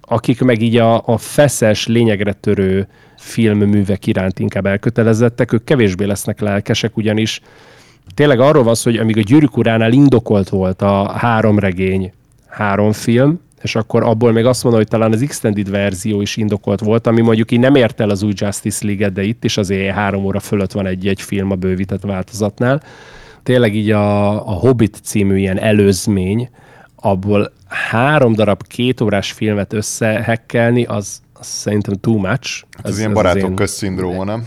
Akik 0.00 0.40
meg 0.40 0.62
így 0.62 0.76
a, 0.76 1.02
a 1.06 1.16
feszes, 1.18 1.86
lényegre 1.86 2.32
törő 2.32 2.88
filmművek 3.16 4.06
iránt 4.06 4.38
inkább 4.38 4.66
elkötelezettek, 4.66 5.52
ők 5.52 5.64
kevésbé 5.64 6.04
lesznek 6.04 6.40
lelkesek, 6.40 6.96
ugyanis 6.96 7.40
tényleg 8.14 8.40
arról 8.40 8.62
van 8.62 8.74
szó, 8.74 8.90
hogy 8.90 9.00
amíg 9.00 9.18
a 9.18 9.20
Gyűrűk 9.20 9.56
uránál 9.56 9.92
indokolt 9.92 10.48
volt 10.48 10.82
a 10.82 11.12
három 11.12 11.58
regény, 11.58 12.12
három 12.48 12.92
film, 12.92 13.40
és 13.62 13.74
akkor 13.74 14.02
abból 14.02 14.32
még 14.32 14.44
azt 14.44 14.62
mondom, 14.62 14.80
hogy 14.80 14.90
talán 14.90 15.12
az 15.12 15.22
extended 15.22 15.70
verzió 15.70 16.20
is 16.20 16.36
indokolt 16.36 16.80
volt, 16.80 17.06
ami 17.06 17.20
mondjuk 17.20 17.50
így 17.50 17.60
nem 17.60 17.74
ért 17.74 18.00
el 18.00 18.10
az 18.10 18.22
új 18.22 18.32
Justice 18.34 18.86
league 18.86 19.08
de 19.08 19.22
itt 19.22 19.44
is 19.44 19.56
azért 19.56 19.94
három 19.94 20.24
óra 20.24 20.40
fölött 20.40 20.72
van 20.72 20.86
egy-egy 20.86 21.20
film 21.20 21.50
a 21.50 21.54
bővített 21.54 22.02
változatnál. 22.02 22.82
Tényleg 23.42 23.74
így 23.74 23.90
a, 23.90 24.30
a 24.48 24.52
Hobbit 24.52 25.00
című 25.02 25.38
ilyen 25.38 25.58
előzmény, 25.58 26.50
abból 26.96 27.52
három 27.68 28.32
darab 28.32 28.66
két 28.66 29.00
órás 29.00 29.32
filmet 29.32 29.72
összehekkelni, 29.72 30.84
az, 30.84 31.22
az 31.32 31.46
szerintem 31.46 31.94
too 31.94 32.16
much. 32.16 32.64
Hát 32.76 32.86
ez, 32.86 32.92
ez 32.92 32.98
ilyen 32.98 33.12
barátok 33.12 33.48
én... 33.48 33.54
közszindróma, 33.54 34.24
nem? 34.24 34.46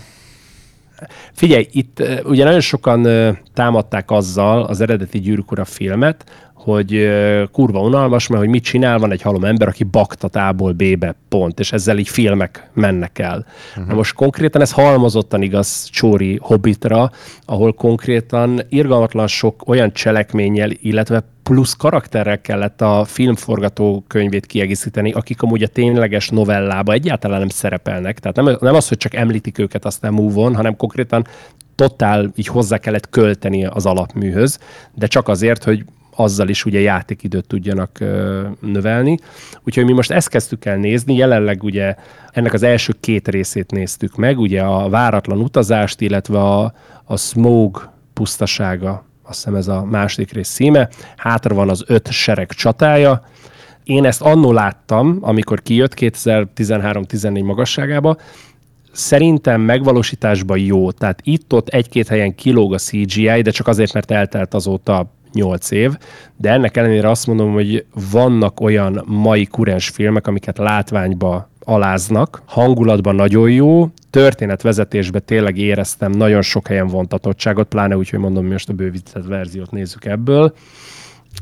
Figyelj, 1.33 1.67
itt 1.71 2.03
ugye 2.23 2.43
nagyon 2.43 2.59
sokan 2.59 3.07
támadták 3.53 4.11
azzal 4.11 4.63
az 4.63 4.81
eredeti 4.81 5.19
Gyűrűk 5.19 5.51
Ura 5.51 5.65
filmet, 5.65 6.44
hogy 6.65 7.09
kurva 7.51 7.79
unalmas, 7.79 8.27
mert 8.27 8.41
hogy 8.41 8.51
mit 8.51 8.63
csinál, 8.63 8.99
van 8.99 9.11
egy 9.11 9.21
halom 9.21 9.43
ember, 9.43 9.67
aki 9.67 9.83
baktat 9.83 10.35
A-ból 10.35 10.71
B-be, 10.71 11.15
pont, 11.29 11.59
és 11.59 11.71
ezzel 11.71 11.97
így 11.97 12.09
filmek 12.09 12.69
mennek 12.73 13.19
el. 13.19 13.45
Uh-huh. 13.69 13.87
Na 13.87 13.93
most 13.93 14.13
konkrétan 14.13 14.61
ez 14.61 14.71
halmozottan 14.71 15.41
igaz 15.41 15.89
Csóri 15.91 16.39
Hobbitra, 16.41 17.11
ahol 17.45 17.73
konkrétan 17.73 18.61
irgalmatlan 18.69 19.27
sok 19.27 19.67
olyan 19.67 19.93
cselekménnyel, 19.93 20.69
illetve 20.81 21.23
plusz 21.43 21.73
karakterrel 21.73 22.41
kellett 22.41 22.81
a 22.81 23.03
filmforgatókönyvét 23.07 24.45
kiegészíteni, 24.45 25.11
akik 25.11 25.41
amúgy 25.41 25.63
a 25.63 25.67
tényleges 25.67 26.29
novellába 26.29 26.93
egyáltalán 26.93 27.39
nem 27.39 27.49
szerepelnek. 27.49 28.19
Tehát 28.19 28.35
nem, 28.35 28.57
nem 28.59 28.75
az, 28.75 28.87
hogy 28.87 28.97
csak 28.97 29.13
említik 29.13 29.57
őket, 29.57 29.85
aztán 29.85 30.13
move 30.13 30.39
on, 30.39 30.55
hanem 30.55 30.75
konkrétan 30.75 31.25
totál 31.75 32.31
így 32.35 32.47
hozzá 32.47 32.77
kellett 32.77 33.09
költeni 33.09 33.65
az 33.65 33.85
alapműhöz, 33.85 34.59
de 34.93 35.07
csak 35.07 35.27
azért, 35.27 35.63
hogy 35.63 35.85
azzal 36.15 36.49
is 36.49 36.65
ugye 36.65 36.79
játékidőt 36.79 37.47
tudjanak 37.47 37.99
növelni. 38.59 39.17
Úgyhogy 39.63 39.85
mi 39.85 39.93
most 39.93 40.11
ezt 40.11 40.29
kezdtük 40.29 40.65
el 40.65 40.77
nézni, 40.77 41.15
jelenleg 41.15 41.63
ugye 41.63 41.95
ennek 42.31 42.53
az 42.53 42.63
első 42.63 42.93
két 42.99 43.27
részét 43.27 43.71
néztük 43.71 44.15
meg, 44.15 44.39
ugye 44.39 44.61
a 44.61 44.89
váratlan 44.89 45.39
utazást, 45.39 46.01
illetve 46.01 46.39
a, 46.39 46.73
a 47.03 47.17
Smog 47.17 47.89
pusztasága, 48.13 49.05
azt 49.23 49.37
hiszem 49.37 49.55
ez 49.55 49.67
a 49.67 49.83
második 49.83 50.31
rész 50.31 50.49
szíme. 50.49 50.89
Hátra 51.15 51.55
van 51.55 51.69
az 51.69 51.83
öt 51.87 52.11
sereg 52.11 52.49
csatája. 52.49 53.21
Én 53.83 54.05
ezt 54.05 54.21
annó 54.21 54.51
láttam, 54.51 55.17
amikor 55.21 55.61
kijött 55.61 55.93
2013-14 55.95 57.43
magasságába, 57.43 58.17
szerintem 58.91 59.61
megvalósításban 59.61 60.57
jó. 60.57 60.91
Tehát 60.91 61.19
itt-ott 61.23 61.67
egy-két 61.67 62.07
helyen 62.07 62.35
kilóg 62.35 62.73
a 62.73 62.77
CGI, 62.77 63.41
de 63.41 63.51
csak 63.51 63.67
azért, 63.67 63.93
mert 63.93 64.11
eltelt 64.11 64.53
azóta 64.53 65.11
8 65.35 65.71
év, 65.71 65.97
de 66.37 66.51
ennek 66.51 66.77
ellenére 66.77 67.09
azt 67.09 67.27
mondom, 67.27 67.53
hogy 67.53 67.85
vannak 68.11 68.59
olyan 68.59 69.03
mai 69.05 69.45
kurens 69.45 69.89
filmek, 69.89 70.27
amiket 70.27 70.57
látványba 70.57 71.49
aláznak, 71.59 72.41
hangulatban 72.45 73.15
nagyon 73.15 73.49
jó, 73.51 73.89
történetvezetésben 74.09 75.21
tényleg 75.25 75.57
éreztem 75.57 76.11
nagyon 76.11 76.41
sok 76.41 76.67
helyen 76.67 76.87
vontatottságot, 76.87 77.67
pláne 77.67 77.97
úgy, 77.97 78.09
hogy 78.09 78.19
mondom, 78.19 78.45
most 78.45 78.69
a 78.69 78.73
bővített 78.73 79.25
verziót 79.25 79.71
nézzük 79.71 80.05
ebből. 80.05 80.55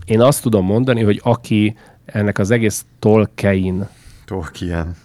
Én 0.05 0.21
azt 0.21 0.41
tudom 0.41 0.65
mondani, 0.65 1.03
hogy 1.03 1.19
aki 1.23 1.75
ennek 2.05 2.37
az 2.37 2.51
egész 2.51 2.85
Tolkien 2.99 3.89
Tolkien. 4.25 4.95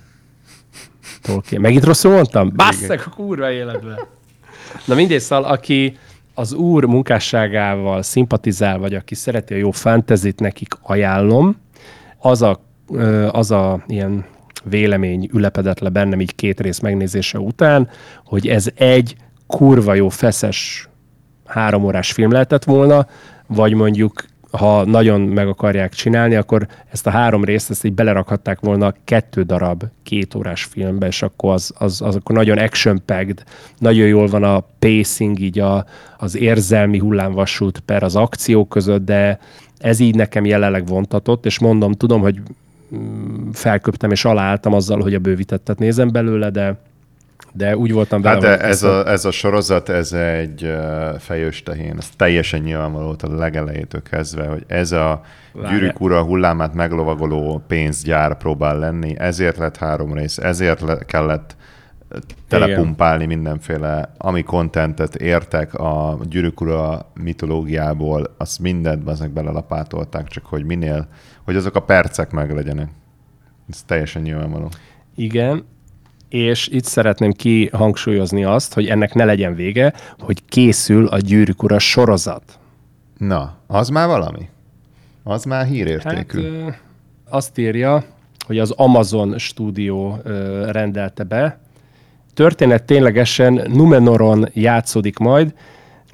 Tolkien. 1.23 1.61
Megint 1.61 1.85
rosszul 1.85 2.13
mondtam? 2.13 2.53
Basszak 2.57 3.07
a 3.07 3.11
kurva 3.11 3.51
életbe. 3.51 4.07
Na 4.85 4.95
mindegy, 4.95 5.21
szóval 5.21 5.51
aki 5.51 5.99
az 6.39 6.53
úr 6.53 6.85
munkásságával 6.85 8.03
szimpatizál, 8.03 8.79
vagy 8.79 8.95
aki 8.95 9.15
szereti 9.15 9.55
a 9.55 9.57
jó 9.57 9.71
fantezit, 9.71 10.41
nekik 10.41 10.75
ajánlom. 10.83 11.57
Az 12.19 12.43
a, 12.43 12.61
az 13.31 13.51
a 13.51 13.85
ilyen 13.87 14.25
vélemény 14.65 15.29
ülepedett 15.33 15.79
le 15.79 15.89
bennem 15.89 16.21
így 16.21 16.35
két 16.35 16.61
rész 16.61 16.79
megnézése 16.79 17.39
után, 17.39 17.89
hogy 18.25 18.49
ez 18.49 18.67
egy 18.75 19.17
kurva 19.47 19.95
jó 19.95 20.09
feszes 20.09 20.89
három 21.47 21.85
órás 21.85 22.13
film 22.13 22.31
lehetett 22.31 22.65
volna, 22.65 23.07
vagy 23.47 23.75
mondjuk 23.75 24.25
ha 24.59 24.85
nagyon 24.85 25.21
meg 25.21 25.49
akarják 25.49 25.93
csinálni, 25.93 26.35
akkor 26.35 26.67
ezt 26.91 27.07
a 27.07 27.11
három 27.11 27.45
részt 27.45 27.71
ezt 27.71 27.85
így 27.85 27.93
belerakhatták 27.93 28.61
volna 28.61 28.95
kettő 29.05 29.43
darab 29.43 29.85
két 30.03 30.35
órás 30.35 30.65
filmbe, 30.65 31.07
és 31.07 31.23
akkor 31.23 31.53
az, 31.53 31.73
az, 31.79 32.01
az 32.03 32.17
akkor 32.17 32.37
nagyon 32.37 32.59
action 32.59 33.03
packed, 33.05 33.43
nagyon 33.79 34.07
jól 34.07 34.27
van 34.27 34.43
a 34.43 34.65
pacing, 34.79 35.41
így 35.41 35.59
a, 35.59 35.85
az 36.17 36.37
érzelmi 36.37 36.99
hullámvasút 36.99 37.79
per 37.79 38.03
az 38.03 38.17
akció 38.17 38.65
között, 38.65 39.05
de 39.05 39.39
ez 39.79 40.01
így 40.01 40.15
nekem 40.15 40.45
jelenleg 40.45 40.87
vontatott, 40.87 41.47
és 41.47 41.59
mondom, 41.59 41.93
tudom, 41.93 42.21
hogy 42.21 42.41
mm, 42.95 43.51
felköptem 43.53 44.11
és 44.11 44.25
aláálltam 44.25 44.73
azzal, 44.73 45.01
hogy 45.01 45.15
a 45.15 45.19
bővítettet 45.19 45.79
nézem 45.79 46.13
belőle, 46.13 46.51
de 46.51 46.79
de 47.53 47.77
úgy 47.77 47.93
voltam 47.93 48.23
vele. 48.23 48.49
Hát 48.49 48.59
de 48.59 48.67
ez 48.67 48.83
a, 48.83 49.09
ez 49.09 49.25
a 49.25 49.31
sorozat, 49.31 49.89
ez 49.89 50.13
egy 50.13 50.75
fejős 51.19 51.63
tehén, 51.63 51.95
ez 51.99 52.09
teljesen 52.17 52.61
nyilvánvaló 52.61 53.05
volt 53.05 53.23
a 53.23 53.35
legelejétől 53.35 54.03
kezdve, 54.03 54.47
hogy 54.47 54.65
ez 54.67 54.93
a 54.93 55.21
gyűrűk 55.69 56.01
ura 56.01 56.23
hullámát 56.23 56.75
meglovagoló 56.75 57.63
pénzgyár 57.67 58.37
próbál 58.37 58.79
lenni, 58.79 59.19
ezért 59.19 59.57
lett 59.57 59.77
három 59.77 60.15
rész, 60.15 60.39
ezért 60.39 60.81
le, 60.81 60.99
kellett 60.99 61.57
telepumpálni 62.49 63.25
Igen. 63.25 63.37
mindenféle, 63.37 64.13
ami 64.19 64.43
kontentet 64.43 65.15
értek 65.15 65.75
a 65.75 66.19
gyűrűk 66.29 66.61
ura 66.61 67.11
mitológiából, 67.15 68.35
azt 68.37 68.59
mindent 68.59 69.09
azok 69.09 69.31
belelapátolták, 69.31 70.27
csak 70.29 70.47
hogy 70.47 70.65
minél, 70.65 71.09
hogy 71.45 71.57
azok 71.57 71.75
a 71.75 71.81
percek 71.81 72.31
meg 72.31 72.55
legyenek. 72.55 72.89
Ez 73.71 73.83
teljesen 73.83 74.23
nyilvánvaló. 74.23 74.69
Igen, 75.15 75.65
és 76.29 76.69
itt 76.69 76.85
szeretném 76.85 77.33
kihangsúlyozni 77.33 78.45
azt, 78.45 78.75
hogy 78.75 78.87
ennek 78.87 79.15
ne 79.15 79.25
legyen 79.25 79.55
vége, 79.55 79.93
hogy 80.19 80.45
készül 80.45 81.07
a 81.07 81.19
Gyűrűk 81.19 81.63
Ura 81.63 81.79
sorozat. 81.79 82.59
Na, 83.19 83.55
az 83.67 83.89
már 83.89 84.07
valami? 84.07 84.49
Az 85.23 85.45
már 85.45 85.67
hírértékű. 85.67 86.43
Hát, 86.43 86.53
ö, 86.53 86.69
azt 87.31 87.59
írja, 87.59 88.05
hogy 88.47 88.59
az 88.59 88.71
Amazon 88.71 89.39
stúdió 89.39 90.21
ö, 90.23 90.67
rendelte 90.71 91.25
be. 91.25 91.59
Történet 92.35 92.85
ténylegesen 92.85 93.53
Numenoron 93.53 94.49
játszódik 94.53 95.19
majd, 95.19 95.55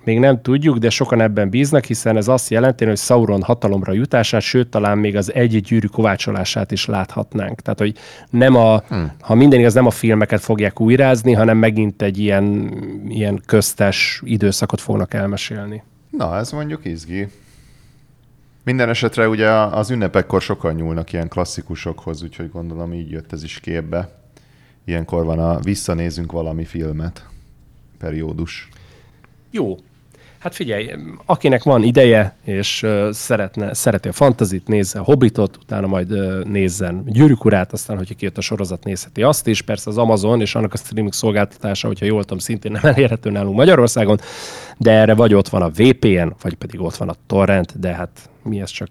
még 0.04 0.18
nem 0.18 0.42
tudjuk, 0.42 0.78
de 0.78 0.90
sokan 0.90 1.20
ebben 1.20 1.50
bíznak, 1.50 1.84
hiszen 1.84 2.16
ez 2.16 2.28
azt 2.28 2.50
jelenti, 2.50 2.84
hogy 2.84 2.96
Sauron 2.96 3.42
hatalomra 3.42 3.92
jutását, 3.92 4.40
sőt, 4.40 4.68
talán 4.68 4.98
még 4.98 5.16
az 5.16 5.34
egy 5.34 5.60
gyűrű 5.60 5.86
kovácsolását 5.86 6.70
is 6.72 6.86
láthatnánk. 6.86 7.60
Tehát, 7.60 7.78
hogy 7.78 7.96
nem 8.30 8.56
a, 8.56 8.82
hmm. 8.88 9.12
ha 9.20 9.34
minden 9.34 9.58
igaz, 9.58 9.74
nem 9.74 9.86
a 9.86 9.90
filmeket 9.90 10.40
fogják 10.40 10.80
újrázni, 10.80 11.32
hanem 11.32 11.56
megint 11.56 12.02
egy 12.02 12.18
ilyen, 12.18 12.74
ilyen 13.08 13.42
köztes 13.46 14.22
időszakot 14.24 14.80
fognak 14.80 15.14
elmesélni. 15.14 15.82
Na, 16.10 16.36
ez 16.36 16.50
mondjuk 16.50 16.84
izgi. 16.84 17.28
Minden 18.64 18.88
esetre 18.88 19.28
ugye 19.28 19.50
az 19.50 19.90
ünnepekkor 19.90 20.42
sokan 20.42 20.74
nyúlnak 20.74 21.12
ilyen 21.12 21.28
klasszikusokhoz, 21.28 22.22
úgyhogy 22.22 22.50
gondolom 22.50 22.92
így 22.92 23.10
jött 23.10 23.32
ez 23.32 23.42
is 23.42 23.60
képbe. 23.60 24.08
Ilyenkor 24.84 25.24
van 25.24 25.38
a 25.38 25.60
visszanézünk 25.60 26.32
valami 26.32 26.64
filmet 26.64 27.26
periódus. 27.98 28.68
Jó, 29.50 29.76
Hát 30.44 30.54
figyelj, 30.54 30.90
akinek 31.24 31.62
van 31.62 31.82
ideje, 31.82 32.36
és 32.44 32.82
uh, 32.82 33.10
szeretne, 33.10 33.74
szereti 33.74 34.08
a 34.08 34.12
fantazit, 34.12 34.68
nézze 34.68 34.98
a 34.98 35.02
Hobbitot, 35.02 35.56
utána 35.56 35.86
majd 35.86 36.12
uh, 36.12 36.44
nézzen 36.44 37.02
Gyűrűk 37.06 37.44
urát, 37.44 37.72
aztán, 37.72 37.96
hogyha 37.96 38.14
kijött 38.14 38.38
a 38.38 38.40
sorozat, 38.40 38.84
nézheti 38.84 39.22
azt 39.22 39.46
is. 39.46 39.62
Persze 39.62 39.90
az 39.90 39.98
Amazon 39.98 40.40
és 40.40 40.54
annak 40.54 40.72
a 40.72 40.76
streaming 40.76 41.12
szolgáltatása, 41.12 41.86
hogyha 41.86 42.06
jól 42.06 42.22
tudom, 42.22 42.38
szintén 42.38 42.72
nem 42.72 42.84
elérhető 42.84 43.30
nálunk 43.30 43.56
Magyarországon, 43.56 44.20
de 44.76 44.90
erre 44.90 45.14
vagy 45.14 45.34
ott 45.34 45.48
van 45.48 45.62
a 45.62 45.68
VPN, 45.68 46.32
vagy 46.42 46.54
pedig 46.54 46.80
ott 46.80 46.96
van 46.96 47.08
a 47.08 47.14
torrent, 47.26 47.80
de 47.80 47.94
hát 47.94 48.30
mi 48.42 48.60
ezt 48.60 48.74
csak 48.74 48.88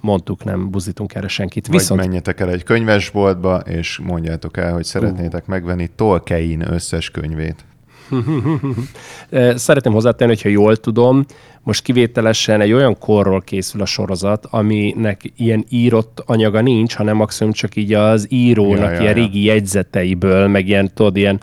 mondtuk, 0.00 0.44
nem 0.44 0.70
buzítunk 0.70 1.14
erre 1.14 1.28
senkit. 1.28 1.66
Vagy 1.66 1.78
Viszont... 1.78 2.00
menjetek 2.00 2.40
el 2.40 2.50
egy 2.50 2.62
könyvesboltba, 2.62 3.56
és 3.56 3.98
mondjátok 3.98 4.56
el, 4.56 4.72
hogy 4.72 4.84
szeretnétek 4.84 5.46
megvenni 5.46 5.90
Tolkien 5.96 6.72
összes 6.72 7.10
könyvét. 7.10 7.64
Szeretném 9.54 9.92
hozzátenni, 9.92 10.30
hogyha 10.30 10.48
jól 10.48 10.76
tudom, 10.76 11.24
most 11.62 11.82
kivételesen 11.82 12.60
egy 12.60 12.72
olyan 12.72 12.98
korról 12.98 13.40
készül 13.40 13.80
a 13.80 13.86
sorozat, 13.86 14.46
aminek 14.50 15.32
ilyen 15.36 15.64
írott 15.68 16.22
anyaga 16.26 16.60
nincs, 16.60 16.94
hanem 16.94 17.16
maximum 17.16 17.52
csak 17.52 17.76
így 17.76 17.92
az 17.92 18.26
írónak 18.28 18.78
ja, 18.78 18.90
ja, 18.90 19.00
ilyen 19.00 19.16
ja. 19.16 19.22
régi 19.22 19.44
jegyzeteiből, 19.44 20.48
meg 20.48 20.68
ilyen, 20.68 20.90
tudod, 20.94 21.16
ilyen 21.16 21.40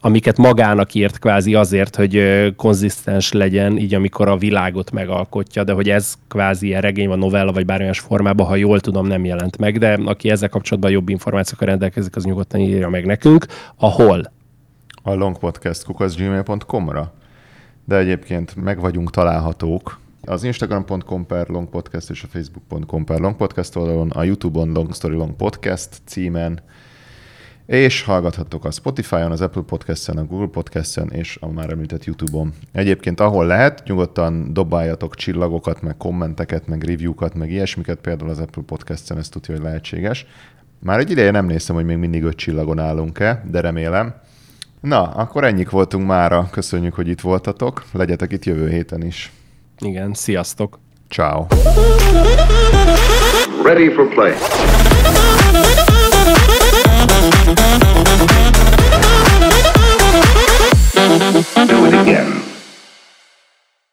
amiket 0.00 0.36
magának 0.36 0.94
írt 0.94 1.18
kvázi 1.18 1.54
azért, 1.54 1.96
hogy 1.96 2.22
konzisztens 2.56 3.32
legyen, 3.32 3.78
így 3.78 3.94
amikor 3.94 4.28
a 4.28 4.36
világot 4.36 4.90
megalkotja, 4.90 5.64
de 5.64 5.72
hogy 5.72 5.90
ez 5.90 6.14
kvázi 6.28 6.66
ilyen 6.66 6.80
regény 6.80 7.08
vagy 7.08 7.18
novella, 7.18 7.52
vagy 7.52 7.64
bármilyen 7.64 7.92
formában, 7.92 8.46
ha 8.46 8.56
jól 8.56 8.80
tudom, 8.80 9.06
nem 9.06 9.24
jelent 9.24 9.58
meg, 9.58 9.78
de 9.78 9.98
aki 10.04 10.30
ezzel 10.30 10.48
kapcsolatban 10.48 10.90
jobb 10.90 11.08
információkkal 11.08 11.68
rendelkezik, 11.68 12.16
az 12.16 12.24
nyugodtan 12.24 12.60
írja 12.60 12.88
meg 12.88 13.06
nekünk. 13.06 13.46
Ahol? 13.76 14.36
A 15.08 15.14
longpodcast.gmail.com-ra. 15.14 17.12
De 17.84 17.96
egyébként 17.96 18.56
meg 18.56 18.80
vagyunk 18.80 19.10
találhatók 19.10 19.98
az 20.24 20.42
instagram.com 20.42 21.26
per 21.26 21.48
longpodcast 21.48 22.10
és 22.10 22.22
a 22.22 22.26
facebook.com 22.26 23.04
per 23.04 23.20
longpodcast 23.20 23.76
oldalon, 23.76 24.10
a 24.10 24.22
youtube-on 24.22 24.72
Long 24.72 24.94
Story 24.94 25.14
Long 25.14 25.36
Podcast 25.36 25.88
címen, 26.04 26.60
és 27.66 28.02
hallgathattok 28.02 28.64
a 28.64 28.70
Spotify-on, 28.70 29.30
az 29.30 29.40
Apple 29.40 29.62
Podcast-en, 29.62 30.16
a 30.16 30.24
Google 30.24 30.46
Podcast-en 30.46 31.10
és 31.10 31.38
a 31.40 31.48
már 31.48 31.70
említett 31.70 32.04
YouTube-on. 32.04 32.52
Egyébként 32.72 33.20
ahol 33.20 33.46
lehet, 33.46 33.82
nyugodtan 33.86 34.52
dobáljatok 34.52 35.14
csillagokat, 35.14 35.82
meg 35.82 35.96
kommenteket, 35.96 36.66
meg 36.66 36.82
review-kat, 36.82 37.34
meg 37.34 37.50
ilyesmiket, 37.50 38.00
például 38.00 38.30
az 38.30 38.38
Apple 38.38 38.62
Podcast-en 38.62 39.18
ez 39.18 39.28
tudja, 39.28 39.54
hogy 39.54 39.64
lehetséges. 39.64 40.26
Már 40.78 40.98
egy 40.98 41.10
ideje 41.10 41.30
nem 41.30 41.46
néztem, 41.46 41.74
hogy 41.74 41.84
még 41.84 41.96
mindig 41.96 42.22
öt 42.22 42.36
csillagon 42.36 42.78
állunk-e, 42.78 43.44
de 43.50 43.60
remélem. 43.60 44.14
Na, 44.80 45.02
akkor 45.02 45.44
ennyik 45.44 45.70
voltunk 45.70 46.06
mára. 46.06 46.48
Köszönjük, 46.50 46.94
hogy 46.94 47.08
itt 47.08 47.20
voltatok. 47.20 47.84
Legyetek 47.92 48.32
itt 48.32 48.44
jövő 48.44 48.68
héten 48.68 49.02
is. 49.02 49.32
Igen, 49.78 50.14
sziasztok. 50.14 50.78
Ciao. 51.08 51.46
Ready 53.64 53.88
for 53.88 54.08
play. 54.08 54.32
Do 61.66 61.86
it 61.86 61.94
again. 61.94 62.47